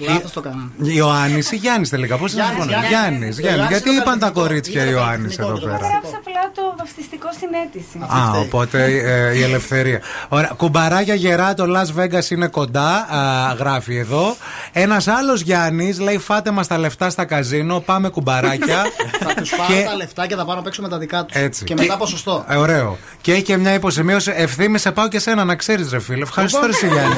Λάθος 0.07 0.31
το 0.31 0.41
κάνω. 0.41 0.69
Ιωάννης 0.81 1.51
ή 1.51 1.55
Γιάννης 1.55 1.89
τελικά, 1.89 2.17
πώς 2.17 2.31
σας 2.31 2.39
Γιάννης, 2.39 2.63
πω. 2.65 2.69
Γιάννης. 2.69 2.89
Γιάννης, 2.89 3.39
Γιάννη. 3.39 3.55
Γιάννης 3.57 3.67
Γιατί 3.77 3.89
είναι 3.89 3.99
είπαν 4.01 4.19
τα 4.19 4.25
εθνικό, 4.25 4.41
κορίτσια 4.47 4.81
είναι 4.81 4.91
Ιωάννης 4.91 5.31
εθνικό 5.33 5.51
εδώ 5.51 5.59
το 5.59 5.65
πέρα; 5.65 5.77
Γράψα 5.77 6.17
απλά 6.17 6.51
το 6.55 6.61
βαφτιστικό 6.77 7.27
στην 7.33 7.49
αίτηση. 7.63 7.97
Α, 7.99 8.39
οπότε 8.39 8.83
ε, 8.83 9.37
η 9.37 9.41
ελευθερία. 9.43 10.01
Ωραία. 10.29 10.51
Κουμπαράκια 10.57 11.13
γερά, 11.13 11.53
το 11.53 11.63
Las 11.75 11.99
Vegas 12.01 12.29
είναι 12.29 12.47
κοντά. 12.47 12.89
Α, 12.89 13.53
γράφει 13.59 13.95
εδώ. 13.95 14.35
Ένας 14.71 15.07
άλλος 15.07 15.41
Γιάννης 15.41 15.99
λέει: 15.99 16.17
Φάτε 16.17 16.51
μας 16.51 16.67
τα 16.67 16.77
λεφτά 16.77 17.09
στα 17.09 17.25
καζίνο, 17.25 17.79
πάμε 17.79 18.09
κουμπαράκια. 18.09 18.81
Θα 19.23 19.33
τους 19.33 19.49
πάρω 19.49 19.73
Και- 19.73 19.83
τα 19.85 19.95
λεφτά 19.95 20.27
και 20.27 20.35
θα 20.35 20.45
πάω 20.45 20.55
να 20.55 20.61
παίξω 20.61 20.81
με 20.81 20.89
τα 20.89 20.97
δικά 20.97 21.25
τους. 21.25 21.41
Έτσι. 21.41 21.63
Και 21.63 21.73
μετά 21.77 21.97
ποσοστό. 21.97 22.45
Ε, 22.47 22.55
ωραίο. 22.55 22.97
Και 23.21 23.31
έχει 23.33 23.41
και 23.41 23.57
μια 23.57 23.73
υποσημείωση. 23.73 24.31
Ευθύμη, 24.35 24.77
σε 24.77 24.91
πάω 24.91 25.07
και 25.07 25.19
σένα 25.19 25.43
να 25.43 25.55
ξέρεις, 25.55 25.91
ρε 25.91 25.99
φίλε. 25.99 26.21
Ευχαριστώ, 26.23 26.59
ρε 26.63 26.69
εσύ, 26.71 26.87
Γιάννη. 26.87 27.15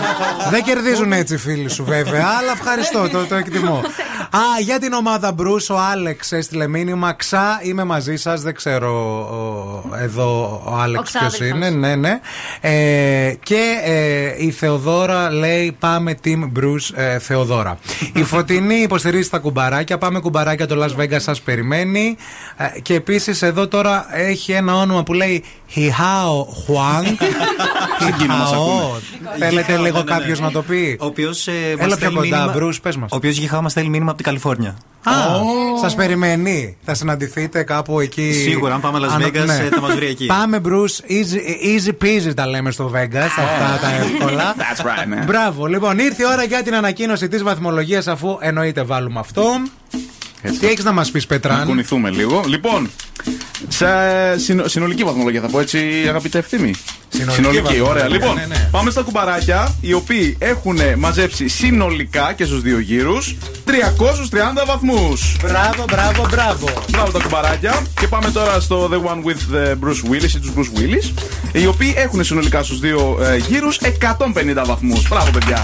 Δεν 0.52 0.62
κερδίζουν 0.62 1.12
έτσι 1.12 1.34
οι 1.34 1.36
φίλοι 1.36 1.68
σου, 1.70 1.84
βέβαια, 1.84 2.17
αλλά 2.20 2.52
ευχαριστώ, 2.52 3.08
το, 3.08 3.26
το 3.26 3.34
εκτιμώ. 3.34 3.82
Α, 4.30 4.60
για 4.64 4.78
την 4.78 4.92
ομάδα 4.92 5.32
Μπρου, 5.32 5.52
ο 5.70 5.78
Άλεξ 5.92 6.32
έστειλε 6.32 6.66
μήνυμα. 6.68 7.12
Ξά, 7.12 7.60
είμαι 7.62 7.84
μαζί 7.84 8.16
σας. 8.16 8.42
Δεν 8.42 8.54
ξέρω 8.54 8.90
ο- 9.90 9.96
εδώ 10.02 10.60
ο 10.64 10.74
Άλεξ 10.76 11.10
ποιος 11.10 11.26
ξάδερφος. 11.32 11.56
είναι. 11.56 11.70
Ναι, 11.70 11.94
ναι. 11.94 12.20
Ε, 12.60 13.34
και 13.42 13.60
ε, 13.84 14.44
η 14.44 14.50
Θεοδόρα 14.50 15.30
λέει: 15.30 15.76
Πάμε 15.78 16.14
Team 16.24 16.42
Bruce 16.58 16.94
ε, 16.94 17.18
Θεοδόρα. 17.18 17.78
η 18.14 18.22
Φωτεινή 18.22 18.74
υποστηρίζει 18.74 19.28
τα 19.28 19.38
κουμπαράκια. 19.38 19.98
Πάμε 19.98 20.20
κουμπαράκια, 20.20 20.66
το 20.66 20.84
Las 20.84 21.00
Vegas 21.02 21.20
σας 21.20 21.40
περιμένει. 21.40 22.16
Ε, 22.56 22.80
και 22.80 22.94
επίσης 22.94 23.42
εδώ 23.42 23.68
τώρα 23.68 24.06
έχει 24.18 24.52
ένα 24.52 24.74
όνομα 24.74 25.02
που 25.02 25.12
λέει 25.12 25.44
Χιχάο 25.68 26.44
Χουάνγκ. 26.44 27.06
Εκείνο 28.08 28.36
μας 28.36 28.52
ακούνε. 28.52 29.00
Θέλετε 29.38 29.66
Γιχάο, 29.66 29.84
λίγο 29.84 29.98
ναι, 29.98 30.04
ναι, 30.04 30.12
ναι. 30.14 30.18
κάποιος 30.18 30.40
να 30.40 30.50
το 30.50 30.62
πει; 30.62 30.96
Ο 31.00 31.06
οποίος. 31.06 31.48
Έλα 31.78 31.96
πιο 31.96 32.12
κοντά, 32.12 32.54
Bruce, 32.56 32.74
πες 32.82 32.96
μας. 32.96 33.10
Ο 33.12 33.16
οποίος 33.16 33.36
Γιχάο 33.36 33.62
μας 33.62 33.70
στέλνει 33.72 33.88
μήνυμα 33.90 34.10
από 34.10 34.17
την 34.18 34.24
Καλιφόρνια. 34.24 34.76
Α, 35.02 35.12
σας 35.80 35.94
περιμένει. 35.94 36.76
Θα 36.84 36.94
συναντηθείτε 36.94 37.62
κάπου 37.62 38.00
εκεί. 38.00 38.32
Σίγουρα, 38.32 38.74
αν 38.74 38.80
πάμε 38.80 38.98
Las 38.98 39.10
Αν- 39.12 39.22
Vegas, 39.22 39.46
ναι. 39.46 39.54
ε, 39.54 39.68
θα 39.68 39.80
μας 39.80 39.94
βρει 39.94 40.06
εκεί. 40.06 40.26
Πάμε, 40.26 40.60
Bruce. 40.64 41.10
Easy, 41.12 41.38
easy 41.66 41.92
peasy 42.04 42.34
τα 42.34 42.46
λέμε 42.46 42.70
στο 42.70 42.90
Vegas. 42.94 43.16
Αυτά 43.16 43.78
τα 43.80 43.90
εύκολα. 43.94 44.54
That's 44.58 44.80
right, 44.84 45.06
ναι. 45.08 45.24
Μπράβο. 45.26 45.66
Λοιπόν, 45.66 45.98
ήρθε 45.98 46.22
η 46.22 46.26
ώρα 46.32 46.42
για 46.44 46.62
την 46.62 46.74
ανακοίνωση 46.74 47.28
της 47.28 47.42
βαθμολογίας, 47.42 48.06
αφού 48.06 48.36
εννοείται 48.40 48.82
βάλουμε 48.82 49.18
αυτό. 49.20 49.44
Έτσι. 50.42 50.58
Τι 50.58 50.66
έχεις 50.66 50.84
να 50.84 50.92
μας 50.92 51.10
πεις, 51.10 51.22
Να 51.22 51.28
Πετράν. 51.28 51.66
κουνηθούμε 51.66 52.10
λίγο. 52.10 52.42
Λοιπόν, 52.46 52.90
σε 53.68 53.86
συνο- 54.36 54.68
συνολική 54.68 55.04
βαθμολογία 55.04 55.40
θα 55.40 55.46
πω 55.48 55.60
έτσι, 55.60 55.78
αγαπητέ 56.08 56.38
ευθύμη. 56.38 56.70
Συνολική 57.10 57.42
βαθμολογία, 57.42 57.82
ωραία. 57.84 58.08
Λοιπόν, 58.08 58.34
ναι, 58.34 58.46
ναι. 58.48 58.68
πάμε 58.70 58.90
στα 58.90 59.02
κουμπαράκια, 59.02 59.74
οι 59.80 59.92
οποίοι 59.92 60.36
έχουν 60.40 60.78
μαζέψει 60.98 61.48
συνολικά 61.48 62.32
και 62.36 62.44
στους 62.44 62.60
δύο 62.62 62.78
γύρους 62.78 63.36
330 63.64 64.64
βαθμούς. 64.66 65.36
Μπράβο, 65.42 65.84
μπράβο, 65.90 66.26
μπράβο. 66.30 66.68
Μπράβο 66.90 67.10
τα 67.10 67.18
κουμπαράκια. 67.22 67.86
Και 68.00 68.06
πάμε 68.08 68.30
τώρα 68.30 68.60
στο 68.60 68.88
The 68.92 68.96
One 69.10 69.24
with 69.28 69.54
the 69.56 69.70
Bruce 69.72 70.10
Willis 70.10 70.34
ή 70.34 70.38
τους 70.38 70.52
Bruce 70.56 70.78
Willis. 70.80 71.10
Οι 71.52 71.66
οποίοι 71.66 71.94
έχουν 71.96 72.24
συνολικά 72.24 72.62
στους 72.62 72.78
δύο 72.80 73.18
ε, 73.22 73.36
γύρους 73.36 73.78
150 73.80 74.64
βαθμούς. 74.66 75.08
Μπράβο, 75.08 75.30
παιδιά. 75.30 75.62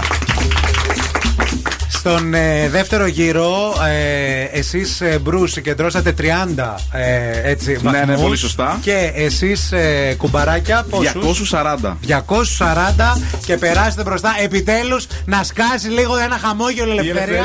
Στον 2.07 2.33
ε, 2.33 2.69
δεύτερο 2.69 3.05
γύρο, 3.05 3.73
ε, 3.87 4.59
εσείς, 4.59 5.01
ε, 5.01 5.19
Μπρους, 5.21 5.51
συγκεντρώσατε 5.51 6.11
30 6.11 6.75
ε, 6.91 7.49
έτσι, 7.49 7.77
Ναι, 7.81 7.91
ναι, 7.91 7.99
βαθμούς. 7.99 8.21
πολύ 8.21 8.37
σωστά. 8.37 8.77
Και 8.81 9.11
εσείς, 9.15 9.71
ε, 9.71 10.15
κουμπαράκια, 10.17 10.85
πόσους; 10.89 11.51
240. 11.51 11.97
240 12.01 13.21
και 13.45 13.57
περάσετε 13.57 14.03
μπροστά. 14.03 14.35
Επιτέλους 14.43 15.07
να 15.25 15.43
σκάσει 15.43 15.87
λίγο 15.87 16.17
ένα 16.17 16.37
χαμόγελο 16.37 16.93
η 16.93 16.97
ελευθερία. 16.97 17.41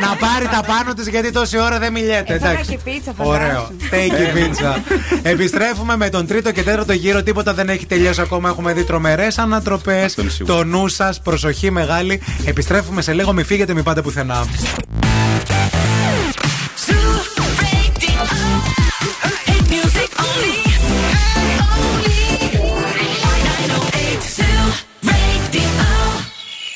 να 0.00 0.16
πάρει 0.26 0.46
τα 0.50 0.60
πάνω 0.66 0.94
της 0.94 1.08
γιατί 1.08 1.32
τόση 1.32 1.58
ώρα 1.58 1.78
δεν 1.78 1.92
μιλιέται. 1.92 2.34
Ε, 2.34 2.38
θα 2.38 2.50
εντάξει. 2.50 2.70
έχει 2.72 2.82
πίτσα, 2.84 3.12
φαντάσου. 3.16 3.34
Ωραίο. 3.34 3.70
Take 3.90 4.34
πίτσα. 4.34 4.82
Επιστρέφουμε 5.22 5.96
με 5.96 6.08
τον 6.08 6.26
τρίτο 6.26 6.52
και 6.52 6.62
τέταρτο 6.62 6.92
γύρο. 6.92 7.22
Τίποτα 7.22 7.54
δεν 7.54 7.68
έχει 7.68 7.86
τελειώσει 7.86 8.20
ακόμα. 8.20 8.48
Έχουμε 8.48 8.72
δει 8.72 8.84
τρομερές 8.84 9.38
ανατροπές. 9.38 10.14
είναι 10.14 10.30
σίγουρο. 10.30 10.56
Το 10.56 10.64
νου 10.64 10.88
σας, 10.88 11.20
προσοχή 11.20 11.70
μεγάλη. 11.70 12.20
Επιστρέφουμε 12.44 13.02
σε 13.02 13.12
λίγο. 13.12 13.32
Μην 13.32 13.44
φύγετε, 13.44 13.74
μην 13.74 13.84
πάτε 13.84 13.97
πουθενά. 14.02 14.46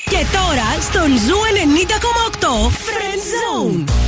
Και 0.09 0.25
τώρα 0.31 0.81
στον 0.81 1.09
Ζου 1.17 1.37
90,8 2.39 2.71
Friend 2.85 3.21
Zone. 3.33 4.02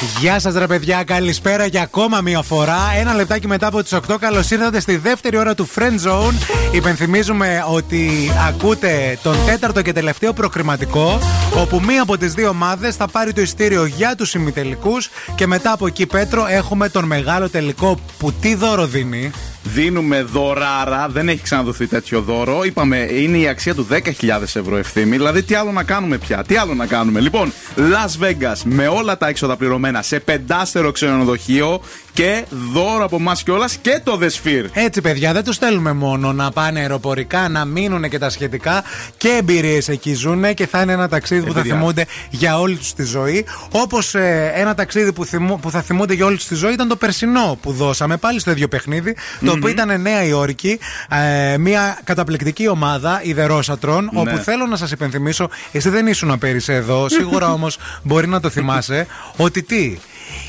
Γεια 0.00 0.38
σας, 0.38 0.54
ρε 0.54 0.66
παιδιά, 0.66 1.04
καλησπέρα 1.04 1.66
για 1.66 1.82
ακόμα 1.82 2.20
μία 2.20 2.42
φορά. 2.42 2.78
Ένα 2.98 3.14
λεπτάκι 3.14 3.46
μετά 3.46 3.66
από 3.66 3.82
τις 3.82 3.92
8, 3.92 4.16
καλώς 4.20 4.50
ήρθατε 4.50 4.80
στη 4.80 4.96
δεύτερη 4.96 5.36
ώρα 5.36 5.54
του 5.54 5.68
Friend 5.74 6.08
Zone. 6.08 6.34
Υπενθυμίζουμε 6.72 7.64
ότι 7.68 8.30
ακούτε 8.48 9.18
τον 9.22 9.36
τέταρτο 9.46 9.82
και 9.82 9.92
τελευταίο 9.92 10.32
προκριματικό, 10.32 11.18
όπου 11.56 11.80
μία 11.80 12.02
από 12.02 12.18
τις 12.18 12.32
δύο 12.32 12.48
ομάδες 12.48 12.96
θα 12.96 13.08
πάρει 13.08 13.32
το 13.32 13.40
εισιτήριο 13.40 13.84
για 13.84 14.14
τους 14.16 14.34
ημιτελικούς 14.34 15.10
και 15.34 15.46
μετά 15.46 15.72
από 15.72 15.86
εκεί, 15.86 16.06
Πέτρο, 16.06 16.46
έχουμε 16.46 16.88
τον 16.88 17.04
μεγάλο 17.04 17.48
τελικό 17.48 17.98
που 18.18 18.32
τι 18.32 18.54
δώρο 18.54 18.86
δίνει. 18.86 19.30
Δίνουμε 19.74 20.22
δωράρα, 20.22 21.08
δεν 21.08 21.28
έχει 21.28 21.42
ξαναδοθεί 21.42 21.86
τέτοιο 21.86 22.20
δώρο. 22.20 22.64
Είπαμε, 22.64 22.96
είναι 22.96 23.38
η 23.38 23.48
αξία 23.48 23.74
του 23.74 23.86
10.000 23.90 24.02
ευρώ 24.40 24.76
ευθύμη. 24.76 25.16
Δηλαδή, 25.16 25.42
τι 25.42 25.54
άλλο 25.54 25.72
να 25.72 25.82
κάνουμε 25.82 26.18
πια, 26.18 26.44
τι 26.44 26.56
άλλο 26.56 26.74
να 26.74 26.86
κάνουμε; 26.86 27.20
Λοιπόν, 27.20 27.52
Las 27.76 28.24
Vegas 28.24 28.58
με 28.64 28.86
όλα 28.86 29.18
τα 29.18 29.28
έξοδα 29.28 29.56
πληρωμένα 29.56 30.02
σε 30.02 30.20
πεντάστερο 30.20 30.92
ξενοδοχείο 30.92 31.80
και 32.18 32.44
δώρο 32.72 33.04
από 33.04 33.16
εμάς 33.16 33.42
κιόλας 33.42 33.76
και 33.76 34.00
το 34.04 34.18
The 34.22 34.26
Sphere. 34.26 34.64
Έτσι, 34.72 35.00
παιδιά, 35.00 35.32
δεν 35.32 35.44
τους 35.44 35.54
στέλνουμε 35.54 35.92
μόνο 35.92 36.32
να 36.32 36.50
πάνε 36.50 36.80
αεροπορικά, 36.80 37.48
να 37.48 37.64
μείνουν 37.64 38.08
και 38.08 38.18
τα 38.18 38.30
σχετικά 38.30 38.84
και 39.16 39.28
εμπειρίες 39.28 39.88
εκεί 39.88 40.14
ζουν 40.14 40.54
και 40.54 40.66
θα 40.66 40.80
είναι 40.80 40.92
ένα 40.92 41.08
ταξίδι 41.08 41.40
που 41.46 41.52
θα 41.52 41.60
παιδιά. 41.60 41.74
θυμούνται 41.74 42.06
για 42.30 42.58
όλη 42.60 42.76
τους 42.76 42.92
τη 42.92 43.04
ζωή. 43.04 43.46
Όπως 43.70 44.14
ένα 44.54 44.74
ταξίδι 44.74 45.12
που, 45.12 45.24
θυμού- 45.24 45.60
που 45.60 45.70
θα 45.70 45.82
θυμούνται 45.82 46.14
για 46.14 46.26
όλη 46.26 46.36
τους 46.36 46.46
τη 46.46 46.54
ζωή 46.54 46.72
ήταν 46.72 46.88
το 46.88 46.96
περσινό 46.96 47.58
που 47.62 47.72
δώσαμε 47.72 48.16
πάλι 48.16 48.40
στο 48.40 48.50
ίδιο 48.50 48.68
παιχνίδι, 48.68 49.16
το 49.44 49.52
οποίο 49.52 49.68
ήταν 49.68 50.00
Νέα 50.00 50.24
Υόρκη, 50.24 50.78
ε, 51.52 51.58
μια 51.58 51.98
καταπληκτική 52.04 52.68
ομάδα, 52.68 53.20
η 53.22 53.32
Δερόσατρον, 53.32 54.08
Ναι. 54.12 54.20
όπου 54.20 54.36
θέλω 54.36 54.66
να 54.66 54.76
σας 54.76 54.90
υπενθυμίσω, 54.90 55.48
εσύ 55.72 55.88
δεν 55.88 56.06
ήσουν 56.06 56.38
πέρυσι 56.38 56.72
εδώ, 56.72 57.08
σίγουρα 57.08 57.52
όμως 57.58 57.78
μπορεί 58.02 58.26
να 58.26 58.40
το 58.40 58.48
θυμάσαι, 58.50 59.06
ότι 59.36 59.62
τι. 59.62 59.98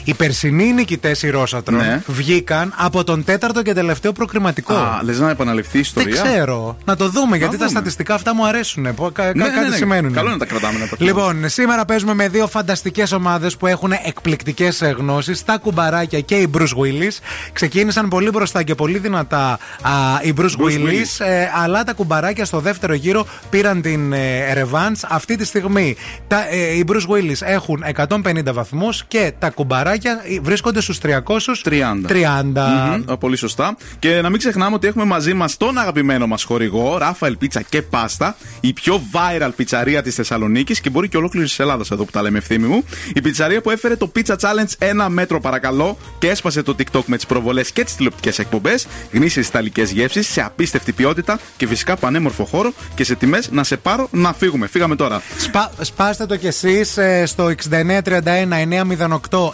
Οι 0.10 0.14
περσινοί 0.14 0.74
νικητές, 0.74 1.24
οι 1.24 1.30
Ρόσατρον, 1.30 1.78
Ναι. 1.80 2.01
βγήκαν 2.07 2.74
από 2.78 3.03
τον 3.03 3.24
τέταρτο 3.24 3.62
και 3.62 3.74
τελευταίο 3.74 4.12
προκριματικό. 4.12 4.74
Α, 4.74 4.99
λες 5.03 5.20
να 5.20 5.30
επαναληφθεί 5.30 5.78
η 5.78 5.86
Δεν 5.93 6.07
ιστορία. 6.07 6.22
ξέρω. 6.32 6.78
Να 6.86 6.95
το 6.95 7.10
δούμε, 7.10 7.38
γιατί 7.38 7.51
τα 7.57 7.57
δούμε. 7.66 7.70
στατιστικά 7.70 8.14
αυτά 8.14 8.36
μου 8.36 8.45
αρέσουν. 8.47 8.95
Που 8.95 9.03
κα- 9.03 9.24
κα- 9.24 9.32
Ναι, 9.36 9.43
ναι, 9.43 9.49
κάτι 9.53 9.70
ναι. 9.70 9.76
σημαίνουν. 9.76 10.14
Καλό 10.14 10.26
είναι 10.28 10.38
να 10.38 10.45
τα 10.45 10.45
κρατάμε, 10.45 10.80
να 10.80 10.88
τα 10.88 10.95
Λοιπόν, 10.99 11.49
σήμερα 11.49 11.86
παίζουμε 11.86 12.14
με 12.14 12.28
δύο 12.28 12.47
φανταστικές 12.47 13.12
ομάδες 13.12 13.57
που 13.57 13.68
έχουν 13.68 13.91
εκπληκτικές 14.05 14.82
γνώσεις. 14.97 15.43
Τα 15.45 15.57
κουμπαράκια 15.57 16.20
και 16.20 16.36
οι 16.36 16.49
Bruce 16.57 16.62
Willis. 16.62 17.18
Ξεκίνησαν 17.53 18.07
πολύ 18.07 18.30
μπροστά 18.30 18.64
και 18.64 18.76
πολύ 18.76 18.97
δυνατά 18.97 19.51
α, 19.82 19.91
οι 20.22 20.34
Bruce, 20.38 20.41
Bruce 20.43 20.66
Willis, 20.66 20.89
Willis. 20.89 21.26
ε, 21.26 21.47
αλλά 21.64 21.84
τα 21.84 21.93
κουμπαράκια 21.93 22.45
στο 22.45 22.60
δεύτερο 22.60 22.93
γύρο 22.93 23.26
πήραν 23.49 23.82
την 23.82 24.14
ε, 24.14 24.53
revanche. 24.55 25.01
Αυτή 25.07 25.36
τη 25.36 25.45
στιγμή 25.45 25.95
τα, 26.28 26.49
ε, 26.49 26.74
οι 26.78 26.86
Bruce 26.88 26.93
Willis 27.16 27.39
έχουν 27.39 27.84
150 27.95 28.53
βαθμούς 28.53 29.03
και 29.07 29.34
τα 29.39 29.49
κουμπαράκια 29.49 29.97
ε, 30.08 30.39
βρίσκονται 30.41 30.82
στους 30.82 30.97
330. 30.97 32.06
30. 32.08 33.04
Μμμ, 33.06 33.16
Πολύ 33.20 33.36
σωστά. 33.36 33.78
Και 34.00 34.22
να 34.22 34.30
μην 34.30 34.39
ξεχνάμε 34.39 34.76
ότι 34.76 34.88
έχουμε 34.88 35.06
μαζί 35.06 35.34
μας 35.34 35.58
τον 35.58 35.78
αγαπημένο 35.78 36.28
μας 36.28 36.43
χορηγό, 36.43 36.97
Ράφαελ 36.97 37.38
Πίτσα 37.38 37.62
και 37.62 37.82
Πάστα, 37.82 38.36
η 38.60 38.74
πιο 38.74 39.02
viral 39.14 39.50
πιτσαρία 39.56 40.02
της 40.02 40.16
Θεσσαλονίκης 40.16 40.80
και 40.80 40.89
μπορεί 40.89 41.10
και 41.10 41.18
ολόκληρης 41.18 41.50
της 41.50 41.60
Ελλάδας 41.60 41.91
εδώ 41.91 42.06
που 42.06 42.12
τα 42.12 42.22
λέμε 42.22 42.38
ευθύμη 42.38 42.68
μου. 42.68 42.84
Η 43.14 43.22
πιτσαρία 43.22 43.62
που 43.62 43.70
έφερε 43.70 43.95
το 43.95 44.12
Pizza 44.16 44.36
Challenge 44.36 44.72
ένα 44.78 45.10
μέτρο 45.10 45.39
παρακαλώ 45.39 45.97
και 46.20 46.30
έσπασε 46.30 46.62
το 46.64 46.76
TikTok 46.80 47.04
με 47.06 47.16
τις 47.16 47.26
προβολές 47.26 47.72
και 47.72 47.84
τις 47.84 47.95
τηλεοπτικές 47.95 48.39
εκπομπές. 48.39 48.88
Γνήσιες 49.12 49.47
ιταλικές 49.47 49.91
γεύσεις 49.91 50.28
σε 50.28 50.41
απίστευτη 50.41 50.91
ποιότητα 50.91 51.39
και 51.58 51.68
φυσικά 51.68 51.95
πανέμορφο 51.95 52.45
χώρο 52.45 52.74
και 52.95 53.04
σε 53.04 53.16
τιμές 53.16 53.50
να 53.52 53.64
σε 53.64 53.78
πάρω 53.78 54.08
να 54.12 54.34
φύγουμε. 54.34 54.68
Φύγαμε 54.68 54.95
τώρα. 54.95 55.22
Σπα, 55.38 55.72
σπάστε 55.82 56.26
το 56.26 56.36
κι 56.36 56.47
εσείς 56.47 56.97
στο 57.26 57.52
6931-908. 57.70 59.10
908 59.30 59.50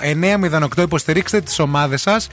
υποστηρίξτε 0.78 1.42
τις 1.42 1.60
ομάδες 1.60 2.02
σας 2.02 2.28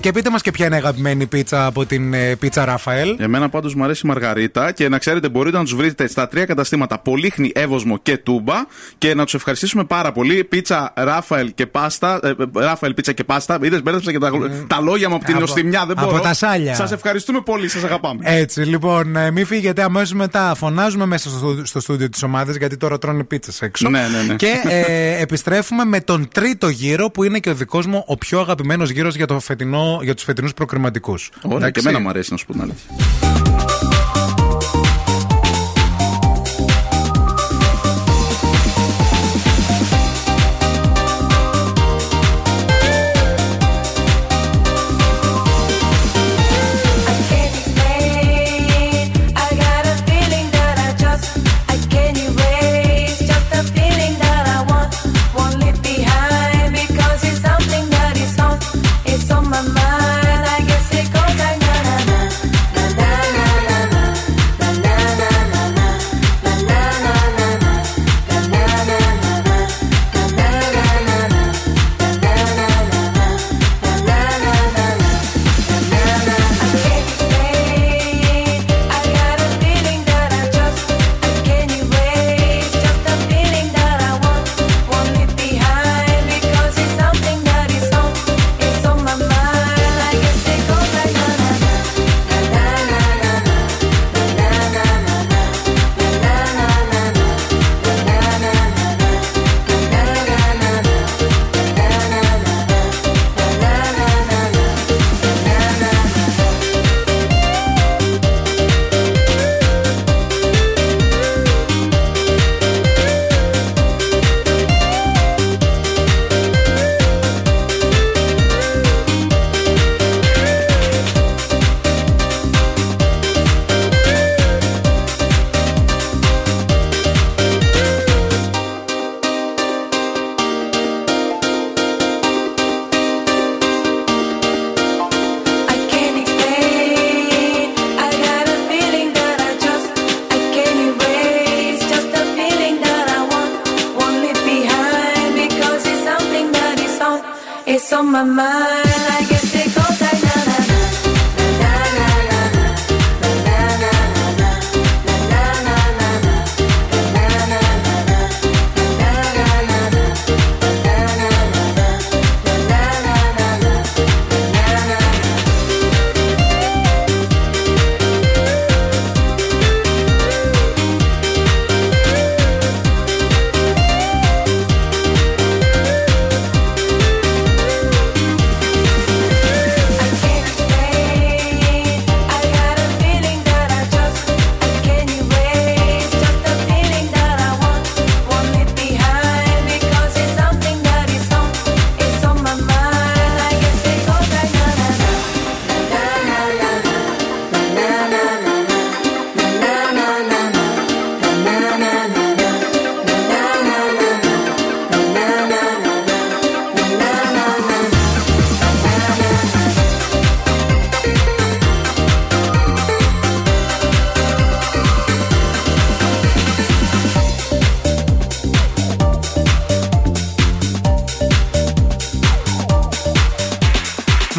και 0.00 0.12
πείτε 0.12 0.30
μας 0.30 0.42
και 0.42 0.50
ποια 0.50 0.66
είναι 0.66 0.74
η 0.74 0.78
αγαπημένη 0.78 1.26
πίτσα 1.26 1.66
από 1.66 1.86
την 1.86 2.14
ε, 2.14 2.34
πίτσα 2.36 2.64
Ραφαέλ. 2.64 3.16
Εμένα 3.18 3.48
πάντως 3.48 3.74
μου 3.74 3.84
αρέσει 3.84 4.00
η 4.04 4.08
Μαργαρίτα 4.08 4.72
και 4.72 4.88
να 4.88 4.98
ξέρετε 4.98 5.28
μπορείτε 5.28 5.56
να 5.56 5.62
τους 5.62 5.74
βρείτε 5.74 6.06
στα 6.06 6.28
τρία 6.28 6.44
καταστήματα 6.44 6.98
Πολύχνη, 6.98 7.52
Εύωσμο 7.54 7.98
και 7.98 8.16
Τούμπα 8.16 8.54
και 8.98 9.14
να 9.14 9.24
τους 9.24 9.34
ευχαριστήσουμε 9.34 9.84
πάρα 9.84 10.12
πολύ. 10.12 10.44
Πίτσα 10.44 10.92
Ράφαελ 10.96 11.54
και 11.54 11.66
πάστα. 11.66 12.20
Ε, 12.22 12.28
ε, 12.28 12.34
Ράφαελ 12.54 12.94
πίτσα 12.94 13.12
και 13.12 13.24
πάστα. 13.24 13.58
Είδες, 13.62 13.82
μπέρδεψα 13.82 14.12
και 14.12 14.18
τα, 14.18 14.30
τα 14.66 14.80
λόγια 14.80 15.08
μου 15.08 15.14
από 15.14 15.24
την 15.24 15.34
Από- 15.34 15.42
νοστιμιά. 15.42 15.84
Δεν 15.86 15.98
από 15.98 16.10
μπορώ. 16.10 16.22
τα 16.22 16.34
σάλια. 16.34 16.74
Σας 16.74 16.92
ευχαριστούμε 16.92 17.40
πολύ, 17.40 17.68
σας 17.68 17.84
αγαπάμε. 17.84 18.20
Έτσι, 18.22 18.60
λοιπόν, 18.60 19.16
ε, 19.16 19.30
μην 19.30 19.46
φύγετε 19.46 19.82
αμέσως 19.82 20.12
μετά. 20.12 20.54
Φωνάζουμε 20.54 21.06
μέσα 21.06 21.28
στο, 21.28 21.38
στου- 21.38 21.66
στο 21.66 21.80
στούντιο 21.80 22.08
της 22.08 22.22
ομάδας 22.22 22.56
γιατί 22.56 22.76
τώρα 22.76 22.98
τρώνε 22.98 23.24
πίτσες 23.24 23.62
έξω. 23.62 23.88
Ναι, 23.88 24.00
ναι, 24.00 24.22
ναι. 24.26 24.34
Και 24.34 24.52
ε, 24.68 25.20
επιστρέφουμε 25.22 25.84
με 25.84 26.00
τον 26.00 26.28
τρίτο 26.34 26.68
γύρο 26.68 27.10
που 27.10 27.24
είναι 27.24 27.35
και 27.40 27.50
ο 27.50 27.54
δικός 27.54 27.86
μου 27.86 28.04
ο 28.06 28.16
πιο 28.16 28.40
αγαπημένος 28.40 28.90
γύρος 28.90 29.16
για, 29.16 29.26
το 29.26 29.40
φετινό, 29.40 30.00
για 30.02 30.14
τους 30.14 30.24
φετινούς 30.24 30.54
προκριματικούς. 30.54 31.30
Ωραία, 31.42 31.70
και 31.70 31.80
εμένα 31.80 32.00
μου 32.00 32.08
αρέσει 32.08 32.30
να 32.30 32.36
σου 32.36 32.46
πω 32.46 32.52
την 32.52 32.62
αλήθεια. 32.62 33.25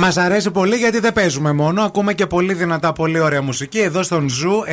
Μας 0.08 0.18
αρέσει 0.18 0.52
πολύ 0.52 0.76
γιατί 0.76 1.00
δεν 1.00 1.14
παίζουμε 1.14 1.52
μόνο. 1.52 1.82
Ακούμε 1.82 2.14
και 2.14 2.26
πολύ 2.26 2.54
δυνατά, 2.54 2.94
πολύ 2.94 3.20
ωραία 3.20 3.42
μουσική. 3.42 3.80
Εδώ 3.80 4.04
στον 4.04 4.30
Ζου 4.30 4.64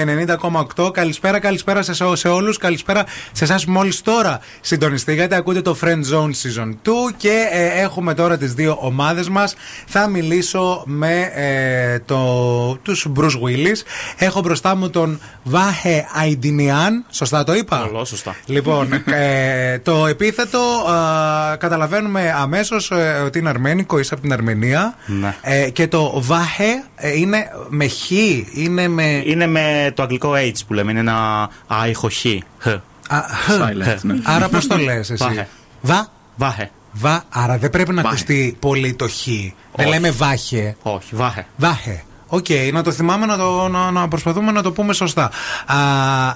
90,8. 0.77 0.93
Καλησπέρα, 0.93 1.39
καλησπέρα 1.39 1.83
σε, 1.83 1.93
σε 2.13 2.29
όλους. 2.29 2.59
Καλησπέρα 2.59 3.05
σε 3.33 3.45
εσάς 3.45 3.65
που 3.65 3.71
μόλις 3.71 4.03
τώρα 4.03 4.41
συντονιστήκατε. 4.61 5.37
Ακούτε 5.37 5.61
το 5.61 5.77
Friend 5.83 6.03
Zone 6.13 6.31
Season 6.31 6.69
2 6.69 6.91
και 7.17 7.49
ε, 7.53 7.83
έχουμε 7.83 8.15
τώρα 8.15 8.39
τις 8.39 8.55
δύο 8.55 8.79
ομάδες 8.81 9.29
μας. 9.29 9.55
Θα 9.87 10.09
μιλήσω 10.09 10.83
με 10.87 11.31
ε, 11.35 11.99
το, 11.99 12.79
τους 12.83 13.07
Bruce 13.17 13.25
Willis. 13.25 13.79
Έχω 14.17 14.41
μπροστά 14.41 14.77
μου 14.77 14.91
τον 14.91 15.21
Βάχε 15.43 16.07
Αϊντινιάν. 16.13 17.05
Σωστά 17.11 17.45
το 17.45 17.55
είπα; 17.55 17.83
Καλό, 17.87 18.05
σωστά. 18.05 18.37
Λοιπόν, 18.47 18.93
ε, 19.05 19.79
το 19.79 20.07
επίθετο 20.07 20.74
α, 20.91 21.57
καταλαβαίνουμε 21.57 22.35
αμέσως 22.37 22.91
ότι 23.27 23.39
είναι 23.39 23.49
αρμένικο, 23.49 23.99
είσαι 23.99 24.15
από 24.15 24.23
την 24.23 24.33
Αρμενία. 24.33 24.95
Ναι. 25.07 25.35
Ε, 25.43 25.71
και 25.71 25.89
το 25.89 26.13
βάχε 26.23 26.85
ε, 26.97 27.19
είναι 27.19 27.51
με 27.69 27.89
χ, 27.89 28.11
είναι 28.55 28.89
με. 28.89 29.23
Είναι 29.25 29.47
με 29.47 29.93
το 29.95 30.03
αγγλικό 30.03 30.33
H 30.37 30.59
που 30.67 30.75
λέμε, 30.75 30.91
είναι 30.91 31.01
ένα 31.01 31.49
ήχο 31.67 32.09
χ. 32.11 32.25
Χ. 32.59 32.67
Α, 33.09 33.21
χ. 33.21 33.51
Silent, 33.51 33.99
ναι. 34.03 34.15
Άρα 34.23 34.49
πώς 34.49 34.67
το 34.67 34.77
λες 34.77 35.11
εσύ; 35.11 35.25
Βάχε. 35.25 35.49
Βα; 35.81 36.07
Βάχε. 36.37 36.71
Βα. 36.93 37.25
Άρα 37.29 37.59
δεν 37.59 37.71
πρέπει 37.71 37.93
να 37.93 38.03
Βάχε. 38.03 38.09
ακουστεί 38.09 38.57
πολύ 38.61 38.95
το 38.95 39.09
χ. 39.09 39.25
Δεν 39.27 39.53
Όχι. 39.73 39.89
λέμε 39.89 40.11
βάχε. 40.11 40.77
Όχι, 40.83 41.17
βάχε. 41.17 41.47
Βάχε. 41.57 42.03
Οκ, 42.27 42.47
να 42.73 42.83
το 42.83 42.93
θυμάμαι 42.93 43.27
να, 43.27 43.37
το, 43.37 43.69
να, 43.69 43.91
να 43.91 44.09
προσπαθούμε 44.09 44.53
να 44.53 44.63
το 44.63 44.73
πούμε 44.73 44.93
σωστά. 44.93 45.31
Α, 45.67 45.77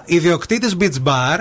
ιδιοκτήτης 0.05 0.77
Beach 0.81 1.03
Bar 1.05 1.39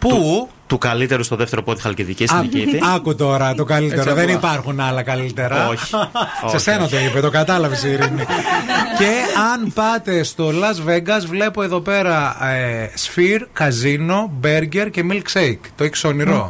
που. 0.00 0.48
Του 0.72 0.78
καλύτερου 0.78 1.22
στο 1.22 1.36
δεύτερο 1.36 1.62
πόδι 1.62 1.80
Χαλκιδική 1.80 2.26
στην 2.26 2.38
Α, 2.38 2.42
Νικήτη. 2.42 2.80
Άκου 2.94 3.14
τώρα 3.14 3.54
το 3.54 3.64
καλύτερο. 3.64 4.00
Έτσι 4.00 4.14
Δεν 4.14 4.22
απλά. 4.24 4.32
υπάρχουν 4.36 4.80
άλλα 4.80 5.02
καλύτερα. 5.02 5.68
Όχι. 5.68 5.84
Σε 5.86 5.96
Όχι, 6.44 6.58
σένα 6.58 6.88
το 6.88 6.96
είπε, 6.98 7.20
το 7.20 7.30
κατάλαβες 7.30 7.82
η 7.82 7.90
Ειρήνη. 7.90 8.24
και 8.98 9.10
αν 9.52 9.72
πάτε 9.72 10.22
στο 10.22 10.48
Las 10.48 10.90
Vegas, 10.90 11.26
βλέπω 11.28 11.62
εδώ 11.62 11.80
πέρα 11.80 12.36
ε, 12.46 12.90
σφυρ, 12.94 13.46
καζίνο, 13.52 14.30
μπέργκερ 14.32 14.90
και 14.90 15.04
milkshake. 15.10 15.60
Το 15.76 15.84
έχεις 15.84 16.04
όνειρο. 16.04 16.48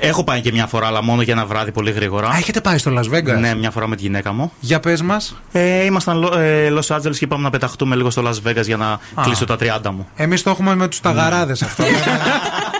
Έχω 0.00 0.24
πάει 0.24 0.40
και 0.40 0.52
μια 0.52 0.66
φορά, 0.66 0.86
αλλά 0.86 1.02
μόνο 1.02 1.22
για 1.22 1.32
ένα 1.32 1.46
βράδυ 1.46 1.72
πολύ 1.72 1.90
γρήγορα. 1.90 2.28
Α, 2.28 2.36
έχετε 2.36 2.60
πάει 2.60 2.78
στο 2.78 2.92
Las 2.98 3.14
Vegas; 3.16 3.38
Ναι, 3.38 3.54
μια 3.54 3.70
φορά 3.70 3.86
με 3.86 3.96
τη 3.96 4.02
γυναίκα 4.02 4.32
μου. 4.32 4.52
Για 4.60 4.80
πες 4.80 5.02
μας. 5.02 5.36
Ε, 5.52 5.84
ήμασταν 5.84 6.18
Λο- 6.18 6.38
ε, 6.38 6.68
Los 6.78 6.96
Angeles 6.96 7.16
και 7.16 7.24
είπαμε 7.24 7.42
να 7.42 7.50
πεταχτούμε 7.50 7.96
λίγο 7.96 8.10
στο 8.10 8.22
Las 8.26 8.48
Vegas 8.50 8.64
για 8.64 8.76
να 8.76 8.98
κλείσω 9.22 9.44
τα 9.44 9.56
30 9.56 9.90
μου. 9.90 10.06
Εμείς 10.16 10.42
το 10.42 10.50
έχουμε 10.50 10.74
με 10.74 10.88
τους 10.88 11.00
Ταγαράδες 11.00 11.62
αυτό. 11.62 11.82
Δεν- 11.82 11.92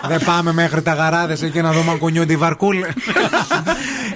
Δεν 0.08 0.24
πάμε 0.24 0.52
μέχρι 0.52 0.82
Ταγαράδες 0.82 1.42
εκεί 1.42 1.60
να 1.60 1.72
δούμε 1.72 1.90
αν 1.90 1.98
κουνιούνται 1.98 2.32
οι 2.32 2.36
βαρκούλες. 2.36 2.90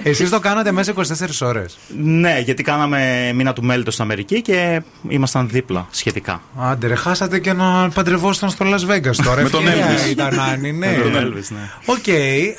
Εσείς 0.03 0.29
το 0.29 0.39
κάνατε 0.39 0.71
μέσα 0.71 0.93
24 0.95 1.01
ώρες. 1.41 1.77
Ναι, 2.03 2.39
γιατί 2.39 2.63
κάναμε 2.63 3.31
μήνα 3.35 3.53
του 3.53 3.63
μέλιτος 3.63 3.93
στην 3.93 4.05
Αμερική 4.05 4.41
και 4.41 4.81
ήμασταν 5.07 5.49
δίπλα 5.49 5.87
σχετικά. 5.91 6.41
Άντε, 6.59 6.87
ρε, 6.87 6.95
χάσατε 6.95 7.39
και 7.39 7.53
να 7.53 7.89
παντρευόσταν 7.89 8.49
στο 8.49 8.65
Las 8.65 8.91
Vegas 8.91 9.15
τώρα. 9.23 9.41
Με 9.43 9.49
τον 9.49 9.67
Ευκαιρία 9.67 9.97
Elvis. 10.05 10.09
Ήταν 10.15 10.39
Άννη, 10.39 10.71
ναι. 10.71 10.87
Με 10.87 11.03
τον 11.03 11.13
Elvis, 11.13 11.47
ναι. 11.49 11.69
Οκ, 11.85 12.05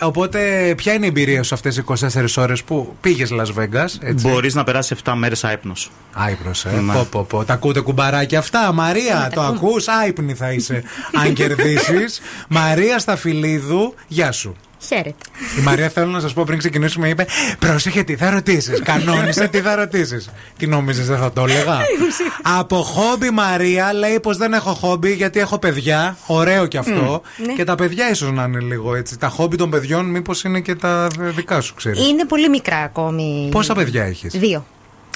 οπότε 0.01 0.73
ποια 0.77 0.93
είναι 0.93 1.05
η 1.05 1.09
εμπειρία 1.09 1.43
σου 1.43 1.55
αυτές 1.55 1.75
τι 1.75 1.83
24 1.87 2.25
ώρες 2.37 2.63
που 2.63 2.97
πήγες 3.01 3.31
Las 3.33 3.61
Vegas, 3.61 3.89
έτσι; 4.01 4.29
Μπορείς 4.29 4.55
να 4.55 4.65
περάσεις 4.65 4.99
7 5.05 5.13
μέρες 5.17 5.45
άυπνος. 5.45 5.91
Άυπνος, 6.13 6.65
ε. 6.65 6.81
Ναι. 6.81 6.93
Πω, 6.93 7.07
πω, 7.11 7.27
πω. 7.29 7.45
Τα 7.45 7.53
ακούτε 7.53 7.81
κουμπαράκια 7.81 8.39
αυτά; 8.39 8.73
Μαρία, 8.73 9.31
το 9.35 9.41
ακούς; 9.41 9.89
Άυπνη 9.89 10.35
θα 10.35 10.53
είσαι 10.53 10.83
αν 11.25 11.33
κερδίσεις. 11.33 12.21
Μαρία 12.49 12.99
Σταφυλίδου, 12.99 13.95
γεια 14.09 14.33
σου. 14.33 14.57
Χαίρετε. 14.87 15.15
Η 15.59 15.63
Μαρία 15.63 15.89
θέλω 15.89 16.11
να 16.11 16.21
σας 16.21 16.33
πω 16.33 16.45
πριν 16.47 16.59
ξεκινήσουμε, 16.59 17.09
είπε: 17.09 17.27
Πρόσεχε 17.59 18.03
τι 18.03 18.17
θα 18.17 18.31
ρωτήσεις. 18.31 18.83
Κανόνισε 18.91 19.49
τι 19.49 19.61
θα 19.61 19.75
ρωτήσεις. 19.75 20.31
Τι 20.57 20.67
νόμιζες, 20.67 21.07
δεν 21.07 21.19
θα 21.19 21.33
το 21.33 21.43
έλεγα. 21.43 21.79
Από 22.61 22.77
χόμπι 22.77 23.31
Μαρία 23.31 23.93
λέει 23.93 24.21
πως 24.21 24.37
δεν 24.37 24.53
έχω 24.53 24.73
χόμπι 24.73 25.13
γιατί 25.13 25.41
έχω 25.41 25.59
παιδιά. 25.59 26.17
Ωραίο 26.27 26.67
κι 26.67 26.77
αυτό. 26.77 27.23
Μμ, 27.39 27.47
ναι. 27.47 27.53
Και 27.53 27.65
τα 27.65 27.75
παιδιά 27.75 28.11
ίσως 28.11 28.33
να 28.33 28.43
είναι 28.45 28.61
λίγο 28.61 28.95
έτσι. 28.95 29.19
Τα 29.19 29.29
χόμπι 29.29 29.57
των 29.57 29.71
παιδιών, 29.71 30.07
μήπως 30.07 30.45
είναι 30.45 30.61
και 30.61 30.75
τα 30.75 31.09
δικά 31.17 31.61
σου, 31.61 31.75
ξέρεις. 31.75 32.09
Είναι 32.09 32.25
πολύ 32.25 32.49
μικρά 32.49 32.77
ακόμη. 32.79 33.49
Πόσα 33.51 33.75
παιδιά 33.75 34.05
έχεις; 34.05 34.33
Δύο. 34.37 34.67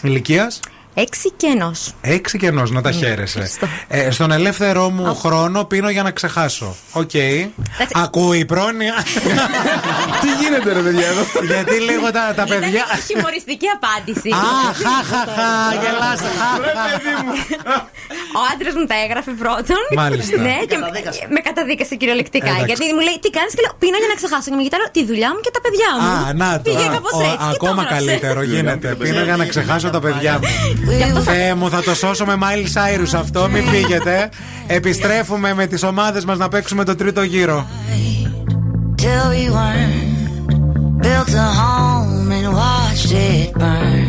Ηλικίας; 0.02 0.60
Έξι 0.98 1.30
και 1.36 1.46
ενό. 1.46 1.70
Έξι 2.00 2.38
και 2.38 2.46
ενός, 2.46 2.70
να 2.70 2.80
τα 2.82 2.90
Ναι, 2.90 2.96
χαίρεσαι. 2.96 3.38
ευχαριστώ. 3.38 3.66
Ε, 3.88 4.10
στον 4.10 4.30
ελεύθερό 4.30 4.90
μου 4.90 5.14
χρόνο 5.14 5.64
πίνω 5.64 5.90
για 5.90 6.02
να 6.02 6.10
ξεχάσω. 6.10 6.76
Οκ. 6.92 7.10
Ακούει 7.92 8.38
η 8.38 8.44
πρόνοια. 8.44 8.94
Τι 10.22 10.28
γίνεται, 10.40 10.72
ρε 10.72 10.80
παιδιά 10.86 11.06
εδώ; 11.12 11.22
Γιατί 11.52 11.74
λίγο 11.90 12.06
τα, 12.16 12.32
τα 12.36 12.44
παιδιά. 12.50 12.84
Χιουμοριστική 13.06 13.66
απάντηση. 13.78 14.28
Α, 14.28 14.72
χα, 14.82 14.96
χα, 15.10 15.20
χα, 15.36 15.50
γελάστε. 15.82 16.28
Χα, 16.40 16.50
χα. 16.76 16.84
Ο 18.38 18.40
άντρας 18.52 18.74
μου 18.78 18.86
τα 18.92 18.96
έγραφε 19.04 19.32
πρώτον. 19.42 19.80
Μάλιστα. 20.00 20.36
ναι, 20.46 20.56
και 20.70 20.76
με 21.36 21.40
καταδίκασε 21.48 21.94
κυριολεκτικά. 22.00 22.48
Εντάξει. 22.58 22.64
Γιατί 22.70 22.84
μου 22.96 23.02
λέει 23.08 23.18
τι 23.24 23.30
κάνεις; 23.36 23.52
και 23.56 23.62
λέω 23.64 23.74
πίνω 23.82 23.96
για 24.02 24.08
να 24.12 24.16
ξεχάσω. 24.20 24.46
Και 24.50 24.56
με 24.60 24.62
κοιτάω 24.66 24.80
τη 24.96 25.02
δουλειά 25.10 25.30
μου 25.34 25.40
και 25.46 25.52
τα 25.56 25.60
παιδιά 25.64 25.88
μου. 25.96 26.04
Α, 26.10 26.16
να 26.42 26.48
το. 26.62 26.64
Πήγε 26.68 26.86
α, 26.88 26.94
κάπως 26.96 27.12
ο- 27.18 27.22
έτσι. 27.30 27.36
και 27.36 27.44
το 27.44 27.50
Ακόμα 27.58 27.82
έγραψε. 27.82 27.94
καλύτερο 27.98 28.40
γίνεται. 28.52 28.88
Πίνω 29.02 29.22
για 29.28 29.36
να 29.40 29.44
ξεχάσω 29.52 29.88
τα 29.96 30.00
παιδιά 30.04 30.32
μου. 30.40 30.46
Θεέ 31.24 31.54
μου, 31.54 31.70
θα 31.70 31.82
το 31.82 31.94
σώσω 31.94 32.24
με 32.24 32.34
Miley 32.40 32.64
Cyrus 32.64 33.18
αυτό. 33.20 33.48
Μην 33.48 33.64
φύγετε. 33.64 34.28
Επιστρέφουμε 34.66 35.54
με 35.54 35.66
τις 35.66 35.82
ομάδες 35.82 36.24
μας 36.24 36.38
να 36.38 36.48
παίξουμε 36.48 36.84
το 36.84 36.94
τρίτο 36.94 37.22
γύρο. 37.22 37.66
till 39.06 39.28
we 39.30 39.44
weren't 39.50 41.02
built 41.04 41.32
a 41.46 41.48
home 41.60 42.32
and 42.32 42.52
watched 42.52 43.12
it 43.12 43.52
burn. 43.54 44.05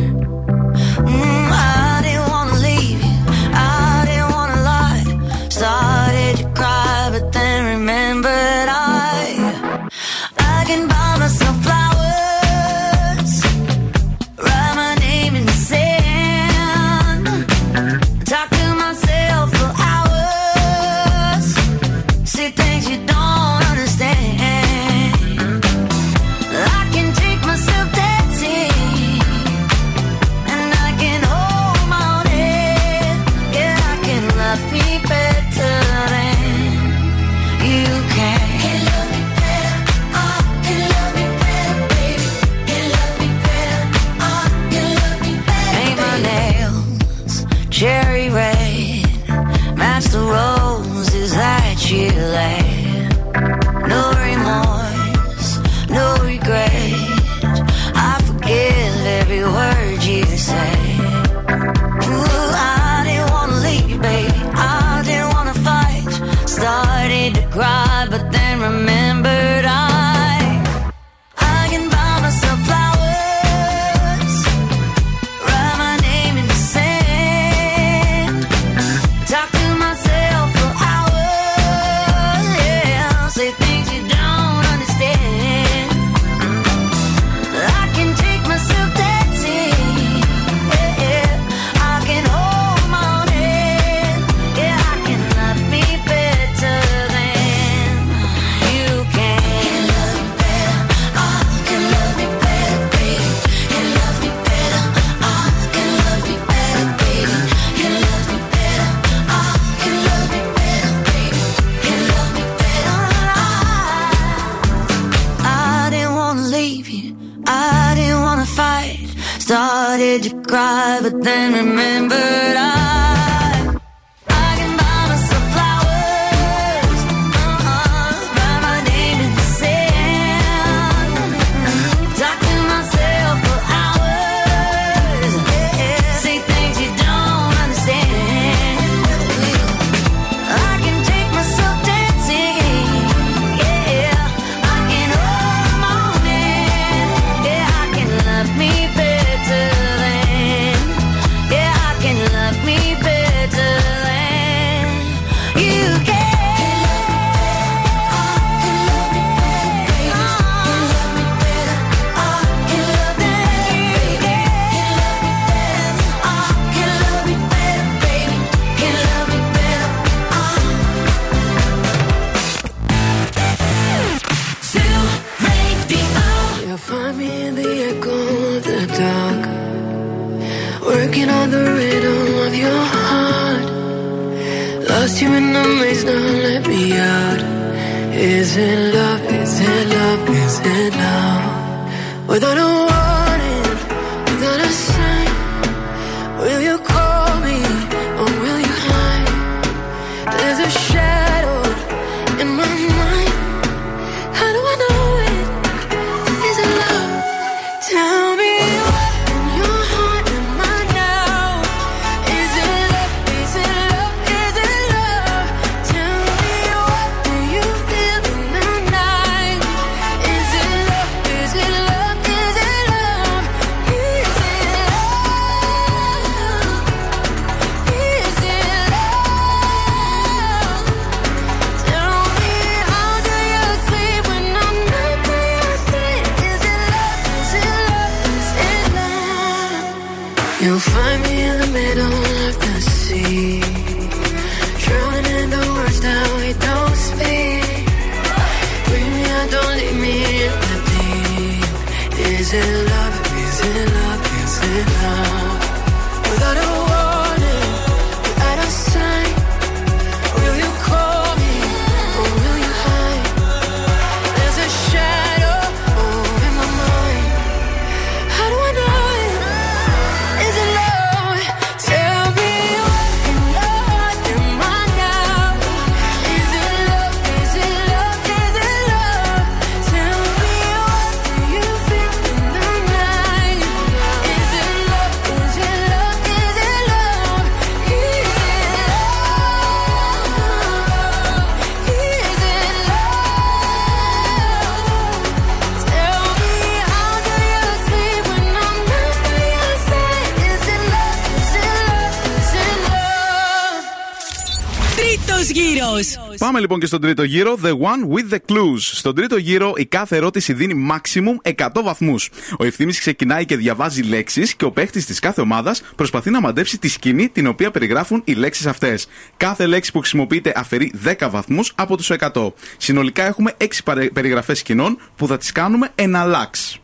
γύρο. 305.77 306.35
Πάμε 306.37 306.59
λοιπόν 306.59 306.79
και 306.79 306.85
στον 306.85 307.01
τρίτο 307.01 307.23
γύρο. 307.23 307.57
The 307.63 307.71
one 307.71 308.15
with 308.15 308.33
the 308.33 308.37
clues. 308.49 308.79
Στον 308.79 309.15
τρίτο 309.15 309.37
γύρο 309.37 309.73
η 309.75 309.85
κάθε 309.85 310.15
ερώτηση 310.15 310.53
δίνει 310.53 310.87
maximum 310.91 311.51
100 311.55 311.67
βαθμούς. 311.83 312.29
Ο 312.59 312.65
ευθύνη 312.65 312.91
ξεκινάει 312.91 313.45
και 313.45 313.55
διαβάζει 313.57 314.01
λέξεις 314.01 314.55
και 314.55 314.65
ο 314.65 314.71
παίχτης 314.71 315.05
της 315.05 315.19
κάθε 315.19 315.41
ομάδας 315.41 315.81
προσπαθεί 315.95 316.29
να 316.29 316.41
μαντέψει 316.41 316.77
τη 316.77 316.87
σκηνή 316.87 317.29
την 317.29 317.47
οποία 317.47 317.71
περιγράφουν 317.71 318.21
οι 318.25 318.33
λέξεις 318.33 318.65
αυτές. 318.65 319.07
Κάθε 319.37 319.65
λέξη 319.65 319.91
που 319.91 319.99
χρησιμοποιείται 319.99 320.53
αφαιρεί 320.55 320.93
10 321.05 321.29
βαθμούς 321.29 321.73
από 321.75 321.97
τους 321.97 322.11
100. 322.11 322.53
Συνολικά 322.77 323.23
έχουμε 323.23 323.53
6 323.57 324.09
περιγραφές 324.13 324.59
σκηνών 324.59 324.97
που 325.15 325.27
θα 325.27 325.37
τις 325.37 325.51
κάνουμε 325.51 325.89
εναλλάξ. 325.95 326.79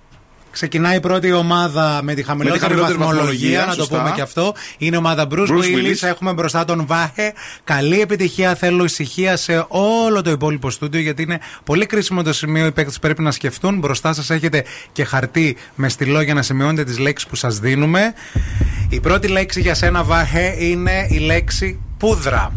Ξεκινάει 0.54 0.96
η 0.96 1.00
πρώτη 1.00 1.32
ομάδα 1.32 2.00
με 2.04 2.14
τη 2.14 2.24
χαμηλότερη 2.24 2.76
βαθμολογία, 2.76 3.66
να 3.66 3.76
το 3.76 3.88
πούμε 3.88 4.12
και 4.16 4.22
αυτό. 4.22 4.54
Είναι 4.78 4.96
η 4.96 5.00
ομάδα 5.00 5.28
Bruce, 5.32 5.48
Bruce 5.48 5.76
Willis. 5.76 6.08
Έχουμε 6.08 6.34
μπροστά 6.34 6.66
τον 6.66 6.86
Βάχε. 6.86 7.34
Καλή 7.64 8.02
επιτυχία. 8.02 8.56
Θέλω 8.56 8.84
ησυχία 8.84 9.38
σε 9.38 9.66
όλο 9.68 10.22
το 10.22 10.30
υπόλοιπο 10.30 10.70
στούντιο, 10.70 11.00
γιατί 11.00 11.22
είναι 11.22 11.40
πολύ 11.64 11.86
κρίσιμο 11.86 12.24
το 12.24 12.34
σημείο. 12.34 12.66
Οι 12.66 12.72
παίκτες 12.72 13.00
πρέπει 13.00 13.22
να 13.22 13.32
σκεφτούν. 13.32 13.80
Μπροστά 13.80 14.14
σας 14.14 14.30
έχετε 14.30 14.64
και 14.92 15.04
χαρτί 15.04 15.58
με 15.76 15.90
στυλό 15.90 16.22
για 16.22 16.34
να 16.34 16.42
σημειώνετε 16.42 16.84
τις 16.84 17.00
λέξεις 17.00 17.30
που 17.30 17.36
σας 17.36 17.60
δίνουμε. 17.60 18.14
Η 18.90 19.00
πρώτη 19.00 19.28
λέξη 19.28 19.62
για 19.62 19.74
σένα, 19.74 20.04
Βάχε, 20.04 20.56
είναι 20.60 21.08
η 21.10 21.18
λέξη 21.18 21.80
πούδρα. 21.98 22.52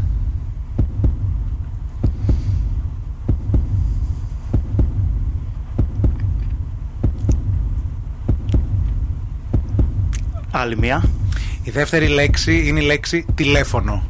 Άλλη 10.58 10.78
μία. 10.78 11.02
Η 11.62 11.70
δεύτερη 11.70 12.06
λέξη 12.06 12.66
είναι 12.66 12.80
η 12.80 12.84
λέξη 12.84 13.24
τηλέφωνο. 13.34 14.06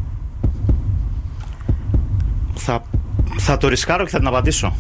Θα, 2.55 2.83
θα 3.37 3.57
το 3.57 3.69
ρισκάρω 3.69 4.05
και 4.05 4.11
θα 4.11 4.19
την 4.19 4.27
απαντήσω. 4.27 4.77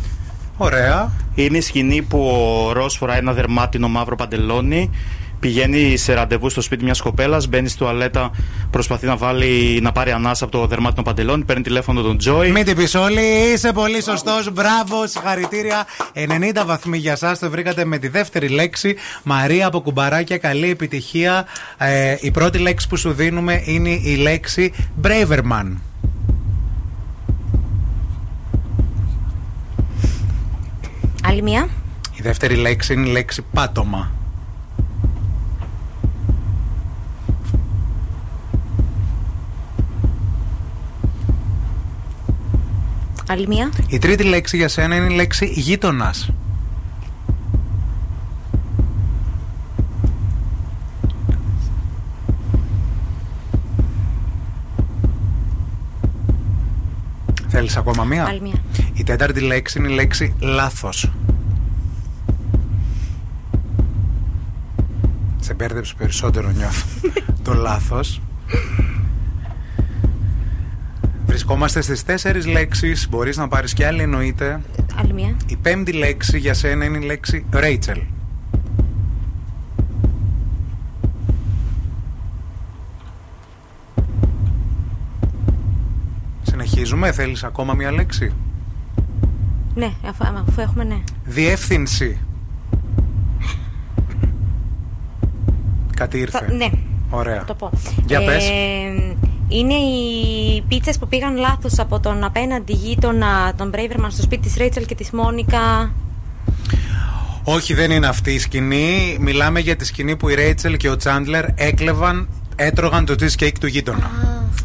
Ωραία. 0.56 1.12
Είναι 1.34 1.56
η 1.56 1.60
σκηνή 1.60 2.02
που 2.02 2.18
ο 2.18 2.72
Ρος 2.72 2.96
φοράει 2.96 3.18
ένα 3.18 3.32
δερμάτινο 3.32 3.88
μαύρο 3.88 4.16
παντελόνι. 4.16 4.90
Πηγαίνει 5.40 5.96
σε 5.96 6.14
ραντεβού 6.14 6.50
στο 6.50 6.60
σπίτι 6.60 6.84
μιας 6.84 7.00
κοπέλας, 7.00 7.46
μπαίνει 7.48 7.68
στη 7.68 7.78
τουαλέτα, 7.78 8.30
προσπαθεί 8.70 9.06
να, 9.06 9.16
βάλει, 9.16 9.78
να 9.82 9.92
πάρει 9.92 10.10
ανάσα 10.10 10.44
από 10.44 10.58
το 10.58 10.66
δερμάτινο 10.66 11.02
παντελόνι, 11.02 11.44
παίρνει 11.44 11.62
τηλέφωνο 11.62 12.02
τον 12.02 12.18
Τζόι. 12.18 12.50
Μην 12.50 12.64
την 12.64 12.76
πεις 12.76 12.94
όλοι, 12.94 13.22
είσαι 13.52 13.72
πολύ 13.72 14.02
σωστός. 14.02 14.52
Μπράβο, 14.52 15.06
συγχαρητήρια. 15.06 15.86
90 16.14 16.64
βαθμοί 16.66 16.98
για 16.98 17.12
εσά. 17.12 17.38
Το 17.38 17.50
βρήκατε 17.50 17.84
με 17.84 17.98
τη 17.98 18.08
δεύτερη 18.08 18.48
λέξη. 18.48 18.96
Μαρία 19.22 19.66
από 19.66 19.80
κουμπαράκια, 19.80 20.38
καλή 20.38 20.70
επιτυχία. 20.70 21.46
Ε, 21.78 22.16
η 22.20 22.30
πρώτη 22.30 22.58
λέξη 22.58 22.88
που 22.88 22.96
σου 22.96 23.12
δίνουμε 23.12 23.62
είναι 23.64 23.90
η 23.90 24.16
λέξη 24.16 24.72
Braverman. 25.02 25.72
Άλλη 31.28 31.42
μία. 31.42 31.68
Η 32.14 32.22
δεύτερη 32.22 32.54
λέξη 32.54 32.92
είναι 32.92 33.08
η 33.08 33.10
λέξη 33.10 33.44
πάτωμα. 33.52 34.15
Άλλη 43.28 43.46
μία. 43.46 43.70
Η 43.88 43.98
τρίτη 43.98 44.22
λέξη 44.24 44.56
για 44.56 44.68
σένα 44.68 44.94
είναι 44.96 45.12
η 45.12 45.16
λέξη 45.16 45.46
γείτονας. 45.46 46.30
Θέλεις 57.48 57.76
ακόμα 57.76 58.04
μία; 58.04 58.24
Άλλη 58.24 58.40
μία. 58.40 58.62
Η 58.94 59.04
τέταρτη 59.04 59.40
λέξη 59.40 59.78
είναι 59.78 59.88
η 59.88 59.94
λέξη 59.94 60.34
λάθος. 60.40 61.10
Σε 65.40 65.54
μπέρδεψε 65.54 65.94
περισσότερο 65.98 66.50
νιώθω. 66.50 66.86
το 67.44 67.54
λάθος. 67.54 68.20
Βρισκόμαστε 71.36 71.80
στις 71.80 72.04
τέσσερις 72.04 72.46
λέξεις. 72.46 73.08
Μπορείς 73.08 73.36
να 73.36 73.48
πάρεις 73.48 73.72
και 73.72 73.86
άλλη 73.86 74.02
εννοείται. 74.02 74.60
Άλλη 75.00 75.12
μία. 75.12 75.36
Η 75.46 75.56
πέμπτη 75.56 75.92
λέξη 75.92 76.38
για 76.38 76.54
σένα 76.54 76.84
είναι 76.84 76.98
η 76.98 77.00
λέξη 77.00 77.44
Rachel. 77.52 78.00
Συνεχίζουμε. 86.42 87.12
Θέλεις 87.12 87.44
ακόμα 87.44 87.74
μία 87.74 87.92
λέξη; 87.92 88.32
Ναι, 89.74 89.92
αφού, 90.06 90.24
αφού 90.24 90.60
έχουμε 90.60 90.84
ναι. 90.84 90.98
Διεύθυνση. 91.24 92.18
Κάτι 95.96 96.18
ήρθε. 96.18 96.38
Θα- 96.38 96.52
ναι. 96.52 96.70
Ωραία. 97.16 97.38
Θα 97.38 97.44
το 97.44 97.54
πω. 97.54 97.70
Για 98.06 98.24
πες. 98.24 98.50
είναι 99.48 99.74
οι 99.74 100.64
πίτσες 100.68 100.98
που 100.98 101.08
πήγαν 101.08 101.36
λάθος 101.36 101.78
από 101.78 102.00
τον 102.00 102.24
απέναντι 102.24 102.72
γείτονα, 102.72 103.54
τον 103.56 103.68
Μπρέιβερμαν, 103.68 104.10
στο 104.10 104.22
σπίτι 104.22 104.42
της 104.42 104.56
Ρέιτσελ 104.56 104.86
και 104.86 104.94
της 104.94 105.10
Μόνικα. 105.10 105.92
Όχι, 107.44 107.74
δεν 107.74 107.90
είναι 107.90 108.06
αυτή 108.06 108.34
η 108.34 108.38
σκηνή. 108.38 109.16
Μιλάμε 109.20 109.60
για 109.60 109.76
τη 109.76 109.84
σκηνή 109.84 110.16
που 110.16 110.28
η 110.28 110.34
Ρέιτσελ 110.34 110.76
και 110.76 110.88
ο 110.88 110.96
Τσάντλερ 110.96 111.44
έκλεβαν, 111.54 112.28
έτρωγαν 112.56 113.04
το 113.04 113.14
cheesecake 113.20 113.58
του 113.60 113.66
γείτονα. 113.66 114.10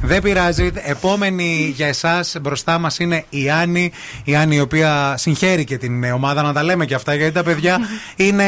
Δεν 0.03 0.21
πειράζει. 0.21 0.71
Επόμενη 0.75 1.73
για 1.75 1.87
εσάς 1.87 2.35
μπροστά 2.41 2.79
μας 2.79 2.99
είναι 2.99 3.25
η 3.29 3.49
Άννη. 3.49 3.91
Η 4.23 4.35
Άννη, 4.35 4.55
η 4.55 4.59
οποία 4.59 5.15
συγχαίρει 5.17 5.63
και 5.63 5.77
την 5.77 6.03
ομάδα, 6.03 6.41
να 6.41 6.53
τα 6.53 6.63
λέμε 6.63 6.85
και 6.85 6.95
αυτά, 6.95 7.13
γιατί 7.13 7.33
τα 7.33 7.43
παιδιά 7.43 7.79
είναι 8.15 8.45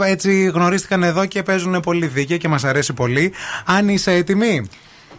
έτσι, 0.00 0.44
γνωρίστηκαν 0.54 1.02
εδώ 1.02 1.26
και 1.26 1.42
παίζουν 1.42 1.80
πολύ 1.80 2.06
δίκαια 2.06 2.36
και 2.36 2.48
μας 2.48 2.64
αρέσει 2.64 2.92
πολύ. 2.92 3.32
Άννη, 3.64 3.92
είσαι 3.92 4.12
έτοιμη; 4.12 4.68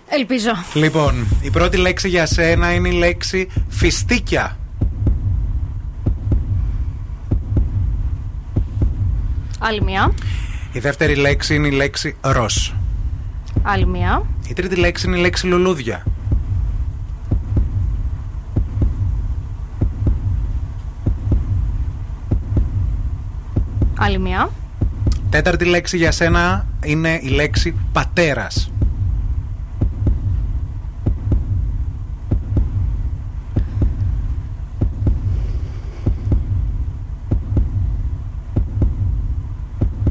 Ελπίζω. 0.10 0.52
Λοιπόν, 0.74 1.28
η 1.42 1.50
πρώτη 1.50 1.78
λέξη 1.78 2.10
για 2.10 2.26
σένα 2.26 2.74
είναι 2.74 2.90
η 2.90 2.92
λέξη 2.92 3.48
φιστίκια. 3.70 4.58
Άλλη 9.60 9.82
μία. 9.82 10.14
Η 10.72 10.80
δεύτερη 10.80 11.16
λέξη 11.16 11.56
είναι 11.56 11.68
η 11.68 11.72
λέξη 11.72 12.16
ροζ. 12.22 12.72
Άλλη 13.62 13.86
μία. 13.86 14.26
Η 14.48 14.54
τρίτη 14.54 14.76
λέξη 14.76 15.08
είναι 15.08 15.18
η 15.18 15.22
λέξη 15.22 15.48
λουλούδια. 15.48 16.04
Άλλη 23.98 24.20
μία. 24.20 24.50
Τέταρτη 25.30 25.66
λέξη 25.66 25.98
για 25.98 26.12
σένα 26.12 26.66
είναι 26.84 27.20
η 27.24 27.28
λέξη 27.28 27.76
πατέρας. 27.92 28.72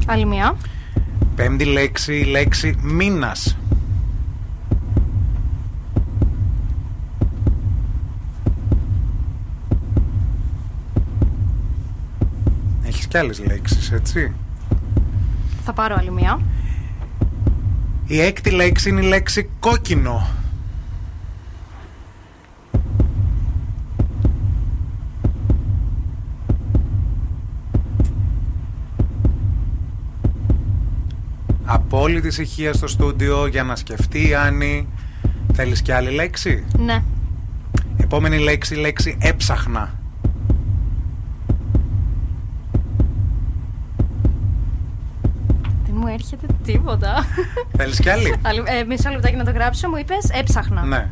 Άλλη 0.05 0.25
μία. 0.25 0.55
Πέμπτη 1.35 1.65
λέξη, 1.65 2.13
η 2.15 2.23
λέξη 2.23 2.75
μήνας. 2.81 3.57
Έχεις 12.85 13.07
και 13.07 13.17
άλλες 13.17 13.39
λέξεις, 13.45 13.91
έτσι; 13.91 14.33
Θα 15.63 15.73
πάρω 15.73 15.95
άλλη 15.99 16.11
μία. 16.11 16.41
Η 18.07 18.19
έκτη 18.21 18.49
λέξη 18.49 18.89
είναι 18.89 19.01
η 19.01 19.07
λέξη 19.07 19.49
κόκκινο. 19.59 20.27
Απόλυτη 32.03 32.27
ησυχία 32.27 32.73
στο 32.73 32.87
στούντιο 32.87 33.45
για 33.47 33.63
να 33.63 33.75
σκεφτεί 33.75 34.27
η 34.29 34.35
Άννη. 34.35 34.87
Θέλεις 35.53 35.81
και 35.81 35.93
άλλη 35.93 36.09
λέξη; 36.11 36.63
Ναι. 36.77 37.03
Επόμενη 37.97 38.37
λέξη, 38.37 38.75
λέξη 38.75 39.17
έψαχνα. 39.21 39.93
Δεν 45.85 45.95
μου 45.95 46.07
έρχεται 46.07 46.47
τίποτα. 46.63 47.25
Θέλεις 47.77 47.99
κι 47.99 48.09
άλλη; 48.09 48.35
Άλλη- 48.41 48.63
ε, 48.65 48.83
μισό 48.83 49.09
λεπτάκι 49.09 49.35
να 49.35 49.43
το 49.45 49.51
γράψω. 49.51 49.89
Μου 49.89 49.97
είπες 49.97 50.29
έψαχνα. 50.29 50.83
ναι. 50.83 51.09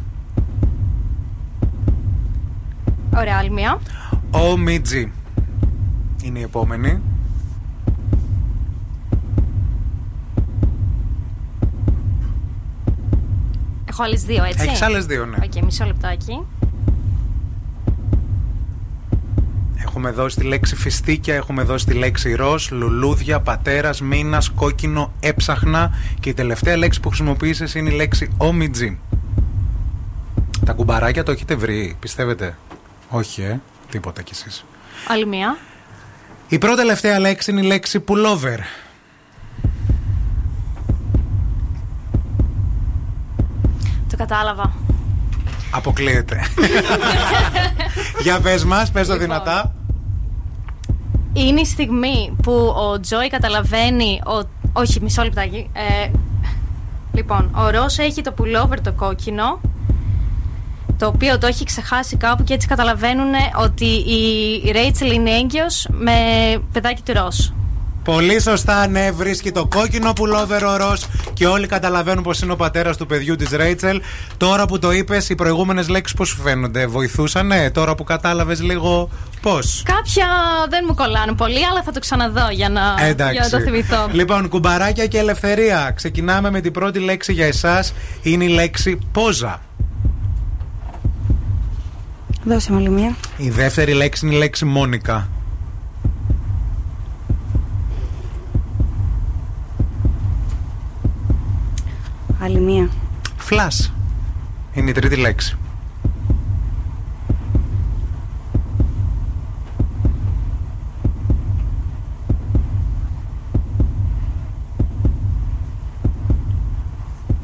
Ωραία, 3.16 3.38
άλλη 3.38 3.52
μία. 3.52 3.80
Ο 4.32 4.58
Μίτζι 4.58 5.12
είναι 6.24 6.40
η 6.40 6.44
επόμενη. 6.44 7.00
Έχω 13.92 14.04
άλλες 14.04 14.24
δύο, 14.24 14.44
έτσι; 14.44 14.66
Έχεις 14.68 14.82
άλλες 14.82 15.06
δύο, 15.06 15.26
ναι. 15.26 15.38
Οκ, 15.44 15.64
μισό 15.64 15.86
λεπτάκι. 15.86 16.46
Έχουμε 19.78 20.12
δώσει 20.12 20.36
τη 20.36 20.44
λέξη 20.44 20.76
φιστίκια, 20.76 21.36
έχουμε 21.36 21.64
δώσει 21.64 21.86
τη 21.86 21.94
λέξη 21.94 22.34
ροζ, 22.36 22.70
λουλούδια, 22.72 23.40
πατέρας, 23.40 24.02
μήνας, 24.02 24.50
κόκκινο, 24.50 25.14
έψαχνα 25.20 25.92
και 26.20 26.30
η 26.30 26.34
τελευταία 26.34 26.78
λέξη 26.78 27.00
που 27.00 27.08
χρησιμοποίησες 27.08 27.76
είναι 27.76 27.90
η 27.90 27.96
λέξη 27.96 28.32
ομιτζι. 28.38 28.98
Τα 30.66 30.74
κουμπαράκια 30.74 31.24
το 31.24 31.32
έχετε 31.32 31.56
βρει, 31.56 31.96
πιστεύετε; 32.00 32.58
Όχι, 33.10 33.42
ε, 33.42 33.60
τίποτα 33.90 34.22
κι 34.22 34.32
εσείς. 34.34 34.66
Άλλη 35.08 35.26
μία. 35.26 35.58
Η 36.48 36.58
πρώτη 36.58 36.76
τελευταία 36.76 37.20
λέξη 37.20 37.52
είναι 37.52 37.62
η 37.62 37.66
λέξη 37.66 38.04
pullover. 38.08 38.60
Το 44.12 44.18
κατάλαβα. 44.18 44.74
Αποκλείεται. 45.72 46.42
Για 48.24 48.40
πες 48.40 48.64
μας, 48.66 48.92
πες 48.92 49.08
το 49.08 49.14
Λοιπόν. 49.14 49.28
δυνατά. 49.28 49.74
Είναι 51.34 51.62
η 51.62 51.66
στιγμή 51.66 52.36
που 52.44 52.52
ο 52.52 53.00
Τζόι 53.00 53.30
καταλαβαίνει. 53.30 54.22
Ο... 54.26 54.48
Όχι, 54.74 55.02
μισό 55.02 55.24
λεπτάκι. 55.24 55.70
Ε, 55.74 56.10
λοιπόν, 57.14 57.52
ο 57.56 57.70
Ρος 57.70 57.98
έχει 57.98 58.22
το 58.22 58.34
pullover 58.38 58.78
το 58.84 58.92
κόκκινο. 58.92 59.60
Το 60.98 61.08
οποίο 61.08 61.38
το 61.38 61.48
έχει 61.48 61.64
ξεχάσει 61.64 62.18
κάπου 62.18 62.44
και 62.44 62.54
έτσι 62.54 62.68
καταλαβαίνουν 62.68 63.32
ότι 63.58 63.86
η 64.66 64.72
Ρέιτσελ 64.72 65.12
είναι 65.12 65.30
έγκυος 65.30 65.88
με 65.92 66.14
παιδάκι 66.72 67.02
του 67.02 67.14
Ρος. 67.14 67.54
Πολύ 68.04 68.42
σωστά, 68.42 68.88
ναι, 68.88 69.12
βρίσκει 69.12 69.52
το 69.52 69.66
κόκκινο 69.66 70.14
πουλόβερο 70.14 70.76
ροζ 70.78 71.02
και 71.34 71.48
όλοι 71.48 71.68
καταλαβαίνουν 71.68 72.24
πως 72.24 72.42
είναι 72.42 72.52
ο 72.52 72.56
πατέρας 72.56 72.98
του 72.98 73.06
παιδιού 73.06 73.36
της 73.36 73.50
Ρέιτσελ. 73.50 74.02
Τώρα 74.38 74.66
που 74.66 74.80
το 74.80 74.92
είπες, 74.92 75.30
οι 75.30 75.36
προηγούμενες 75.36 75.88
λέξεις 75.88 76.18
πώς 76.18 76.28
σου 76.28 76.42
φαίνονται, 76.42 76.88
βοηθούσανε; 76.88 77.72
Τώρα 77.72 77.96
που 77.96 78.04
κατάλαβες 78.04 78.62
λίγο 78.62 79.10
πώς; 79.42 79.84
Κάποια 79.86 80.28
δεν 80.70 80.86
μου 80.88 80.96
κολλάνε 80.96 81.34
πολύ, 81.34 81.66
αλλά 81.66 81.84
θα 81.84 81.92
το 81.92 82.00
ξαναδώ 82.00 82.50
για 82.52 82.70
να, 82.70 82.82
για 83.32 83.42
να 83.42 83.50
το 83.50 83.60
θυμηθώ. 83.60 84.08
Λοιπόν, 84.12 84.50
κουμπαράκια 84.50 85.06
και 85.06 85.18
ελευθερία. 85.18 85.92
Ξεκινάμε 85.96 86.52
με 86.52 86.62
την 86.62 86.72
πρώτη 86.72 87.00
λέξη 87.00 87.34
για 87.34 87.46
εσάς. 87.46 87.94
Είναι 88.22 88.44
η 88.44 88.50
λέξη 88.50 89.00
πόζα. 89.12 89.62
Δώσε 92.44 92.72
μου 92.72 92.78
άλλη 92.78 92.90
μία. 92.90 93.16
Η 93.38 93.50
δεύτερη 93.50 93.94
λέξη 93.94 94.26
είναι 94.26 94.36
η 94.36 94.38
λέξη 94.38 94.66
Μόνικα. 94.66 95.28
Άλλη 102.44 102.60
μία. 102.60 102.90
Φλάς. 103.38 103.94
Είναι 104.74 104.90
η 104.90 104.94
τρίτη 104.94 105.16
λέξη. 105.16 105.58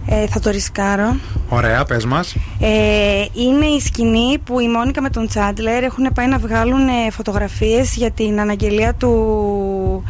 Ε, 0.05 0.27
θα 0.27 0.39
το 0.39 0.49
ρισκάρω. 0.49 1.15
Ωραία, 1.49 1.85
πες 1.85 2.05
μας. 2.05 2.35
Ε, 2.59 3.25
είναι 3.33 3.65
η 3.65 3.79
σκηνή 3.79 4.37
που 4.37 4.59
η 4.59 4.67
Μόνικα 4.67 5.01
με 5.01 5.09
τον 5.09 5.27
Τσάντλερ 5.27 5.83
έχουν 5.83 6.09
πάει 6.13 6.27
να 6.27 6.37
βγάλουν 6.37 6.87
ε, 6.87 7.11
φωτογραφίες 7.11 7.95
για 7.95 8.11
την 8.11 8.39
αναγγελία 8.39 8.93
του 8.93 10.03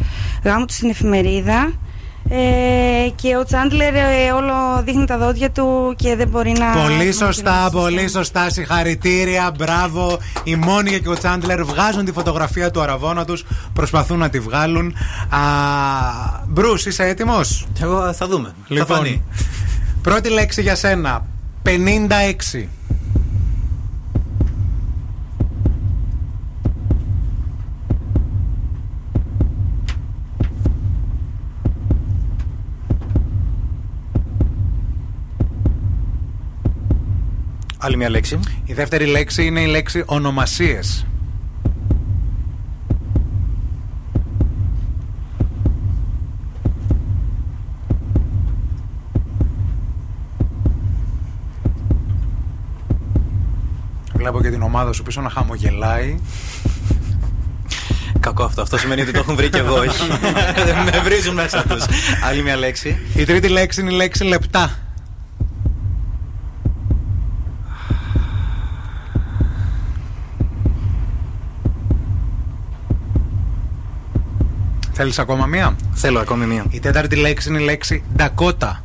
γάμου 0.44 0.66
του 0.66 0.74
στην 0.74 0.90
εφημερίδα. 0.90 1.72
Ε, 2.30 3.10
και 3.16 3.36
ο 3.38 3.44
Τσάντλερ 3.44 3.94
ε, 3.96 4.32
όλο 4.36 4.54
δείχνει 4.84 5.06
τα 5.06 5.18
δόντια 5.18 5.52
του 5.52 5.94
και 5.98 6.16
δεν 6.16 6.28
μπορεί 6.28 6.52
να. 6.52 6.82
Πολύ 6.82 7.14
σωστά, 7.14 7.70
πολύ 7.72 8.10
σωστά. 8.10 8.50
Συγχαρητήρια, 8.50 9.52
μπράβο. 9.58 10.18
Η 10.44 10.56
Μόνικα 10.56 10.98
και 10.98 11.10
ο 11.10 11.18
Τσάντλερ 11.18 11.64
βγάζουν 11.64 12.06
τη 12.06 12.12
φωτογραφία 12.12 12.72
του 12.72 12.82
αραβόνα 12.82 13.26
τους, 13.26 13.46
προσπαθούν 13.74 14.18
να 14.20 14.30
τη 14.30 14.40
βγάλουν. 14.40 14.94
Μπρου, 16.48 16.74
είσαι 16.88 17.04
έτοιμος; 17.04 17.66
Εγώ 17.82 18.14
θα 18.14 18.28
δούμε. 18.28 18.48
Θα 18.68 18.74
Λοιπόν, 18.74 18.98
φανεί. 18.98 19.24
πρώτη 20.02 20.30
λέξη 20.30 20.62
για 20.62 20.76
σένα. 20.76 21.26
56. 21.64 22.68
Άλλη 37.78 37.98
μια 37.98 38.10
λέξη. 38.10 38.40
Η 38.66 38.74
δεύτερη 38.74 39.06
λέξη 39.06 39.46
είναι 39.46 39.62
η 39.62 39.66
λέξη 39.66 40.04
ονομασίες. 40.06 41.06
Βλέπω 54.14 54.42
και 54.42 54.50
την 54.50 54.62
ομάδα 54.62 54.94
σου 54.94 55.04
πίσω 55.04 55.22
να 55.22 55.30
χαμογελάει. 55.30 56.20
Κακό 58.20 58.44
αυτό. 58.44 58.62
Αυτό 58.62 58.78
σημαίνει 58.78 59.02
ότι 59.02 59.12
το 59.12 59.20
έχουν 59.20 59.36
βρει 59.36 59.50
και 59.50 59.58
εγώ. 59.58 59.76
όχι. 59.88 60.08
Με 60.92 61.00
βρίζουν 61.04 61.34
μέσα 61.34 61.64
τους. 61.64 61.86
Άλλη 62.24 62.44
μια 62.44 62.56
λέξη. 62.56 63.00
Η 63.16 63.26
τρίτη 63.26 63.48
λέξη 63.48 63.82
είναι 63.82 63.92
η 63.92 63.96
λέξη 63.96 64.24
λεπτά. 64.24 64.87
Θέλεις 75.00 75.20
ακόμα 75.20 75.46
μία; 75.46 75.76
Θέλω 75.94 76.20
ακόμη 76.20 76.46
μία. 76.46 76.66
Η 76.70 76.80
τέταρτη 76.80 77.16
λέξη 77.16 77.50
είναι 77.50 77.58
η 77.62 77.64
λέξη 77.64 78.04
Ντακότα. 78.16 78.84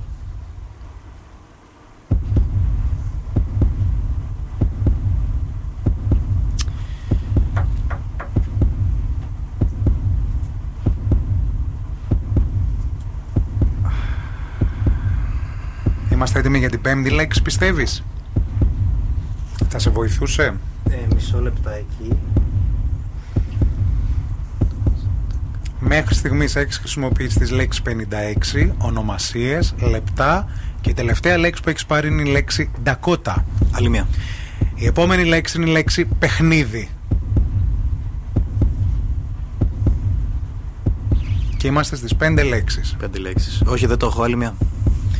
Είμαστε 16.13 16.39
έτοιμοι 16.39 16.59
για 16.59 16.71
την 16.71 16.81
πέμπτη 16.81 17.11
λέξη, 17.11 17.43
πιστεύεις; 17.43 18.05
Θα 19.69 19.79
σε 19.79 19.91
βοηθούσε; 19.91 20.55
Ε, 20.91 21.15
μισό 21.15 21.41
λεπτά 21.41 21.73
εκεί. 21.73 22.17
Μέχρι 25.95 26.15
στιγμής 26.15 26.57
έχεις 26.57 26.79
χρησιμοποιήσει 26.79 27.39
τις 27.39 27.51
λέξεις 27.51 27.83
56, 27.83 28.73
ονομασίες, 28.79 29.75
λεπτά 29.91 30.49
και 30.81 30.91
η 30.91 30.95
τελευταία 30.95 31.39
λέξη 31.39 31.63
που 31.63 31.69
έχεις 31.69 31.87
πάρει 31.87 32.09
είναι 32.09 32.23
η 32.23 32.25
λέξη 32.33 32.71
Ντακότα. 32.83 33.45
Άλλη 33.71 33.89
μία. 33.89 34.09
Η 34.75 34.87
επόμενη 34.87 35.25
λέξη 35.25 35.61
είναι 35.61 35.71
η 35.71 35.73
λέξη 35.73 36.05
παιχνίδι. 36.05 36.89
Και 41.57 41.67
είμαστε 41.67 41.97
στις 41.97 42.15
πέντε 42.15 42.43
λέξεις. 42.43 42.97
Πέντε 42.99 43.19
λέξεις. 43.19 43.63
Όχι, 43.67 43.87
δεν 43.87 43.99
το 43.99 44.07
έχω. 44.07 44.23
Άλλη 44.23 44.37
μία. 44.37 44.55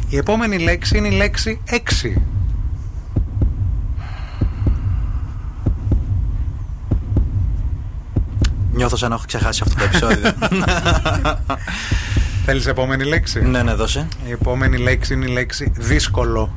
Η 0.09 0.17
επόμενη 0.17 0.59
λέξη 0.59 0.97
είναι 0.97 1.09
η 1.09 1.17
λέξη 1.17 1.61
6. 1.71 2.23
Νιώθω 8.73 8.97
σαν 8.97 9.09
να 9.09 9.15
έχω 9.15 9.25
ξεχάσει 9.27 9.63
αυτό 9.65 9.79
το 9.79 9.85
επεισόδιο. 9.85 10.33
Θέλεις 12.45 12.67
επόμενη 12.67 13.05
λέξη; 13.05 13.41
ναι, 13.41 13.63
ναι, 13.63 13.75
δώσε. 13.75 14.09
Η 14.27 14.31
επόμενη 14.31 14.77
λέξη 14.79 15.15
είναι 15.15 15.25
η 15.25 15.29
λέξη 15.29 15.73
δύσκολο. 15.77 16.53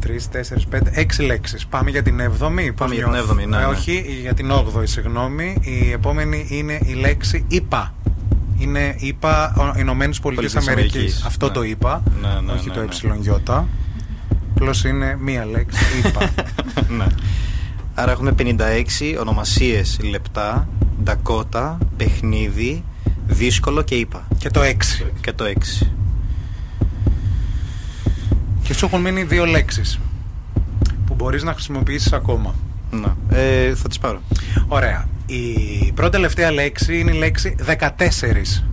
Τρεις, 0.00 0.28
τέσσερις, 0.28 0.66
πέντε, 0.66 0.90
έξι 0.94 1.22
λέξεις. 1.22 1.66
Πάμε 1.66 1.90
για 1.90 2.02
την 2.02 2.20
έβδομη. 2.20 2.72
Πάμε 2.72 2.94
για 2.94 3.04
την 3.04 3.14
έβδομη, 3.14 3.46
ναι, 3.46 3.56
Ε, 3.56 3.60
ναι. 3.60 3.66
όχι, 3.66 4.18
για 4.20 4.34
την 4.34 4.50
όγδοη, 4.50 4.86
συγγνώμη. 4.86 5.56
Η 5.60 5.90
επόμενη 5.92 6.46
είναι 6.50 6.78
η 6.84 6.92
λέξη 6.92 7.44
ΙΠΑ. 7.48 7.94
Είναι 8.60 8.94
ΙΠΑ, 8.98 9.54
Ηνωμένες 9.78 10.20
Πολιτείες 10.20 10.52
Πολιτείες 10.52 10.72
Αμερικής. 10.72 10.94
Αμερικής. 11.00 11.24
Αυτό 11.24 11.46
Ναι. 11.46 11.52
το 11.52 11.62
είπα. 11.62 12.02
Ναι, 12.20 12.28
ναι, 12.46 12.52
όχι 12.52 12.68
ναι, 12.68 12.74
το 12.74 12.80
ναι. 12.80 12.86
ΕΙ. 13.62 13.66
Απλώς 14.54 14.84
είναι 14.84 15.16
μία 15.20 15.46
λέξη. 15.46 15.78
ΙΠΑ. 16.06 16.30
ναι. 16.98 17.06
Άρα 17.94 18.10
έχουμε 18.10 18.34
56 18.38 19.16
ονομασίες 19.20 19.98
λεπτά, 20.02 20.68
ντακότα, 21.02 21.78
παιχνίδι, 21.96 22.84
δύσκολο 23.26 23.82
και 23.82 23.94
είπα. 23.94 24.26
Και 24.38 24.50
το 24.50 24.60
6. 24.60 25.04
Και 25.20 25.32
το 25.32 25.44
6. 25.44 25.86
Και 28.62 28.74
σου 28.74 28.84
έχουν 28.86 29.00
μείνει 29.00 29.22
δύο 29.22 29.44
λέξεις 29.46 29.98
που 31.06 31.14
μπορείς 31.14 31.42
να 31.42 31.52
χρησιμοποιήσεις 31.52 32.12
ακόμα. 32.12 32.54
Να. 32.90 33.16
Ε, 33.38 33.74
θα 33.74 33.88
τις 33.88 33.98
πάρω. 33.98 34.20
Ωραία. 34.68 35.08
Η 35.32 35.92
πρώτη 35.92 36.10
τελευταία 36.10 36.50
λέξη 36.52 36.98
είναι 36.98 37.10
η 37.10 37.18
λέξη 37.18 37.54
14. 37.66 38.69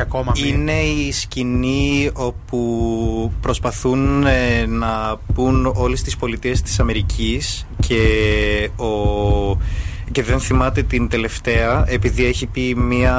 Και 0.00 0.06
ακόμα 0.06 0.32
μία. 0.36 0.46
Είναι 0.46 0.80
η 0.80 1.12
σκηνή 1.12 2.10
όπου 2.14 3.32
προσπαθούν 3.40 4.26
ε, 4.26 4.66
να 4.66 5.16
πούν 5.34 5.72
όλες 5.76 6.02
τις 6.02 6.16
πολιτείες 6.16 6.62
της 6.62 6.80
Αμερικής 6.80 7.66
και, 7.80 8.70
ο, 8.76 8.86
και 10.12 10.22
δεν 10.22 10.40
θυμάται 10.40 10.82
την 10.82 11.08
τελευταία 11.08 11.84
επειδή 11.86 12.24
έχει 12.24 12.46
πει 12.46 12.74
μια 12.76 13.14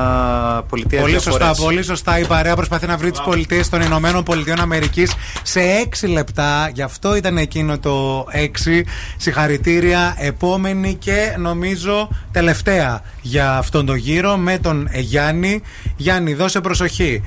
πολιτεία 0.69 0.99
Πολύ 0.99 1.11
διαφορές. 1.11 1.45
σωστά, 1.47 1.63
πολύ 1.63 1.83
σωστά. 1.83 2.19
Η 2.19 2.25
παρέα 2.25 2.55
προσπαθεί 2.55 2.87
να 2.87 2.97
βρει 2.97 3.11
τις 3.11 3.21
πολιτείες 3.21 3.69
των 3.69 3.81
Ηνωμένων 3.81 4.23
Πολιτειών 4.23 4.59
Αμερικής 4.59 5.13
σε 5.43 5.59
6 6.01 6.07
λεπτά. 6.07 6.69
Γι' 6.73 6.81
αυτό 6.81 7.15
ήταν 7.15 7.37
εκείνο 7.37 7.79
το 7.79 8.25
6. 8.31 8.83
Συγχαρητήρια. 9.17 10.15
Επόμενη 10.17 10.93
και 10.95 11.35
νομίζω 11.37 12.09
τελευταία 12.31 13.01
για 13.21 13.57
αυτόν 13.57 13.85
τον 13.85 13.95
γύρο 13.95 14.37
με 14.37 14.57
τον 14.57 14.89
Γιάννη. 14.93 15.61
Γιάννη, 15.95 16.33
δώσε 16.33 16.61
προσοχή. 16.61 17.21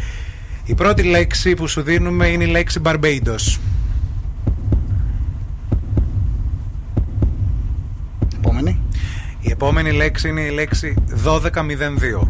Η 0.64 0.74
πρώτη 0.74 1.02
λέξη 1.02 1.54
που 1.54 1.66
σου 1.68 1.82
δίνουμε 1.82 2.26
είναι 2.26 2.44
η 2.44 2.48
λέξη 2.48 2.80
Barbados. 2.84 3.58
Επόμενη. 8.36 8.80
Η 9.46 9.50
επόμενη 9.50 9.92
λέξη 9.92 10.28
είναι 10.28 10.40
η 10.40 10.50
λέξη 10.50 10.94
1202. 11.24 12.28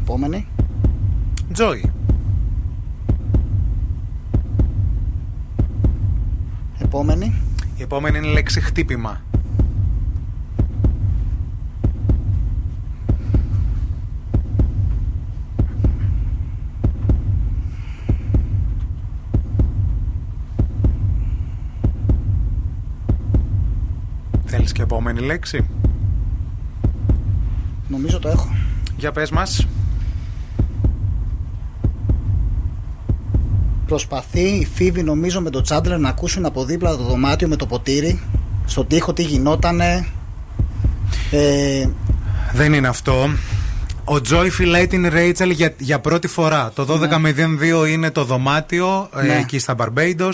Επόμενη. 0.00 0.46
Joy. 1.56 1.80
Επόμενη. 6.78 7.42
Η 7.76 7.82
επόμενη 7.82 8.18
είναι 8.18 8.26
η 8.26 8.32
λέξη 8.32 8.60
χτύπημα. 8.60 9.20
Θέλεις 24.46 24.72
και 24.72 24.82
επόμενη 24.82 25.20
λέξη; 25.20 25.66
Νομίζω 27.88 28.18
το 28.18 28.28
έχω. 28.28 28.48
Για 28.96 29.12
πες 29.12 29.30
μας. 29.30 29.66
Προσπαθεί 33.86 34.40
η 34.40 34.66
Φίβη 34.74 35.02
νομίζω 35.02 35.40
με 35.40 35.50
τον 35.50 35.62
Τσάντλερ 35.62 35.98
να 35.98 36.08
ακούσουν 36.08 36.44
από 36.44 36.64
δίπλα 36.64 36.96
το 36.96 37.02
δωμάτιο 37.02 37.48
με 37.48 37.56
το 37.56 37.66
ποτήρι 37.66 38.20
στον 38.66 38.86
τοίχο 38.86 39.12
τι 39.12 39.22
γινότανε. 39.22 40.06
Ε, 41.30 41.88
Δεν 42.52 42.72
είναι 42.72 42.88
αυτό. 42.88 43.28
Ο 44.08 44.20
Τζόι 44.20 44.50
φυλάει 44.50 44.86
την 44.86 45.08
Ρέιτσελ 45.08 45.50
για, 45.50 45.74
για 45.78 45.98
πρώτη 46.00 46.26
φορά. 46.28 46.70
Το 46.74 46.86
1202 47.84 47.88
είναι 47.88 48.10
το 48.10 48.24
δωμάτιο 48.24 49.08
ε, 49.16 49.22
Ναι. 49.22 49.34
εκεί 49.38 49.58
στα 49.58 49.74
Barbados. 49.78 50.32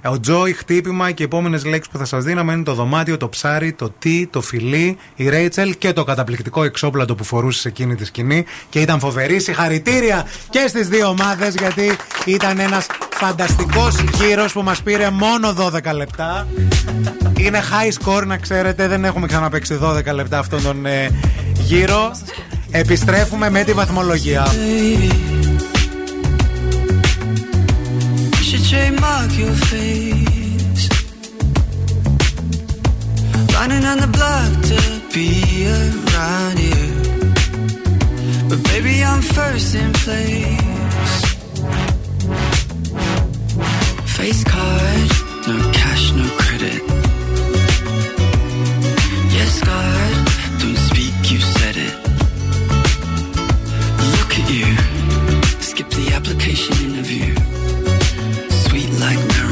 Ε, 0.00 0.08
Ο 0.08 0.20
Τζόι 0.20 0.52
χτύπημα 0.52 1.10
και 1.10 1.22
οι 1.22 1.26
επόμενες 1.26 1.64
λέξεις 1.64 1.92
που 1.92 1.98
θα 1.98 2.04
σας 2.04 2.24
δίναμε 2.24 2.52
είναι 2.52 2.62
το 2.62 2.74
δωμάτιο, 2.74 3.16
το 3.16 3.28
ψάρι, 3.28 3.72
το 3.72 3.92
τι, 3.98 4.26
το 4.26 4.40
φιλί, 4.40 4.96
η 5.14 5.28
Ρέιτσελ 5.28 5.74
και 5.78 5.92
το 5.92 6.04
καταπληκτικό 6.04 6.62
εξόπλατο 6.64 7.14
που 7.14 7.24
φορούσε 7.24 7.60
σε 7.60 7.68
εκείνη 7.68 7.94
τη 7.94 8.04
σκηνή. 8.04 8.44
Και 8.68 8.80
ήταν 8.80 8.98
φοβερή. 9.00 9.40
Συγχαρητήρια 9.40 10.26
και 10.50 10.64
στις 10.68 10.88
δύο 10.88 11.08
ομάδες 11.08 11.54
γιατί 11.54 11.96
ήταν 12.24 12.58
ένας 12.58 12.86
φανταστικός 13.10 13.96
γύρος 14.00 14.52
που 14.52 14.62
μας 14.62 14.82
πήρε 14.82 15.10
μόνο 15.10 15.54
12 15.54 15.92
λεπτά. 15.94 16.46
Είναι 17.38 17.60
high 17.62 18.02
score 18.08 18.26
να 18.26 18.36
ξέρετε, 18.36 18.88
δεν 18.88 19.04
έχουμε 19.04 19.26
ξαναπέξει 19.26 19.78
12 19.82 20.04
λεπτά 20.14 20.38
αυτόν 20.38 20.62
τον 20.62 20.86
ε, 20.86 21.10
γύρο. 21.54 22.10
Επιστρέφουμε 22.70 23.50
με 23.50 23.64
τη 23.64 23.72
βαθμολογία. 23.72 24.46
You 28.32 28.44
should 28.48 28.64
trademark 28.70 29.30
your 29.42 29.56
face. 29.70 30.84
Running 33.54 33.84
on 33.92 33.98
the 34.04 34.10
block 34.16 34.50
to 34.70 34.78
be 35.14 35.30
around 35.78 36.56
you. 36.68 36.82
But 38.48 38.60
baby, 38.70 38.94
I'm 39.10 39.22
first 39.36 39.70
in 39.82 39.90
place. 40.04 41.14
Face 44.16 44.42
card, 44.52 45.08
no 45.48 45.56
cash, 45.78 46.04
no 46.20 46.26
credit. 46.42 46.80
Yes, 49.36 49.52
God, 49.68 50.17
the 56.04 56.12
application 56.12 56.74
interview. 56.84 57.34
Sweet 58.50 58.90
like 59.00 59.18
marabou. 59.28 59.47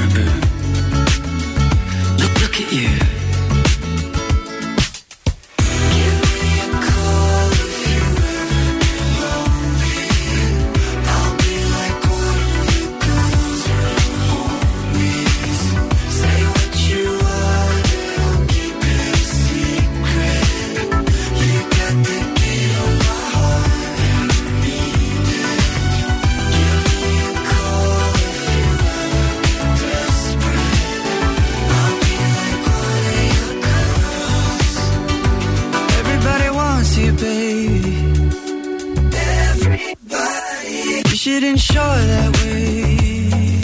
Should 41.26 41.42
ensure 41.42 41.82
that 41.82 42.30
we 42.44 43.58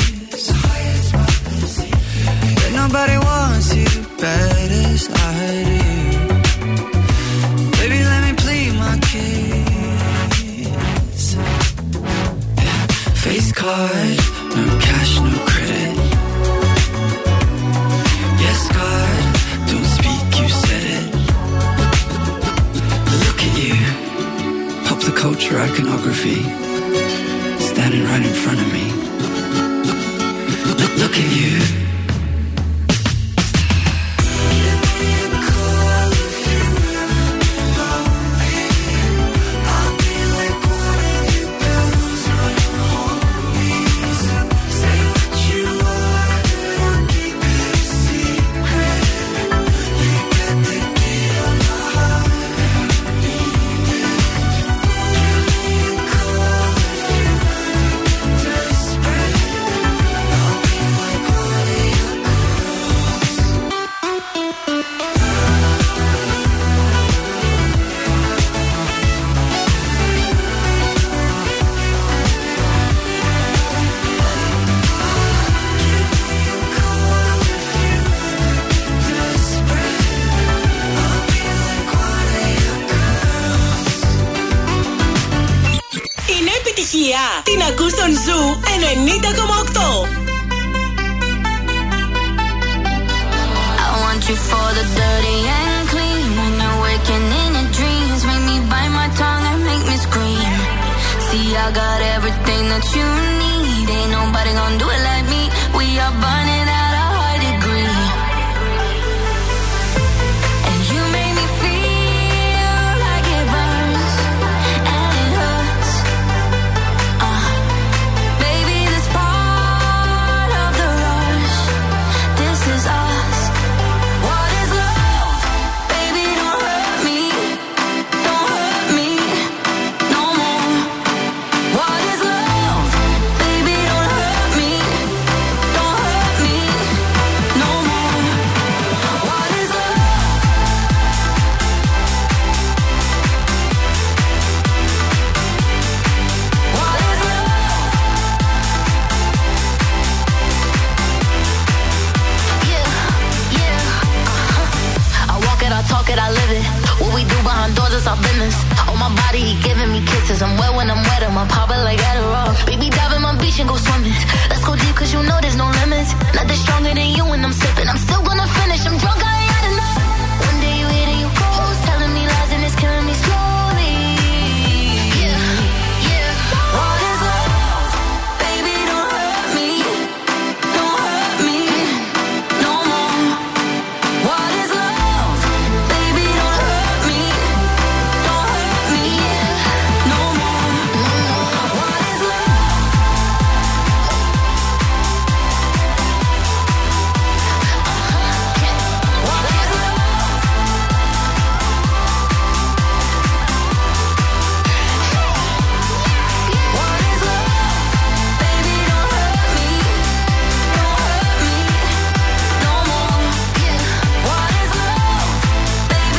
that 2.56 2.72
nobody 2.74 3.18
wants 3.18 3.72
you 3.76 3.86
bad 4.18 4.72
as 4.72 5.08
I 5.08 5.78
do. 5.78 5.81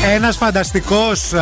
Ένας 0.05 0.37
φανταστικός 0.37 1.33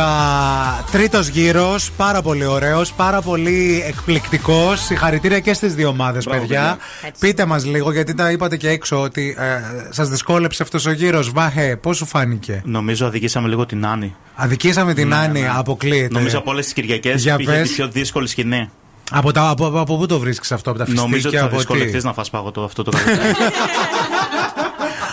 τρίτος 0.90 1.26
γύρος, 1.28 1.90
πάρα 1.96 2.22
πολύ 2.22 2.44
ωραίος, 2.44 2.92
πάρα 2.92 3.20
πολύ 3.22 3.82
εκπληκτικός. 3.86 4.80
Συγχαρητήρια 4.84 5.38
και 5.40 5.52
στις 5.54 5.74
δύο 5.74 5.88
ομάδες, 5.88 6.24
Μπράβο, 6.24 6.40
παιδιά. 6.40 6.78
παιδιά. 7.00 7.16
Πείτε 7.18 7.44
μας 7.44 7.64
λίγο, 7.64 7.92
γιατί 7.92 8.14
τα 8.14 8.30
είπατε 8.30 8.56
και 8.56 8.68
έξω 8.68 9.00
ότι 9.02 9.36
ε, 9.38 9.44
σας 9.90 10.08
δυσκόλεψε 10.08 10.62
αυτός 10.62 10.86
ο 10.86 10.90
γύρος. 10.90 11.30
Βάχε, 11.30 11.76
πώς 11.82 11.96
σου 11.96 12.06
φάνηκε; 12.06 12.62
Νομίζω 12.64 13.06
αδικήσαμε 13.06 13.48
λίγο 13.48 13.66
την 13.66 13.86
Άννη. 13.86 14.14
Αδικήσαμε 14.34 14.94
την 14.94 15.08
Ναι, 15.08 15.14
Άννη, 15.16 15.40
ναι. 15.40 15.50
αποκλείεται. 15.56 16.14
Νομίζω 16.14 16.38
από 16.38 16.50
όλες 16.50 16.64
τις 16.64 16.74
Κυριακές 16.74 17.22
Για 17.22 17.36
πήγε 17.36 17.50
πες. 17.50 17.68
τη 17.68 17.74
πιο 17.74 17.88
δύσκολη 17.88 18.28
σκηνή. 18.28 18.70
Από, 19.10 19.32
τα, 19.32 19.48
από, 19.48 19.66
από 19.66 19.96
πού 19.96 20.06
το 20.06 20.18
βρίσκεις 20.18 20.52
αυτό, 20.52 20.70
από 20.70 20.78
τα 20.78 20.84
φυστίκια, 20.84 21.08
Νομίζω 21.08 21.28
ότι 21.28 21.36
θα 21.36 21.42
από 21.44 21.50
τι; 21.52 21.56
δυσκολευτείς 21.58 22.04
να 22.04 22.12
φας 22.12 22.30
παγωτό 22.30 22.62
αυτό 22.62 22.82
το 22.82 22.90
καλοκαίρι. 22.90 23.34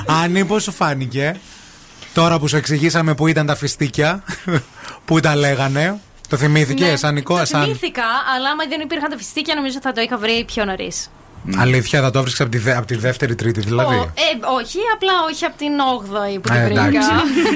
Άννη, 0.24 0.46
πώς 0.46 0.64
σου 0.64 0.72
φάνηκε; 0.72 1.36
Τώρα 2.20 2.40
που 2.40 2.48
σου 2.48 2.58
εξηγήσαμε 2.58 3.14
που 3.16 3.28
ήταν 3.28 3.46
τα 3.46 3.56
φιστίκια, 3.56 4.24
που 5.06 5.20
τα 5.20 5.36
λέγανε. 5.36 6.00
Το 6.30 6.38
θυμήθηκες, 6.38 6.90
Ναι, 6.90 6.96
σαν 6.96 7.14
Νικό, 7.14 7.38
Το 7.38 7.46
σαν. 7.46 7.62
θυμήθηκα, 7.64 8.04
αλλά 8.36 8.50
άμα 8.50 8.64
δεν 8.70 8.80
υπήρχαν 8.82 9.10
τα 9.10 9.18
φιστίκια, 9.18 9.56
νομίζω 9.56 9.78
θα 9.82 9.92
το 9.92 10.02
είχα 10.02 10.18
βρει 10.18 10.44
πιο 10.48 10.66
νωρίς. 10.66 11.10
Αλήθεια, 11.58 12.02
θα 12.02 12.12
το 12.12 12.22
βρίσκει 12.22 12.42
από 12.42 12.52
τη, 12.52 12.58
δε- 12.58 12.76
από 12.76 12.86
τη 12.88 12.96
δεύτερη 12.96 13.36
τρίτη, 13.36 13.60
δηλαδή; 13.60 13.96
Ε, 13.96 14.02
όχι, 14.62 14.78
απλά 14.94 15.12
όχι 15.32 15.46
από 15.46 15.58
την 15.58 15.68
8η 16.00 16.40
που 16.42 16.54
Ε, 16.54 16.66
την 16.68 16.84
βρήκα. 16.84 17.02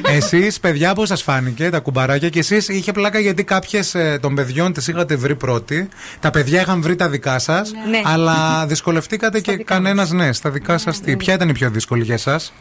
Εσείς, 0.17 0.59
παιδιά, 0.59 0.93
πώς 0.93 1.07
σας 1.07 1.21
φάνηκε 1.23 1.69
τα 1.69 1.79
κουμπαράκια 1.79 2.29
και 2.29 2.39
εσείς 2.39 2.67
είχε 2.67 2.91
πλάκα 2.91 3.19
γιατί 3.19 3.43
κάποιες 3.43 3.95
των 4.21 4.35
παιδιών 4.35 4.73
τις 4.73 4.87
είχατε 4.87 5.15
βρει 5.15 5.35
πρώτοι. 5.35 5.89
Τα 6.19 6.31
παιδιά 6.31 6.61
είχαν 6.61 6.81
βρει 6.81 6.95
τα 6.95 7.09
δικά 7.09 7.39
σας. 7.39 7.71
Ναι. 7.89 8.01
Αλλά 8.05 8.65
δυσκολευτήκατε 8.65 9.39
και 9.39 9.57
κανένας 9.57 10.11
ναι. 10.11 10.33
Στα 10.33 10.49
δικά 10.49 10.77
σας 10.77 10.99
τι. 10.99 11.17
Ποια 11.17 11.33
ήταν 11.33 11.49
η 11.49 11.53
πιο 11.53 11.69
δύσκολη 11.69 12.03
για 12.03 12.13
εσάς, 12.13 12.53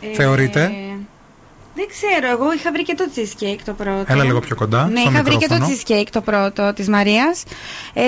Ε, 0.00 0.14
θεωρείτε; 0.14 0.72
Δεν 1.78 1.86
ξέρω, 1.94 2.26
εγώ 2.36 2.52
είχα 2.52 2.72
βρει 2.72 2.82
και 2.82 2.94
το 2.94 3.04
cheesecake 3.14 3.62
το 3.64 3.72
πρώτο. 3.72 4.04
Έλα 4.06 4.24
λίγο 4.24 4.40
πιο 4.40 4.54
κοντά. 4.56 4.88
Ναι, 4.92 5.00
στο 5.00 5.10
είχα 5.10 5.22
βρει 5.22 5.36
και 5.36 5.46
το 5.46 5.54
μικρόφωνο. 5.54 5.76
cheesecake 5.86 6.08
το 6.12 6.20
πρώτο 6.20 6.72
της 6.74 6.88
Μαρίας. 6.88 7.42
Ε, 7.94 8.02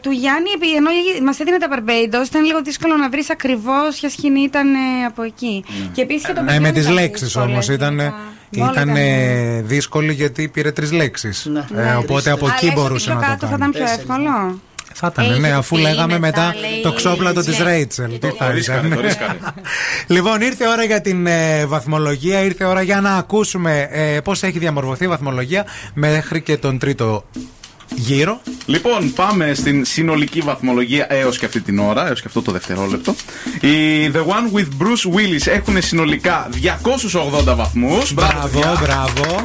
του 0.00 0.10
Γιάννη, 0.10 0.50
επει- 0.54 0.76
ενώ 0.76 0.90
μας 1.24 1.38
έδινε 1.40 1.58
τα 1.58 1.68
Barbados, 1.74 2.26
ήταν 2.26 2.44
λίγο 2.44 2.62
δύσκολο 2.62 2.96
να 2.96 3.08
βρεις 3.08 3.30
ακριβώς 3.30 3.96
ποια 4.00 4.10
σκηνή 4.10 4.40
ήταν 4.40 4.74
ε, 4.74 4.78
από 5.06 5.22
εκεί. 5.22 5.64
Και 5.92 6.02
επίσης 6.02 6.26
και 6.26 6.32
το 6.32 6.40
Ναι, 6.40 6.46
παιδί 6.46 6.60
με 6.60 6.68
ήταν 6.68 6.80
τις 6.82 6.90
λέξεις 6.92 7.26
δύσκολο, 7.26 7.44
όμως. 7.52 7.68
Ήταν, 7.68 7.98
Όλα 8.00 8.14
ήταν 8.50 8.72
ήταν, 8.72 8.96
ε, 8.96 9.62
δύσκολη 9.62 10.12
γιατί 10.12 10.48
πήρε 10.48 10.72
τρεις 10.72 10.92
λέξεις. 10.92 11.46
Ναι. 11.46 11.64
οπότε 11.98 12.30
από 12.30 12.46
εκεί 12.48 12.66
Αλλά 12.66 12.74
μπορούσε 12.80 13.04
πιο 13.10 13.14
να 13.14 13.20
το 13.20 13.26
κάτω 13.26 13.46
θα 13.46 13.56
κάνει. 13.56 13.70
ήταν 13.70 13.70
πιο 13.70 13.92
εύκολο. 14.00 14.60
Θα 14.98 15.10
ήταν, 15.12 15.30
Έχει 15.30 15.40
ναι, 15.40 15.52
αφού 15.52 15.76
πει 15.76 15.82
λέγαμε 15.82 16.18
μετά, 16.18 16.46
μετά 16.46 16.68
λέει, 16.68 16.80
το 16.82 16.92
ξόπλατο 16.92 17.40
της 17.40 17.58
ναι. 17.58 17.64
Ρέιτσελ. 17.64 18.18
Τι 18.18 18.28
θα 18.38 18.50
ρίσκαρε, 18.50 18.86
ήταν. 18.86 18.98
το 18.98 19.00
ρίσκαρε. 19.00 19.38
Λοιπόν, 20.16 20.40
ήρθε 20.40 20.64
η 20.64 20.68
ώρα 20.68 20.84
για 20.84 21.00
την 21.00 21.26
ε, 21.26 21.66
βαθμολογία. 21.66 22.40
Ήρθε 22.40 22.64
η 22.64 22.66
ώρα 22.66 22.82
για 22.82 23.00
να 23.00 23.10
ακούσουμε 23.10 23.88
ε, 23.90 24.20
πώς 24.20 24.42
έχει 24.42 24.58
διαμορφωθεί 24.58 25.04
η 25.04 25.08
βαθμολογία 25.08 25.66
μέχρι 25.94 26.42
και 26.42 26.56
τον 26.56 26.78
τρίτο 26.78 27.24
γύρο. 27.94 28.40
Λοιπόν, 28.66 29.12
πάμε 29.12 29.54
στην 29.54 29.84
συνολική 29.84 30.40
βαθμολογία 30.40 31.06
έως 31.08 31.38
και 31.38 31.46
αυτή 31.46 31.60
την 31.60 31.78
ώρα, 31.78 32.08
έως 32.08 32.20
και 32.20 32.26
αυτό 32.26 32.42
το 32.42 32.52
δευτερόλεπτο. 32.52 33.14
Οι 33.60 34.06
The 34.14 34.18
One 34.18 34.56
with 34.56 34.68
Bruce 34.82 35.16
Willis 35.16 35.46
έχουν 35.46 35.82
συνολικά 35.82 36.48
280 37.48 37.54
βαθμούς. 37.56 38.14
Μπράβο, 38.14 38.60
μπράβο. 38.82 39.44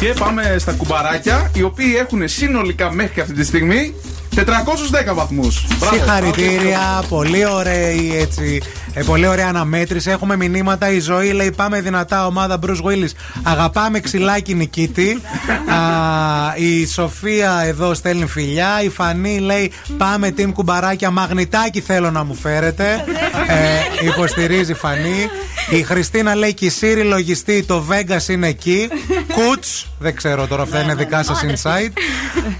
Και 0.00 0.14
πάμε 0.18 0.56
στα 0.58 0.72
κουμπαράκια, 0.72 1.50
οι 1.54 1.62
οποίοι 1.62 1.94
έχουν 1.98 2.28
συνολικά 2.28 2.92
μέχρι 2.92 3.14
και 3.14 3.20
αυτή 3.20 3.34
τη 3.34 3.44
στιγμή 3.44 3.94
410 4.34 5.14
βαθμούς. 5.14 5.66
Συγχαρητήρια, 5.92 7.02
πολύ 7.08 7.46
ωραία 7.46 7.88
έτσι. 8.20 8.62
Ε, 8.94 9.02
πολύ 9.02 9.26
ωραία 9.26 9.48
αναμέτρηση. 9.48 10.10
Έχουμε 10.10 10.36
μηνύματα. 10.36 10.90
Η 10.90 11.00
ζωή 11.00 11.30
λέει: 11.32 11.52
Πάμε 11.52 11.80
δυνατά, 11.80 12.26
ομάδα 12.26 12.58
Bruce 12.66 12.84
Willis. 12.84 13.10
Αγαπάμε 13.42 14.00
ξυλάκι 14.00 14.54
νικήτη. 14.54 15.18
Α, 15.74 16.56
η 16.56 16.86
Σοφία 16.86 17.62
εδώ 17.66 17.94
στέλνει 17.94 18.26
φιλιά. 18.26 18.82
Η 18.82 18.88
Φανή 18.88 19.38
λέει: 19.38 19.72
Πάμε 19.96 20.34
team 20.36 20.50
κουμπαράκια. 20.52 21.10
Μαγνητάκι 21.10 21.80
θέλω 21.80 22.10
να 22.10 22.24
μου 22.24 22.34
φέρετε. 22.34 23.04
ε, 23.48 24.06
υποστηρίζει 24.06 24.70
η 24.70 24.74
Φανή. 24.74 25.28
Η 25.70 25.82
Χριστίνα 25.82 26.34
λέει: 26.34 26.54
Και 26.54 26.64
η 26.64 26.70
Σύρι 26.70 27.02
λογιστή. 27.02 27.62
Το 27.62 27.84
Vegas 27.90 28.28
είναι 28.28 28.48
εκεί. 28.48 28.88
Κουτ. 29.34 29.64
Δεν 29.98 30.16
ξέρω 30.16 30.46
τώρα, 30.46 30.62
αυτά 30.62 30.82
είναι 30.82 30.94
δικά 30.94 31.22
σας 31.22 31.40
insight. 31.46 31.92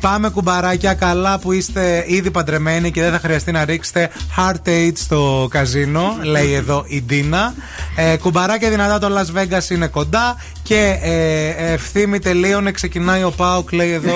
Πάμε 0.01 0.29
κουμπαράκια. 0.31 0.95
Καλά 0.95 1.39
που 1.39 1.53
είστε 1.63 2.05
ήδη 2.07 2.31
παντρεμένοι 2.31 2.91
και 2.91 3.01
δεν 3.03 3.11
θα 3.13 3.19
χρειαστεί 3.19 3.53
να 3.53 3.65
ρίξετε 3.65 4.11
heart 4.37 4.69
aid 4.69 4.93
στο 4.95 5.49
καζίνο, 5.51 6.17
λέει 6.23 6.53
εδώ 6.53 6.85
η 6.87 7.03
Ντίνα. 7.03 7.55
Ε, 7.97 8.17
κουμπαράκια 8.17 8.71
δυνατά 8.71 8.99
το 8.99 9.09
Las 9.19 9.39
Vegas 9.39 9.71
είναι 9.71 9.87
κοντά 9.87 10.37
και 10.63 10.99
ε, 11.03 11.73
ευθύμη 11.73 12.19
τελείωνε, 12.19 12.71
ξεκινάει 12.71 13.23
ο 13.23 13.31
Πάουκ, 13.31 13.73
λέει 13.73 13.93
εδώ 13.93 14.15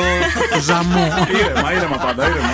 ο 0.57 0.61
Ζαμού. 0.61 1.07
ήρεμα, 1.41 1.73
ήρεμα 1.73 1.97
πάντα, 1.97 2.25
ήρεμα. 2.27 2.49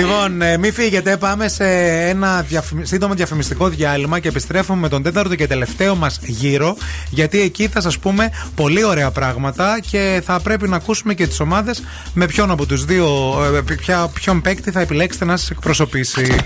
λοιπόν, 0.00 0.42
ε, 0.42 0.56
μην 0.56 0.72
φύγετε, 0.72 1.16
πάμε 1.16 1.48
σε 1.48 1.64
ένα 2.08 2.42
διαφημι- 2.42 2.86
σύντομο 2.86 3.14
διαφημιστικό 3.14 3.68
διάλειμμα 3.68 4.18
και 4.18 4.28
επιστρέφουμε 4.28 4.80
με 4.80 4.88
τον 4.88 5.02
τέταρτο 5.02 5.34
και 5.34 5.46
τελευταίο 5.46 5.94
μας 5.96 6.18
γύρο. 6.22 6.76
Γιατί 7.10 7.40
εκεί 7.40 7.68
θα 7.68 7.80
σας 7.80 7.98
πούμε 7.98 8.30
πολύ 8.54 8.84
ωραία 8.84 9.10
πράγματα 9.10 9.80
και 9.90 10.22
θα 10.24 10.40
πρέπει 10.40 10.68
να 10.68 10.76
ακούσουμε 10.76 11.14
και 11.14 11.26
τις 11.26 11.40
ομάδες 11.40 11.82
με 12.14 12.26
ποιον 12.26 12.50
από 12.50 12.66
τους 12.66 12.84
δύο, 12.84 13.06
ε, 13.56 13.74
ποια, 13.74 14.10
ποιον 14.20 14.40
παίκτη 14.40 14.70
θα 14.70 14.80
επιλέξετε 14.80 15.24
να 15.24 15.36
σα 15.36 15.54
εκπροσωπήσει. 15.54 16.36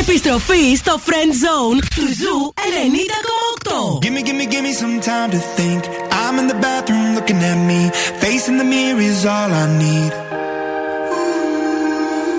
Επιστροφή 0.00 0.76
στο 0.76 1.00
Friend 1.06 1.32
Zone 1.44 1.78
του 1.94 2.02
Zoo 2.20 2.52
90,8. 2.56 3.98
Gimme, 4.02 4.22
gimme, 4.22 4.44
gimme 4.52 4.72
some 4.82 5.00
time 5.00 5.30
to 5.30 5.40
think. 5.56 5.80
I'm 6.22 6.38
in 6.40 6.46
the 6.52 6.58
bathroom 6.66 7.14
looking 7.16 7.40
at 7.52 7.58
me. 7.70 7.80
Facing 8.22 8.56
the 8.62 8.68
mirror 8.74 9.00
is 9.10 9.20
all 9.34 9.50
I 9.62 9.66
need. 9.84 10.12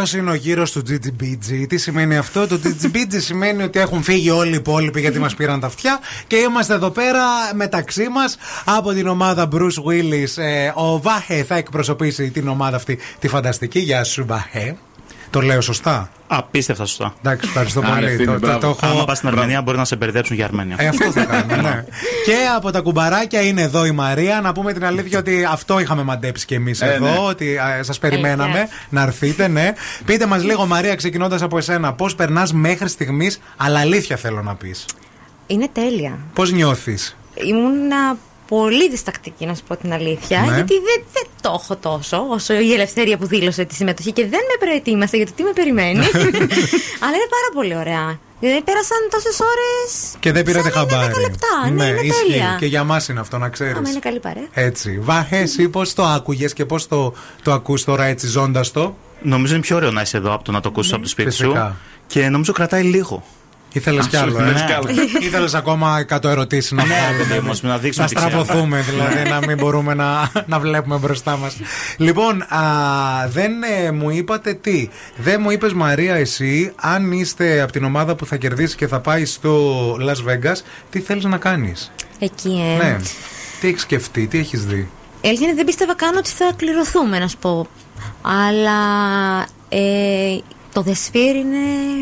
αυτό 0.00 0.16
είναι 0.16 0.30
ο 0.30 0.34
γύρος 0.34 0.72
του 0.72 0.82
GGBG. 0.88 1.66
Τι 1.68 1.76
σημαίνει 1.76 2.16
αυτό, 2.16 2.46
το 2.46 2.60
GGBG 2.64 3.14
σημαίνει 3.16 3.62
ότι 3.62 3.78
έχουν 3.78 4.02
φύγει 4.02 4.30
όλοι 4.30 4.52
οι 4.52 4.56
υπόλοιποι 4.56 5.00
γιατί 5.00 5.18
μας 5.18 5.34
πήραν 5.34 5.60
τα 5.60 5.66
αυτιά 5.66 6.00
και 6.26 6.36
είμαστε 6.36 6.74
εδώ 6.74 6.90
πέρα 6.90 7.20
μεταξύ 7.54 8.08
μας 8.08 8.36
από 8.64 8.92
την 8.92 9.06
ομάδα 9.06 9.48
Bruce 9.52 9.82
Willis. 9.88 10.42
Ε, 10.42 10.72
ο 10.74 11.00
Βάχε 11.00 11.44
θα 11.44 11.56
εκπροσωπήσει 11.56 12.30
την 12.30 12.48
ομάδα 12.48 12.76
αυτή 12.76 12.98
τη 13.18 13.28
φανταστική. 13.28 13.78
Γεια 13.78 14.04
σου, 14.04 14.24
Βάχε. 14.26 14.76
Το 15.30 15.40
λέω 15.40 15.60
σωστά; 15.60 16.10
Απίστευτα 16.30 16.84
σωστά. 16.84 17.14
Εντάξει, 17.22 17.46
ευχαριστώ 17.48 17.80
Άρα, 17.80 17.94
πολύ. 17.94 18.04
ευθύνη, 18.06 18.24
Το- 18.26 18.32
το- 18.32 18.38
μπράβο. 18.38 18.58
το 18.58 18.66
έχω- 18.68 18.86
Άμα 18.86 19.04
πας 19.04 19.16
στην 19.16 19.28
Αρμενία, 19.28 19.62
μπορεί 19.62 19.76
να 19.76 19.84
σε 19.84 19.96
μπερδέψουν 19.96 20.36
για 20.36 20.44
Αρμένια. 20.44 20.76
Ε, 20.78 20.86
αυτό 20.86 21.10
θα 21.12 21.24
κάνουμε, 21.24 21.56
ναι. 21.56 21.84
Και 22.26 22.34
από 22.56 22.70
τα 22.70 22.80
κουμπαράκια 22.80 23.40
είναι 23.40 23.62
εδώ 23.62 23.84
η 23.86 23.90
Μαρία. 23.90 24.40
Να 24.40 24.52
πούμε 24.52 24.72
την 24.72 24.84
αλήθεια 24.84 25.18
ότι 25.18 25.44
αυτό 25.50 25.80
είχαμε 25.80 26.02
μαντέψει 26.02 26.46
κι 26.46 26.54
εμείς 26.54 26.80
Ε, 26.80 26.92
εδώ. 26.92 27.04
ναι. 27.06 27.16
Ότι 27.18 27.56
σας 27.80 27.98
περιμέναμε 27.98 28.42
Αλήθεια. 28.58 28.68
να 28.88 29.02
έρθετε, 29.02 29.48
ναι. 29.48 29.72
Πείτε 30.04 30.26
μας 30.26 30.44
λίγο, 30.44 30.66
Μαρία, 30.66 30.94
ξεκινώντας 30.94 31.42
από 31.42 31.58
εσένα, 31.58 31.92
πώς 31.92 32.14
περνάς 32.14 32.52
μέχρι 32.52 32.88
στιγμής, 32.88 33.40
αλλά 33.56 33.80
αλήθεια 33.80 34.16
θέλω 34.16 34.42
να 34.42 34.54
πεις. 34.54 34.84
Είναι 35.46 35.68
τέλεια. 35.72 36.18
Πώς 36.32 36.52
νιώθεις; 36.52 37.16
Ήμουν 37.34 37.92
πολύ 38.48 38.90
διστακτική 38.90 39.46
να 39.46 39.54
σου 39.54 39.62
πω 39.68 39.76
την 39.76 39.92
αλήθεια, 39.92 40.40
Ναι. 40.40 40.54
γιατί 40.54 40.74
δεν, 40.74 41.04
δεν 41.12 41.22
το 41.40 41.58
έχω 41.62 41.76
τόσο 41.76 42.26
όσο 42.30 42.54
η 42.54 42.72
ελευθερία 42.72 43.16
που 43.18 43.26
δήλωσε 43.26 43.64
τη 43.64 43.74
συμμετοχή 43.74 44.12
και 44.12 44.22
δεν 44.22 44.40
με 44.50 44.66
προετοίμασε 44.66 45.16
για 45.16 45.26
το 45.26 45.32
τι 45.36 45.42
με 45.42 45.52
περιμένει. 45.52 45.98
Αλλά 47.04 47.14
είναι 47.18 47.30
πάρα 47.36 47.48
πολύ 47.54 47.76
ωραία. 47.76 48.18
Δηλαδή 48.40 48.62
πέρασαν 48.62 48.98
τόσες 49.10 49.40
ώρες. 49.40 50.14
Και 50.20 50.32
δεν 50.32 50.42
πήρατε 50.44 50.70
σαν 50.70 50.86
να 50.86 50.94
είναι 50.94 51.02
χαμπάρι. 51.02 51.14
10 51.16 51.20
λεπτά. 51.20 51.70
Ναι, 51.70 51.86
είναι 51.86 52.00
ισχύει. 52.00 52.26
τέλεια. 52.26 52.56
Και 52.58 52.66
για 52.66 52.84
μας 52.84 53.08
είναι 53.08 53.20
αυτό 53.20 53.38
να 53.38 53.48
ξέρεις. 53.48 53.76
Άμα 53.76 53.88
είναι 53.90 53.98
καλή 53.98 54.20
παρέα. 54.20 54.46
Έτσι. 54.52 54.98
Βάχε, 55.02 55.36
εσύ 55.36 55.68
πώς 55.68 55.94
το 55.94 56.04
άκουγες 56.04 56.52
και 56.52 56.64
πώς 56.64 56.88
το, 56.88 57.12
το 57.42 57.52
ακούς 57.52 57.84
τώρα 57.84 58.04
έτσι 58.04 58.26
ζώντας 58.26 58.70
το; 58.72 58.96
Νομίζω 59.22 59.52
είναι 59.52 59.62
πιο 59.62 59.76
ωραίο 59.76 59.90
να 59.90 60.00
είσαι 60.00 60.16
εδώ 60.16 60.32
από 60.34 60.44
το 60.44 60.52
να 60.52 60.60
το 60.60 60.68
ακούσεις 60.68 60.92
από 60.92 61.02
το 61.02 61.08
σπίτι 61.08 61.30
σου. 61.30 61.42
Φυσικά. 61.44 61.76
Και 62.06 62.28
νομίζω 62.28 62.52
κρατάει 62.52 62.82
λίγο. 62.82 63.24
Ήθελες 63.72 64.06
κι 64.06 64.16
άλλο, 64.16 64.40
Ναι. 64.40 64.50
ε; 64.50 65.24
Ήθελες 65.26 65.54
ακόμα 65.60 66.04
100 66.08 66.24
ερωτήσεις 66.24 66.70
να 66.72 66.86
Ναι, 66.86 66.94
βγάλουμε. 66.94 67.24
παιδί 67.24 67.40
μου, 67.46 67.58
να 67.62 67.78
δείξουμε 67.78 68.04
Να 68.04 68.10
τι 68.10 68.14
ξέρουμε. 68.14 68.42
στραβωθούμε, 68.44 68.80
δηλαδή, 68.90 69.30
να 69.30 69.38
μην 69.46 69.56
μπορούμε 69.56 69.94
να, 69.94 70.30
να 70.46 70.58
βλέπουμε 70.58 70.96
μπροστά 70.96 71.36
μας. 71.36 71.56
Λοιπόν, 71.96 72.42
α, 72.42 72.58
δεν 73.28 73.52
ε, 73.84 73.90
μου 73.90 74.10
είπατε 74.10 74.54
τι. 74.54 74.88
Δεν 75.16 75.40
μου 75.42 75.50
είπες, 75.50 75.72
Μαρία, 75.72 76.14
εσύ, 76.14 76.72
αν 76.76 77.12
είστε 77.12 77.60
από 77.60 77.72
την 77.72 77.84
ομάδα 77.84 78.14
που 78.14 78.26
θα 78.26 78.36
κερδίσει 78.36 78.76
και 78.76 78.86
θα 78.86 79.00
πάει 79.00 79.24
στο 79.24 79.92
Las 79.94 80.30
Vegas, 80.30 80.56
τι 80.90 81.00
θέλεις 81.00 81.24
να 81.24 81.36
κάνεις; 81.36 81.90
Εκεί, 82.18 82.62
ε. 82.80 82.84
Ναι. 82.84 82.96
Τι 83.60 83.68
έχεις 83.68 83.82
σκεφτεί, 83.82 84.26
τι 84.26 84.38
έχεις 84.38 84.64
δει; 84.66 84.88
Η 85.20 85.28
αλήθεια 85.28 85.46
είναι 85.46 85.56
δεν 85.56 85.64
πίστευα 85.64 85.94
καν 85.94 86.16
ότι 86.16 86.30
θα 86.30 86.52
κληρωθούμε, 86.56 87.18
να 87.18 87.28
σου 87.28 87.36
πω. 87.38 87.66
Αλλά 88.22 88.78
ε, 89.68 89.78
το 90.78 90.84
δεσφύρ 90.84 91.34
είναι. 91.36 91.56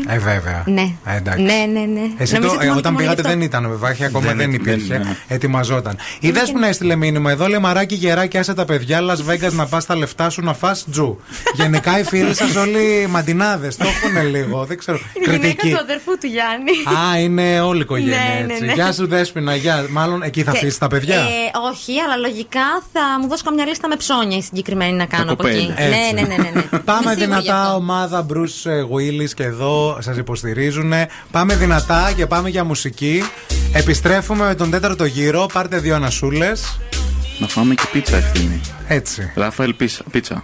Ε, 0.07 0.17
βέβαια. 0.19 0.63
Ναι. 0.65 0.91
Ε, 1.05 1.15
εντάξει. 1.17 1.41
ναι, 1.43 1.53
ναι, 1.73 1.79
ναι. 1.79 2.01
Εσύ 2.17 2.33
Νομίζω 2.33 2.49
το, 2.51 2.55
ότι 2.55 2.65
ε, 2.65 2.67
μόνο 2.67 2.79
όταν 2.79 2.81
και 2.81 2.89
μόνο 2.89 2.97
πήγατε 2.97 3.21
γι' 3.21 3.27
αυτό. 3.27 3.29
δεν 3.39 3.41
ήταν 3.41 3.69
βέβαια, 3.69 3.91
είχε 3.91 4.05
ακόμα 4.05 4.25
δεν, 4.27 4.37
Δεν- 4.37 4.53
υπήρχε. 4.53 4.85
δεν- 4.87 5.01
ναι. 5.01 5.15
Ετοιμαζόταν. 5.27 5.97
Η 6.19 6.31
Δέσποινα 6.31 6.67
έστειλε 6.67 6.95
μήνυμα 6.95 7.31
εδώ, 7.31 7.47
λέει 7.47 7.59
Μαράκι 7.59 7.95
γεράκι, 7.95 8.37
άσε 8.37 8.53
τα 8.53 8.65
παιδιά, 8.65 8.99
Las 9.01 9.31
Vegas 9.31 9.51
να 9.51 9.65
πας 9.65 9.85
τα 9.85 9.95
λεφτά 9.95 10.29
σου 10.29 10.41
να 10.41 10.53
φας 10.53 10.85
τζου. 10.91 11.17
Γενικά 11.55 11.99
οι 11.99 12.03
φίλοι 12.03 12.35
σας 12.35 12.55
όλοι 12.55 13.07
μαντινάδες, 13.09 13.75
το 13.77 13.85
έχουν 13.87 14.27
λίγο, 14.29 14.65
δεν 14.65 14.77
ξέρω. 14.77 14.99
Είναι 15.25 15.35
η 15.35 15.37
γυναίκα 15.39 15.67
του 15.67 15.77
αδερφού 15.83 16.11
του 16.21 16.27
Γιάννη. 16.27 16.71
Α, 17.11 17.19
είναι 17.19 17.61
όλη 17.61 17.77
η 17.77 17.81
οικογένεια 17.81 18.17
Ναι, 18.17 18.45
ναι, 18.45 18.53
έτσι. 18.53 18.65
ναι. 18.65 18.73
Γεια 18.73 18.91
σου 18.91 19.07
Δέσποινα, 19.07 19.55
γεια. 19.55 19.85
Μάλλον 19.89 20.21
εκεί 20.23 20.43
θα 20.43 20.51
Και- 20.51 20.57
αφήσεις 20.57 20.77
τα 20.77 20.87
παιδιά. 20.87 21.15
Ε, 21.15 21.25
όχι, 21.71 21.99
αλλά 21.99 22.15
λογικά 22.15 22.83
θα 22.93 22.99
μου 23.21 23.27
δώσει 23.27 23.43
καμιά 23.43 23.65
λίστα 23.65 23.87
με 23.87 23.95
ψώνια 23.95 24.37
η 24.37 24.41
συγκεκριμένη 24.41 24.93
να 24.93 25.05
κάνω 25.05 25.31
από 25.31 25.35
κοπέλι. 25.43 25.57
εκεί. 25.61 25.73
Έτσι. 25.77 26.13
Ναι, 26.13 26.21
ναι, 26.21 26.27
ναι. 26.27 26.35
ναι, 26.43 26.49
ναι. 26.53 26.79
Πάμε 26.79 26.99
Είμαι 27.03 27.13
σίγουρη 27.13 27.15
γι' 27.15 27.41
δυνατά, 27.41 27.61
αυτό. 27.61 27.75
ομάδα 27.75 28.25
Bruce 28.29 28.66
ε, 28.67 28.83
Willy 28.83 29.29
και 29.35 29.43
εδώ 29.43 29.97
σας 30.01 30.17
υποστηρίζουν. 30.17 30.93
Πάμε 31.31 31.55
δυνατά 31.55 32.11
και 32.15 32.25
πάμε 32.27 32.49
για 32.49 32.63
μουσική. 32.63 33.23
Επιστρέφουμε 33.73 34.45
με 34.45 34.55
τον 34.55 34.69
τέταρτο 34.69 35.05
γύρο. 35.05 35.45
Πάρτε 35.53 35.77
δύο 35.77 35.95
ανασούλες, 35.95 36.79
Να 37.39 37.47
φάμε 37.47 37.73
και 37.73 37.87
πίτσα. 37.91 38.15
Ευθύνη. 38.15 38.61
Έτσι. 38.87 39.31
Ράφαελ, 39.35 39.73
πίτσα. 39.73 40.03
Πίτσα. 40.11 40.43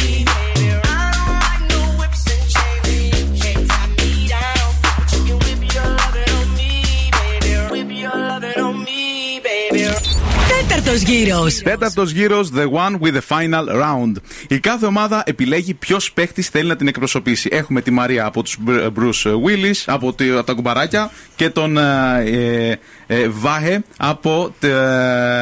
Τέταρτος 10.83 11.01
γύρος. 11.09 11.55
Τέταρτος 11.55 12.11
γύρος, 12.11 12.49
the 12.55 12.63
one 12.63 12.99
with 13.01 13.13
the 13.13 13.21
final 13.37 13.65
round. 13.81 14.11
Η 14.47 14.59
κάθε 14.59 14.85
ομάδα 14.85 15.23
επιλέγει 15.25 15.73
ποιος 15.73 16.11
παίχτης 16.11 16.47
θέλει 16.49 16.67
να 16.67 16.75
την 16.75 16.87
εκπροσωπήσει. 16.87 17.49
Έχουμε 17.51 17.81
τη 17.81 17.91
Μαρία 17.91 18.25
από 18.25 18.43
τους 18.43 18.57
Bruce 18.67 19.31
Willis, 19.45 19.83
από, 19.85 20.13
τη- 20.13 20.29
από 20.29 20.43
τα 20.43 20.53
κουμπαράκια 20.53 21.11
και 21.35 21.49
τον 21.49 21.77
ε, 21.77 22.79
ε, 23.07 23.27
Βάχε 23.29 23.83
από 23.97 24.55
ε, 24.59 24.67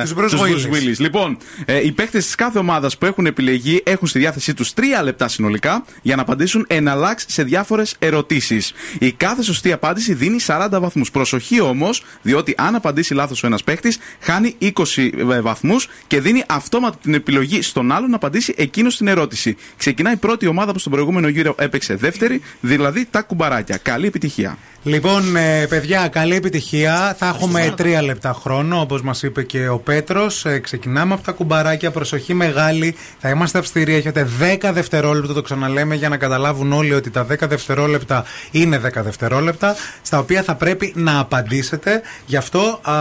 Τους 0.02 0.14
Bruce 0.18 0.50
τους 0.52 0.66
Willis. 0.66 0.98
Λοιπόν, 0.98 1.38
ε, 1.66 1.86
οι 1.86 1.92
παίχτες 1.92 2.26
της 2.26 2.36
κάθε 2.36 2.60
ομάδας 2.60 2.98
που 2.98 3.06
έχουν 3.06 3.26
επιλεγεί 3.26 3.82
έχουν 3.86 4.08
στη 4.08 4.20
διάθεσή 4.20 4.54
τους 4.54 4.74
τρία 4.74 5.04
λεπτά 5.04 5.28
συνολικά 5.28 5.86
για 6.02 6.16
να 6.16 6.22
απαντήσουν 6.22 6.66
εναλλάξ 6.70 7.26
σε 7.28 7.44
διάφορες 7.44 7.96
ερωτήσεις. 8.00 8.74
Η 9.00 9.12
κάθε 9.12 9.44
σωστή 9.44 9.72
απάντηση 9.72 10.14
δίνει 10.14 10.38
40 10.48 10.68
βαθμούς. 10.80 11.12
Προσοχή 11.12 11.62
όμως, 11.62 12.04
διότι 12.22 12.54
αν 12.58 12.76
απαντήσει 12.76 13.14
λάθος 13.14 13.44
ο 13.44 13.48
ένας 13.48 13.64
παίχτης, 13.64 13.98
χάνει 14.20 14.56
20 14.60 15.12
βαθμούς 15.42 15.88
και 16.08 16.22
δίνει 16.22 16.44
αυτόματα 16.48 16.98
την 17.02 17.14
επιλογή 17.14 17.62
στον 17.62 17.92
άλλον 17.92 18.10
να 18.10 18.16
απαντήσει 18.16 18.54
εκείνος 18.58 18.94
στην 18.94 19.08
ερώτηση. 19.08 19.58
Ξεκινάει 19.78 20.14
η 20.14 20.18
πρώτη 20.18 20.48
ομάδα 20.48 20.72
που 20.72 20.80
στον 20.80 20.92
προηγούμενο 20.92 21.28
γύρο 21.28 21.56
έπαιξε 21.58 21.96
δεύτερη, 21.96 22.42
δηλαδή 22.62 23.08
τα 23.12 23.22
κουμπαράκια. 23.22 23.78
Καλή 23.78 24.08
επιτυχία. 24.08 24.58
Λοιπόν, 24.84 25.36
ε, 25.36 25.66
παιδιά, 25.70 26.08
καλή 26.08 26.36
επιτυχία. 26.36 27.16
Θα 27.18 27.28
έχουμε 27.28 27.74
τρία 27.78 28.02
λεπτά 28.02 28.34
χρόνο, 28.42 28.80
όπως 28.80 29.02
μας 29.02 29.24
είπε 29.24 29.44
και 29.44 29.68
ο 29.68 29.78
Πέτρος. 29.78 30.46
ξεκινάμε 30.62 31.14
από 31.14 31.24
τα 31.24 31.32
κουμπαράκια. 31.32 31.92
Προσοχή 31.92 32.34
μεγάλη. 32.34 32.96
Θα 33.20 33.30
είμαστε 33.30 33.58
αυστηροί. 33.58 33.94
Έχετε 33.94 34.28
10 34.40 34.72
δευτερόλεπτα, 34.74 35.34
το 35.34 35.42
ξαναλέμε, 35.42 35.96
για 35.96 36.10
να 36.10 36.18
καταλάβουν 36.18 36.74
όλοι 36.74 36.94
ότι 36.94 37.10
τα 37.10 37.26
10 37.26 37.48
δευτερόλεπτα 37.48 38.26
είναι 38.52 38.78
10 38.78 39.04
δευτερόλεπτα, 39.04 39.76
στα 40.02 40.20
οποία 40.20 40.44
θα 40.44 40.56
πρέπει 40.56 40.94
να 40.96 41.20
απαντήσετε. 41.20 42.02
Γι' 42.26 42.36
αυτό 42.36 42.80
α, 42.82 42.94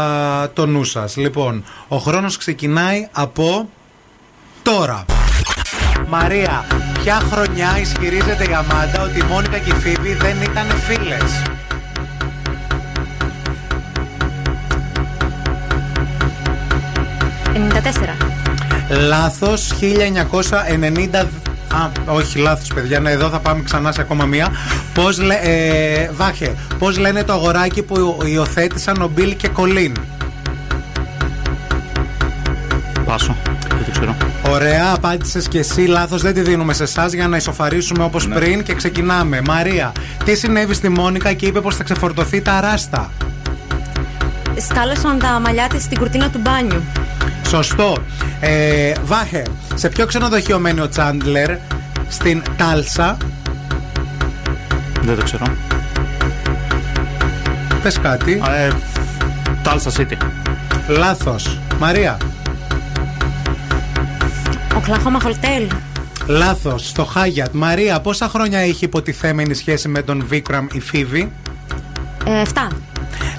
το 0.52 0.66
νου 0.66 0.84
σας. 0.84 1.16
Λοιπόν, 1.16 1.64
ο 1.88 1.96
χρόνος 1.96 2.17
ξεκινάει 2.26 3.08
από 3.12 3.68
τώρα. 4.62 5.04
Μαρία, 6.08 6.64
ποια 7.02 7.22
χρονιά 7.32 7.78
ισχυρίζεται 7.80 8.44
η 8.50 8.54
Αμάντα 8.54 9.02
ότι 9.02 9.18
η 9.18 9.22
Μόνικα 9.22 9.58
και 9.58 9.70
η 9.70 9.74
Φίβη 9.74 10.14
δεν 10.14 10.36
ήταν 10.42 10.66
φίλες; 10.70 11.42
94. 17.54 18.28
Λάθος 18.88 19.72
1990. 19.80 21.26
Α, 21.74 21.90
όχι, 22.06 22.38
λάθος 22.38 22.68
παιδιά. 22.74 23.00
Ναι, 23.00 23.10
εδώ 23.10 23.28
θα 23.28 23.38
πάμε 23.38 23.62
ξανά 23.62 23.92
σε 23.92 24.00
ακόμα 24.00 24.24
μία. 24.24 24.48
Πώς 24.94 25.20
λέ, 25.20 25.34
ε, 25.34 26.10
Βάχε, 26.12 26.54
πώς 26.78 26.98
λένε 26.98 27.24
το 27.24 27.32
αγοράκι 27.32 27.82
που 27.82 28.18
υιοθέτησαν 28.24 29.02
ο 29.02 29.08
Μπίλ 29.08 29.36
και 29.36 29.48
Κολίν; 29.48 29.92
Πάσο. 33.08 33.36
Δεν 33.68 33.84
το 33.84 33.90
ξέρω. 33.90 34.16
Ωραία, 34.50 34.92
απάντησες 34.94 35.48
και 35.48 35.58
εσύ. 35.58 35.80
Λάθος, 35.80 36.22
δεν 36.22 36.34
τη 36.34 36.40
δίνουμε 36.40 36.72
σε 36.72 36.82
εσάς 36.82 37.12
για 37.12 37.28
να 37.28 37.36
ισοφαρίσουμε 37.36 38.04
όπως 38.04 38.26
Ναι. 38.26 38.34
πριν 38.34 38.62
και 38.62 38.74
ξεκινάμε. 38.74 39.40
Μαρία, 39.46 39.92
τι 40.24 40.34
συνέβη 40.36 40.74
στη 40.74 40.88
Μόνικα 40.88 41.32
και 41.32 41.46
είπε 41.46 41.60
πως 41.60 41.76
θα 41.76 41.82
ξεφορτωθεί 41.84 42.40
τα 42.40 42.60
ράστα; 42.60 43.10
Σκάλωσαν 44.70 45.18
τα 45.18 45.40
μαλλιά 45.44 45.66
της 45.66 45.82
στην 45.82 45.98
κουρτίνα 45.98 46.30
του 46.30 46.38
μπάνιου. 46.38 46.82
Σωστό. 47.48 47.96
Ε, 48.40 48.92
Βάχε, 49.04 49.42
σε 49.74 49.88
ποιο 49.88 50.06
ξενοδοχείο 50.06 50.58
μένει 50.58 50.80
ο 50.80 50.88
Τσάντλερ 50.88 51.50
στην 52.08 52.42
Τάλσα; 52.56 53.16
Δεν 55.02 55.16
το 55.16 55.22
ξέρω. 55.22 55.44
Πες 57.82 57.98
κάτι. 57.98 58.42
Ε, 58.58 58.68
Τάλσα 59.62 59.90
City. 59.96 60.16
Λάθος. 60.88 61.58
Μαρία. 61.78 62.16
Οκλαχόμα 64.88 65.20
Hotel. 65.20 65.66
Λάθος. 66.26 66.88
Στο 66.88 67.04
Hyatt. 67.04 67.52
Μαρία, 67.52 68.00
πόσα 68.00 68.28
χρόνια 68.28 68.58
έχει 68.58 68.84
υποτιθέμενη 68.84 69.54
σχέση 69.54 69.88
με 69.88 70.02
τον 70.02 70.24
Βίκραμ 70.28 70.66
η 70.72 70.80
Φοίβη. 70.80 71.32
Ε, 72.26 72.42
7. 72.54 72.68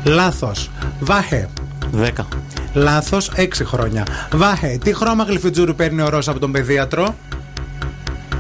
Λάθος. 0.04 0.70
Βάχε. 1.00 1.50
10. 1.92 2.28
Λάθος. 2.74 3.32
6 3.36 3.64
χρόνια. 3.66 4.06
Βάχε, 4.32 4.78
τι 4.84 4.94
χρώμα 4.94 5.24
γλειφιτζούρι 5.24 5.76
παίρνει 5.76 6.02
ο 6.02 6.10
Ρος 6.10 6.28
από 6.28 6.40
τον 6.40 6.52
παιδίατρο; 6.52 7.16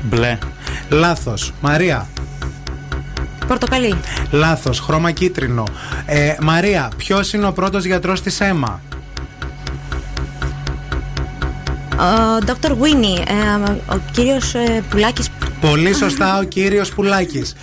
Μπλε. 0.03 0.37
Λάθος. 0.89 1.53
Μαρία. 1.61 2.07
Πορτοκαλί. 3.47 3.95
Λάθος. 4.31 4.79
Χρώμα 4.79 5.11
κίτρινο. 5.11 5.63
Ε, 6.05 6.35
Μαρία, 6.41 6.91
ποιος 6.97 7.33
είναι 7.33 7.47
ο 7.47 7.51
πρώτος 7.51 7.85
γιατρός 7.85 8.21
της 8.21 8.41
αίμα; 8.41 8.81
Ο 11.99 12.37
Dr. 12.45 12.69
Winnie. 12.69 13.19
Ε, 13.27 13.71
ο 13.93 13.99
κύριος 14.11 14.53
ε, 14.53 14.83
Πουλάκης. 14.89 15.29
Πολύ 15.61 15.93
σωστά 15.93 16.37
ο 16.37 16.43
κύριος 16.43 16.93
Πουλάκης. 16.93 17.55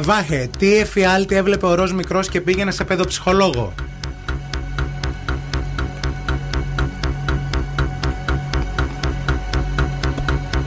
Βάχε, 0.00 0.48
τι 0.58 0.76
εφιάλτη 0.76 1.34
έβλεπε 1.34 1.66
ο 1.66 1.74
Ροζ 1.74 1.92
μικρός 1.92 2.28
και 2.28 2.40
πήγαινε 2.40 2.70
σε 2.70 2.84
παιδοψυχολόγο; 2.84 3.72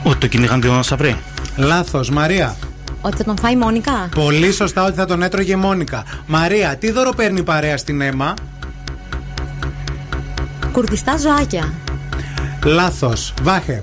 Ότι 0.02 0.18
το 0.18 0.26
κυνηγάν 0.26 0.60
την 0.60 0.82
Σαβρή. 0.82 1.16
Λάθος, 1.56 2.10
Μαρία. 2.10 2.56
Ότι 3.00 3.16
θα 3.16 3.24
τον 3.24 3.38
φάει 3.38 3.52
η 3.52 3.56
Μόνικα; 3.56 4.08
Πολύ 4.14 4.52
σωστά 4.52 4.84
ότι 4.84 4.94
θα 4.94 5.06
τον 5.06 5.22
έτρωγε 5.22 5.52
η 5.52 5.56
Μόνικα. 5.56 6.04
Μαρία, 6.26 6.76
τι 6.76 6.90
δώρο 6.90 7.10
παίρνει 7.10 7.40
η 7.40 7.42
παρέα 7.42 7.76
στην 7.76 8.00
αίμα; 8.00 8.34
Κουρδιστά 10.72 11.16
ζωάκια. 11.16 11.72
Λάθος. 12.64 13.34
Βάχε. 13.42 13.82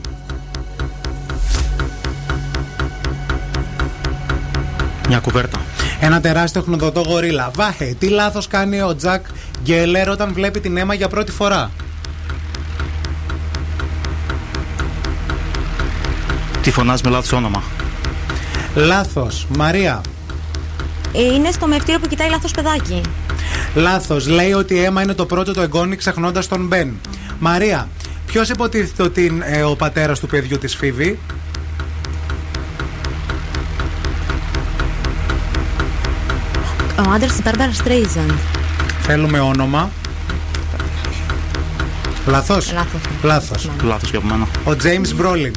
Μια 5.07 5.19
κουβέρτα. 5.19 5.61
Ένα 5.99 6.21
τεράστιο 6.21 6.61
χνοδοτό 6.61 6.99
γορίλα. 6.99 7.51
Βάχε, 7.55 7.95
τι 7.99 8.07
λάθος 8.07 8.47
κάνει 8.47 8.81
ο 8.81 8.95
Τζακ 8.95 9.25
Γκέλερ 9.63 10.09
όταν 10.09 10.33
βλέπει 10.33 10.59
την 10.59 10.77
αίμα 10.77 10.93
για 10.93 11.07
πρώτη 11.07 11.31
φορά; 11.31 11.71
Τι 16.61 16.71
φωνάζει 16.71 17.01
με 17.05 17.09
λάθος 17.09 17.31
όνομα; 17.31 17.63
Λάθος. 18.75 19.47
Μαρία. 19.57 20.01
Ε, 21.13 21.21
είναι 21.21 21.51
στο 21.51 21.67
μευτήριο 21.67 21.99
που 21.99 22.07
κοιτάει 22.07 22.29
λάθος 22.29 22.51
παιδάκι. 22.51 23.01
Λάθος. 23.75 24.27
Λέει 24.27 24.53
ότι 24.53 24.73
η 24.73 24.83
αίμα 24.83 25.01
είναι 25.01 25.13
το 25.13 25.25
πρώτο 25.25 25.53
το 25.53 25.61
εγγόνι 25.61 25.95
ξεχνώντας 25.95 26.47
τον 26.47 26.67
Μπεν. 26.67 26.99
Μαρία. 27.39 27.87
Ποιος 28.27 28.49
υποτίθεται 28.49 29.03
ότι 29.03 29.25
είναι 29.25 29.45
ε, 29.47 29.63
ο 29.63 29.75
πατέρας 29.75 30.19
του 30.19 30.27
παιδιού 30.27 30.57
της 30.57 30.75
Φίβη; 30.75 31.19
Ο 37.07 37.09
άντρας 37.13 37.31
της 37.31 37.41
Μπάρμπαρα 37.43 37.73
Στρέιζαν. 37.73 38.39
Θέλουμε 39.01 39.39
όνομα. 39.39 39.89
Λάθος; 42.27 42.71
Λάθος. 42.73 43.01
Λάθος. 43.23 43.69
Λάθος 43.83 44.09
για 44.09 44.19
από 44.19 44.27
μένα. 44.27 44.47
Ο 44.63 44.71
James 44.83 45.21
Brolin. 45.21 45.51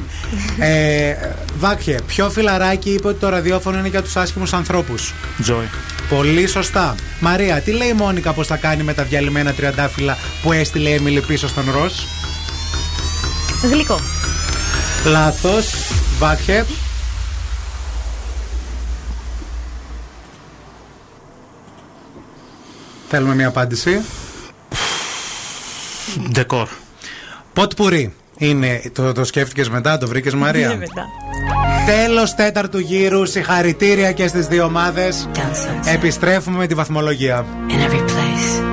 ε, 0.59 1.13
Βάκχε, 1.59 1.99
ποιο 2.07 2.29
φιλαράκι 2.29 2.89
είπε 2.89 3.07
ότι 3.07 3.19
το 3.19 3.29
ραδιόφωνο 3.29 3.77
είναι 3.79 3.87
για 3.87 4.01
τους 4.01 4.15
άσχημους 4.15 4.53
ανθρώπους; 4.53 5.13
Joy. 5.47 5.65
Πολύ 6.09 6.47
σωστά. 6.47 6.95
Μαρία, 7.19 7.61
τι 7.61 7.71
λέει 7.71 7.87
η 7.87 7.93
Μόνικα 7.93 8.33
πως 8.33 8.47
θα 8.47 8.55
κάνει 8.55 8.83
με 8.83 8.93
τα 8.93 9.03
διαλυμένα 9.03 9.53
τριαντάφυλλα 9.53 10.17
που 10.41 10.51
έστειλε 10.51 10.89
η 10.89 10.93
Έμιλι 10.93 11.21
πίσω 11.21 11.47
στον 11.47 11.63
Ρος; 11.71 12.07
Γλυκό. 13.63 13.99
Λάθος. 15.05 15.69
Βάκχε. 16.19 16.65
Θέλουμε 23.09 23.35
μια 23.35 23.47
απάντηση. 23.47 24.01
Ντεκόρ. 26.31 26.67
Ποτ 27.53 27.73
πουρί. 27.73 28.13
Είναι, 28.37 28.81
το, 28.93 29.11
το 29.11 29.23
σκέφτηκες 29.23 29.69
μετά, 29.69 29.97
το 29.97 30.07
βρήκες 30.07 30.33
Μαρία; 30.33 30.67
Ναι, 30.67 30.75
μετά. 30.75 31.05
Τέλος 31.85 32.35
τέταρτου 32.35 32.79
γύρου, 32.79 33.25
συγχαρητήρια 33.25 34.11
και 34.11 34.27
στις 34.27 34.47
δύο 34.47 34.63
ομάδες. 34.65 35.29
Επιστρέφουμε 35.85 36.57
με 36.57 36.67
τη 36.67 36.73
βαθμολογία. 36.73 37.45
In 37.69 37.89
every 37.89 37.99
place, 37.99 38.70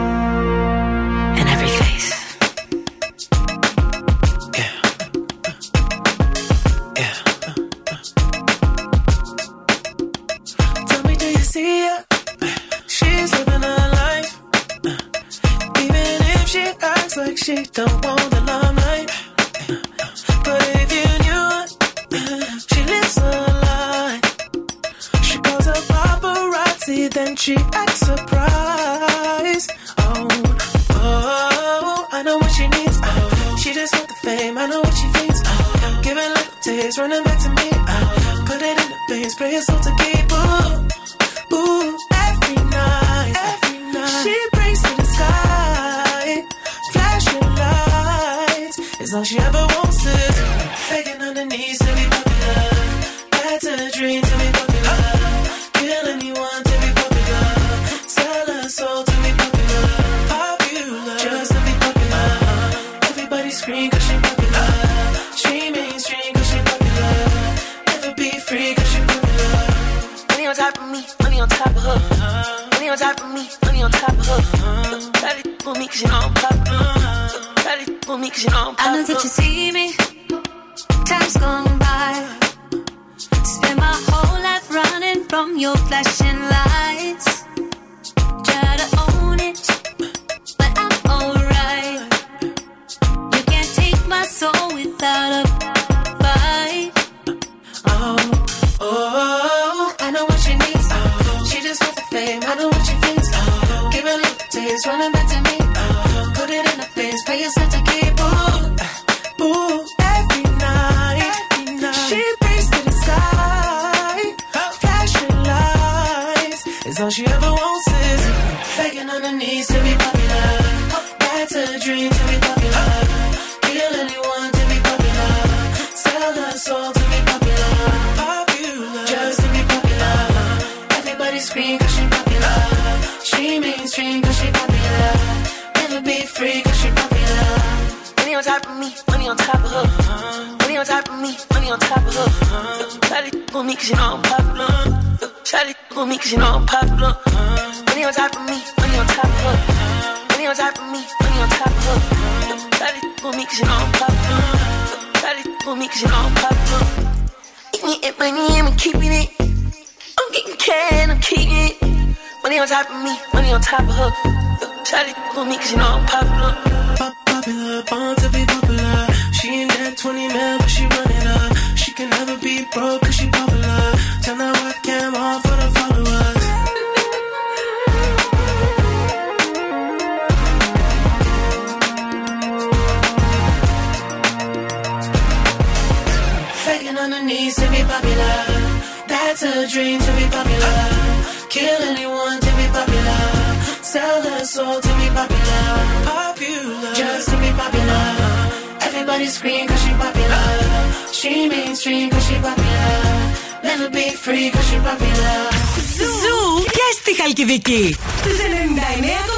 Ζου 205.99 206.65
και 206.65 206.87
στη 207.01 207.23
Χαλκιδική. 207.23 207.97
Στους 208.21 208.39
99,5. 208.39 209.38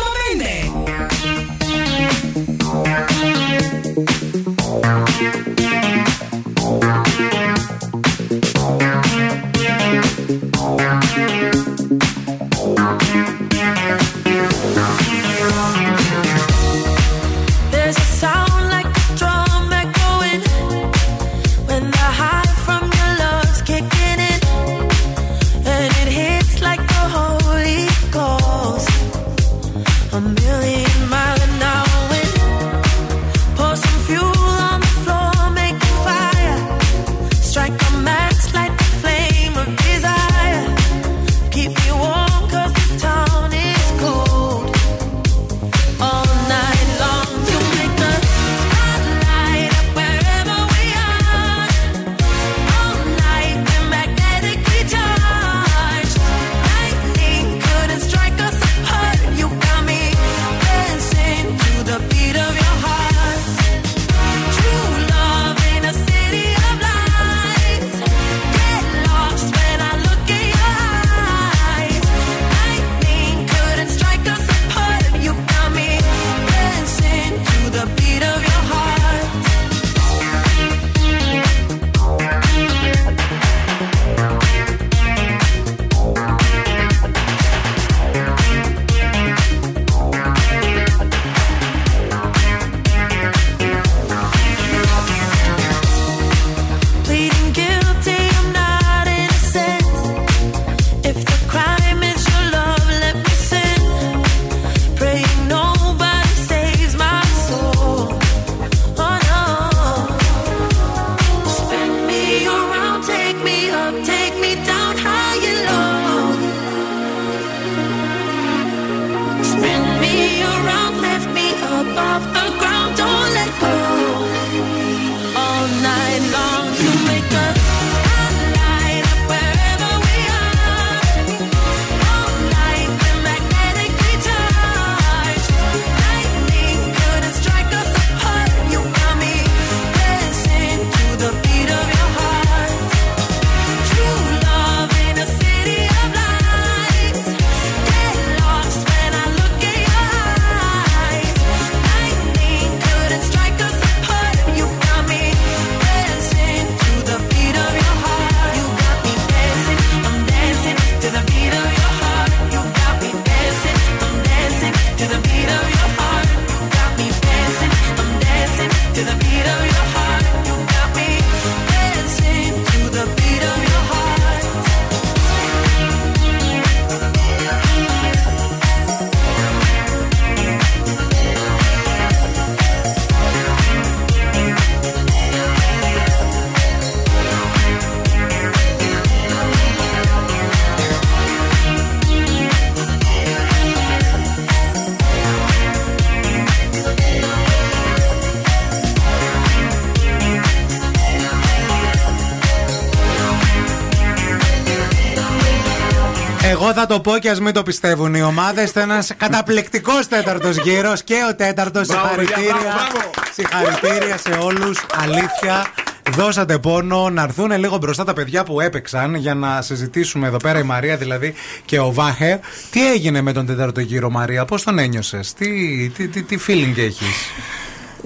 Εγώ 206.70 206.78
θα 206.78 206.86
το 206.86 207.00
πω 207.00 207.18
και 207.18 207.30
ας 207.30 207.40
μην 207.40 207.52
το 207.52 207.62
πιστεύουν 207.62 208.14
οι 208.14 208.22
ομάδες. 208.22 208.70
Ήταν 208.70 208.90
ένας 208.90 209.12
καταπληκτικός 209.16 210.08
τέταρτος 210.08 210.56
γύρος 210.56 211.02
και 211.02 211.14
ο 211.30 211.34
τέταρτος. 211.34 211.86
Μπράβο, 211.86 212.14
παιδιά, 212.14 212.36
Συγχαρητήρια. 212.36 212.60
μπράβο, 212.60 212.90
μπράβο. 212.92 213.10
Συγχαρητήρια 213.32 214.16
σε 214.18 214.30
όλους. 214.42 214.86
Αλήθεια. 215.02 215.66
Δώσατε 216.10 216.58
πόνο 216.58 217.10
να 217.10 217.22
έρθουν 217.22 217.58
λίγο 217.58 217.76
μπροστά 217.76 218.04
τα 218.04 218.12
παιδιά 218.12 218.44
που 218.44 218.60
έπαιξαν 218.60 219.14
για 219.14 219.34
να 219.34 219.62
συζητήσουμε 219.62 220.26
εδώ 220.26 220.36
πέρα 220.36 220.58
η 220.58 220.62
Μαρία 220.62 220.96
δηλαδή 220.96 221.34
και 221.64 221.78
ο 221.78 221.92
Βάχε. 221.92 222.40
Τι 222.70 222.90
έγινε 222.92 223.20
με 223.20 223.32
τον 223.32 223.46
τέταρτο 223.46 223.80
γύρο, 223.80 224.10
Μαρία, 224.10 224.44
πώς 224.44 224.62
τον 224.62 224.78
ένιωσες, 224.78 225.32
τι, 225.32 225.48
τι, 225.88 226.08
τι, 226.08 226.22
τι 226.22 226.38
feeling 226.46 226.76
έχεις; 226.78 227.16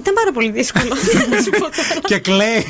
Ήταν 0.05 0.13
πάρα 0.21 0.31
πολύ 0.31 0.49
δύσκολο. 0.51 0.87
να 1.31 1.41
σου 1.41 1.49
πω 1.49 1.59
τώρα. 1.59 2.01
και 2.03 2.17
κλαίει. 2.19 2.65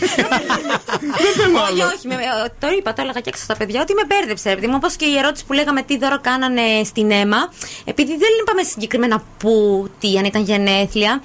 όχι, 1.70 1.82
όχι. 1.96 2.08
με- 2.08 2.16
με- 2.16 2.54
το 2.60 2.68
είπα, 2.78 2.94
το 2.94 3.02
έλεγα 3.02 3.20
και 3.20 3.30
έξω 3.30 3.44
στα 3.44 3.56
παιδιά 3.58 3.82
ότι 3.82 3.94
με 3.94 4.02
μπέρδεψε. 4.08 4.50
Επειδή 4.50 4.68
μου, 4.68 4.74
όπως 4.76 4.96
και 4.96 5.06
η 5.06 5.18
ερώτηση 5.18 5.46
που 5.46 5.54
λέγαμε 5.54 5.82
τι 5.82 5.98
δώρο 5.98 6.20
κάνανε 6.22 6.62
στην 6.86 7.12
αίμα. 7.12 7.38
Επειδή 7.86 8.12
δεν 8.18 8.30
είπαμε 8.42 8.64
συγκεκριμένα 8.64 9.24
πού, 9.38 9.54
τι, 10.00 10.18
αν 10.18 10.26
ήταν 10.26 10.44
γενέθλια. 10.44 11.22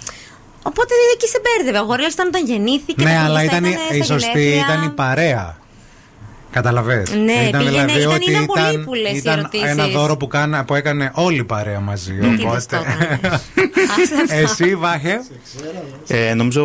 Οπότε 0.63 0.95
εκεί 1.15 1.27
σε 1.29 1.41
μπέρδευε. 1.43 1.79
Ο 1.79 1.83
Γορίλα 1.87 2.09
ήταν 2.13 2.27
όταν 2.27 2.45
γεννήθηκε. 2.47 3.05
ναι, 3.05 3.11
τα 3.11 3.21
αλλά 3.25 3.35
κουλιστά 3.45 3.57
ήταν 3.57 3.71
η, 3.71 3.77
στα 3.87 3.95
η 3.95 4.03
σωστή 4.03 4.41
γενέθλια. 4.41 4.65
ήταν 4.65 4.83
η 4.83 4.89
παρέα. 4.91 5.59
Καταλαβες. 6.53 7.11
Ναι, 7.11 7.33
πήγαινε- 7.51 7.91
ήταν- 7.91 8.13
ότι 8.15 8.31
ήταν 8.31 8.47
πολύ 8.47 8.79
που 8.85 8.95
λες 8.95 9.13
οι 9.13 9.17
ήταν 9.17 9.39
ερωτήσεις. 9.39 9.67
ένα 9.69 9.87
δώρο 9.87 10.17
που, 10.17 10.27
κάνα, 10.27 10.65
που 10.65 10.75
έκανε 10.75 11.11
όλη 11.15 11.39
η 11.39 11.45
παρέα 11.45 11.81
μαζί. 11.81 12.13
Τι 12.13 12.27
Οπότε. 12.27 12.55
δες 12.55 12.67
το 12.67 12.77
έκανες. 12.77 13.41
Εσύ, 14.29 14.75
Βάχε; 14.77 15.21
Ε, 16.07 16.35
νομίζω 16.35 16.65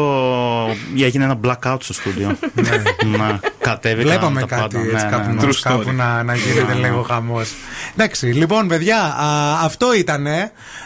έγινε 0.98 1.24
ένα 1.24 1.40
blackout 1.46 1.78
στο 1.80 1.94
στούντιο. 1.94 2.38
ναι. 2.54 3.40
Κατέβηκαν 3.60 4.10
Βλέπαμε 4.12 4.40
τα 4.40 4.46
κάτι 4.48 4.76
πάντα. 4.76 4.80
έτσι 4.92 5.06
Ναι, 5.06 5.12
κάπου, 5.12 5.28
ναι, 5.30 5.34
να- 5.42 5.42
True 5.50 5.56
κάπου 5.62 5.90
story. 5.90 5.94
να, 5.94 6.24
να 6.24 6.36
γίνεται 6.36 6.74
Ναι, 6.74 6.80
ναι. 6.80 6.88
λίγο 6.88 7.02
χαμός. 7.02 7.52
Εντάξει, 7.98 8.26
λοιπόν, 8.26 8.68
παιδιά, 8.68 8.98
α, 9.02 9.60
αυτό 9.64 9.94
ήταν 9.96 10.26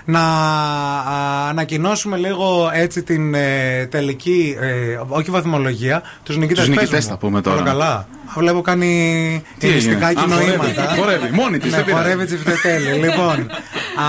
να 0.06 0.20
α, 0.22 1.48
ανακοινώσουμε 1.50 2.18
λίγο 2.18 2.70
έτσι 2.74 3.04
την 3.04 3.34
ε, 3.34 3.86
τελική, 3.92 4.58
ε, 4.60 5.00
όχι 5.08 5.32
βαθμολογία, 5.32 6.02
τους 6.24 6.38
νικητές. 6.38 6.66
Τους 6.66 6.76
νικητές 6.76 7.06
θα 7.06 7.18
πούμε 7.18 7.42
τώρα. 7.42 7.62
καλά. 7.62 7.94
Α, 7.96 8.06
Βλέπω 8.38 8.62
κάνει 8.62 8.89
Τι 9.58 9.68
μυστικά 9.68 10.10
έγινε; 10.10 10.22
Α, 10.36 10.38
κοινοήματα. 10.40 10.64
χορεύει, 10.64 11.00
χορεύει, 11.00 11.30
μόνη 11.34 11.58
της, 11.60 11.72
Ναι, 11.72 11.76
δεν 11.78 11.86
πειράζει. 11.86 12.04
χορεύει 12.04 12.26
τσιφτετέλη. 12.26 12.92
λοιπόν, 12.92 13.50
α, 13.96 14.08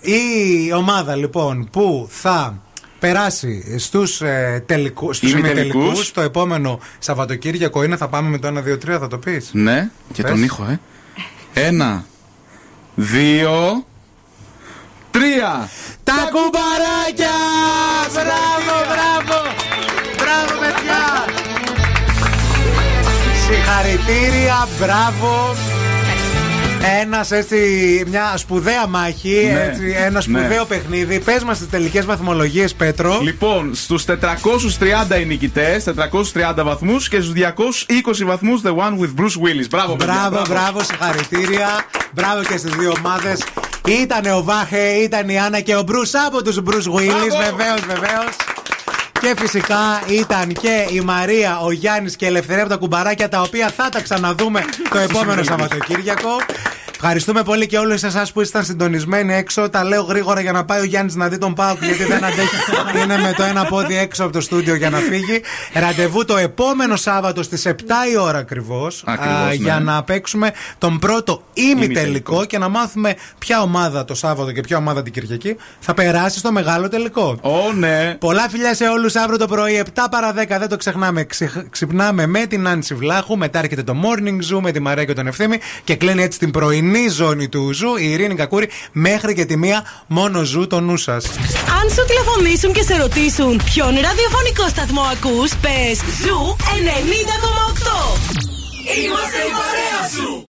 η 0.00 0.72
ομάδα 0.72 1.14
λοιπόν 1.16 1.68
που 1.72 2.08
θα 2.10 2.58
περάσει 2.98 3.78
στους, 3.78 4.20
ε, 4.20 4.62
τελικού, 4.66 5.12
στους 5.12 5.32
Ημιτελικούς. 5.32 5.74
ημιτελικούς 5.74 6.12
το 6.12 6.20
επόμενο 6.20 6.80
Σαββατοκύριακο 6.98 7.82
είναι 7.82 7.96
θα 7.96 8.08
πάμε 8.08 8.28
με 8.28 8.38
το 8.38 8.48
1, 8.48 8.62
2, 8.62 8.78
3 8.78 8.98
θα 8.98 9.08
το 9.08 9.18
πεις 9.18 9.48
Ναι, 9.52 9.90
και 10.12 10.22
Πες. 10.22 10.30
τον 10.30 10.42
ήχο, 10.42 10.64
ε. 10.70 10.80
Ένα, 11.66 12.04
δύο, 12.94 13.84
τρία. 15.10 15.68
Τα 16.04 16.12
κουμπαράκια! 16.32 17.36
Μπράβο, 18.12 18.74
μπράβο! 18.88 19.40
Μπράβο, 20.16 20.60
παιδιά! 20.60 21.31
Συγχαρητήρια, 23.52 24.68
μπράβο! 24.78 25.54
Ένας 27.00 27.30
έτσι, 27.30 27.56
μια 28.06 28.32
σπουδαία 28.36 28.86
μάχη, 28.86 29.50
Ναι, 29.52 29.60
έτσι, 29.60 29.94
ένα 29.96 30.20
σπουδαίο 30.20 30.48
ναι. 30.58 30.64
παιχνίδι. 30.64 31.20
Πες 31.20 31.44
μας 31.44 31.58
τις 31.58 31.68
τελικές 31.68 32.04
βαθμολογίες, 32.04 32.74
Πέτρο. 32.74 33.18
Λοιπόν, 33.22 33.74
στους 33.74 34.04
430 34.04 35.20
οι 35.20 35.24
νικητές, 35.24 35.84
430 35.84 36.64
βαθμούς 36.64 37.08
και 37.08 37.20
στους 37.20 37.32
220 37.32 38.24
βαθμούς 38.24 38.60
The 38.64 38.70
One 38.70 38.98
with 39.00 39.20
Bruce 39.20 39.38
Willis. 39.44 39.68
Μπράβο, 39.70 39.96
παιδιά, 39.96 40.28
Μπράβο, 40.30 40.46
μπράβο, 40.48 40.82
συγχαρητήρια. 40.82 41.68
Μπράβο 42.12 42.42
και 42.42 42.56
στις 42.56 42.72
δύο 42.74 42.92
ομάδες. 42.98 43.42
Ήταν 43.86 44.32
ο 44.32 44.42
Βάχε, 44.42 44.86
ήταν 44.88 45.28
η 45.28 45.38
Άννα 45.38 45.60
και 45.60 45.76
ο 45.76 45.82
Μπρουσ 45.82 46.10
από 46.26 46.42
τους 46.42 46.60
Μπρουσ 46.62 46.86
Willis. 46.86 47.36
Βεβαίως, 47.50 47.80
βεβαίως. 47.86 48.36
Και 49.22 49.34
φυσικά 49.38 50.02
ήταν 50.08 50.52
και 50.52 50.86
η 50.90 51.00
Μαρία, 51.00 51.58
ο 51.60 51.72
Γιάννης 51.72 52.16
και 52.16 52.24
η 52.24 52.28
Ελευθερία 52.28 52.62
από 52.62 52.70
τα 52.70 52.76
κουμπαράκια, 52.76 53.28
τα 53.28 53.40
οποία 53.40 53.70
θα 53.76 53.88
τα 53.88 54.02
ξαναδούμε 54.02 54.64
το 54.90 54.98
επόμενο 54.98 55.42
Σαββατοκύριακο. 55.42 56.30
Ευχαριστούμε 57.04 57.42
πολύ 57.42 57.66
και 57.66 57.78
όλους 57.78 58.02
εσάς 58.02 58.32
που 58.32 58.40
ήσασταν 58.40 58.64
συντονισμένοι 58.64 59.34
έξω. 59.34 59.70
Τα 59.70 59.84
λέω 59.84 60.02
γρήγορα 60.02 60.40
για 60.40 60.52
να 60.52 60.64
πάει 60.64 60.80
ο 60.80 60.84
Γιάννης 60.84 61.14
να 61.14 61.28
δει 61.28 61.38
τον 61.38 61.54
Πάουκ, 61.54 61.84
γιατί 61.84 62.04
δεν 62.04 62.24
αντέχει. 62.24 62.56
Είναι 63.02 63.18
με 63.18 63.32
το 63.36 63.42
ένα 63.42 63.64
πόδι 63.64 63.96
έξω 63.98 64.22
από 64.24 64.32
το 64.32 64.40
στούντιο 64.40 64.74
για 64.74 64.90
να 64.90 64.98
φύγει. 64.98 65.40
Ραντεβού 65.74 66.24
το 66.24 66.36
επόμενο 66.36 66.96
Σάββατο 66.96 67.42
στις 67.42 67.66
7 67.68 67.70
η 68.12 68.16
ώρα 68.18 68.38
ακριβώς. 68.38 69.02
Ακριβώς, 69.06 69.48
ναι. 69.48 69.54
Για 69.54 69.80
να 69.80 70.02
παίξουμε 70.02 70.50
τον 70.78 70.98
πρώτο 70.98 71.42
ημιτελικό 71.52 71.84
Ημιτελικό. 71.84 72.44
και 72.44 72.58
να 72.58 72.68
μάθουμε 72.68 73.14
ποια 73.38 73.60
ομάδα 73.62 74.04
το 74.04 74.14
Σάββατο 74.14 74.52
και 74.52 74.60
ποια 74.60 74.76
ομάδα 74.76 75.02
την 75.02 75.12
Κυριακή 75.12 75.56
θα 75.80 75.94
περάσει 75.94 76.38
στο 76.38 76.52
μεγάλο 76.52 76.88
τελικό. 76.88 77.38
Ω, 77.42 77.72
ναι. 77.72 78.16
Πολλά 78.20 78.48
φιλιά 78.48 78.74
σε 78.74 78.84
όλους 78.88 79.14
αύριο 79.16 79.38
το 79.38 79.46
πρωί, 79.46 79.82
7 79.94 80.06
παρα 80.10 80.32
10. 80.34 80.58
Δεν 80.58 80.68
το 80.68 80.76
ξεχνάμε. 80.76 81.24
Ξε- 81.24 81.70
Ξυπνάμε 81.70 82.26
με 82.26 82.46
την 82.46 82.68
Άνση 82.68 82.94
Βλάχου. 82.94 83.36
Μετά 83.36 83.58
έρχεται 83.58 83.82
το 83.82 83.94
Morning 84.02 84.54
Zoo 84.56 84.60
με 84.60 84.70
τη 84.72 84.80
Μαρία 84.80 85.04
και 85.04 85.12
τον 85.14 85.26
Ευθύμη. 85.26 85.58
Και 85.84 85.94
κλείνει 85.96 86.22
έτσι 86.22 86.38
την 86.38 86.50
πρωινή 86.50 86.90
ζώνη 87.08 87.48
του 87.48 87.72
Zoo 87.72 87.96
η 87.96 88.10
Ειρήνη 88.10 88.34
Κακούρη 88.34 88.68
μέχρι 88.92 89.34
και 89.34 89.44
τη 89.44 89.56
μία 89.56 89.84
μόνο 90.06 90.42
Zoo 90.42 90.66
το 90.66 90.80
νου 90.80 90.96
σας. 90.96 91.24
Αν 91.82 91.90
σου 91.90 92.04
τηλεφωνήσουν 92.06 92.72
και 92.72 92.82
σε 92.82 92.96
ρωτήσουν 92.96 93.60
ποιον 93.64 93.88
ραδιοφωνικό 93.88 94.68
σταθμό 94.68 95.00
ακούς, 95.00 95.50
πες 95.60 95.98
Zoo 96.22 96.56
90,8. 96.58 98.42
Είμαστε 99.04 99.38
η 99.48 99.52
παρέα 99.58 100.02
σου. 100.14 100.32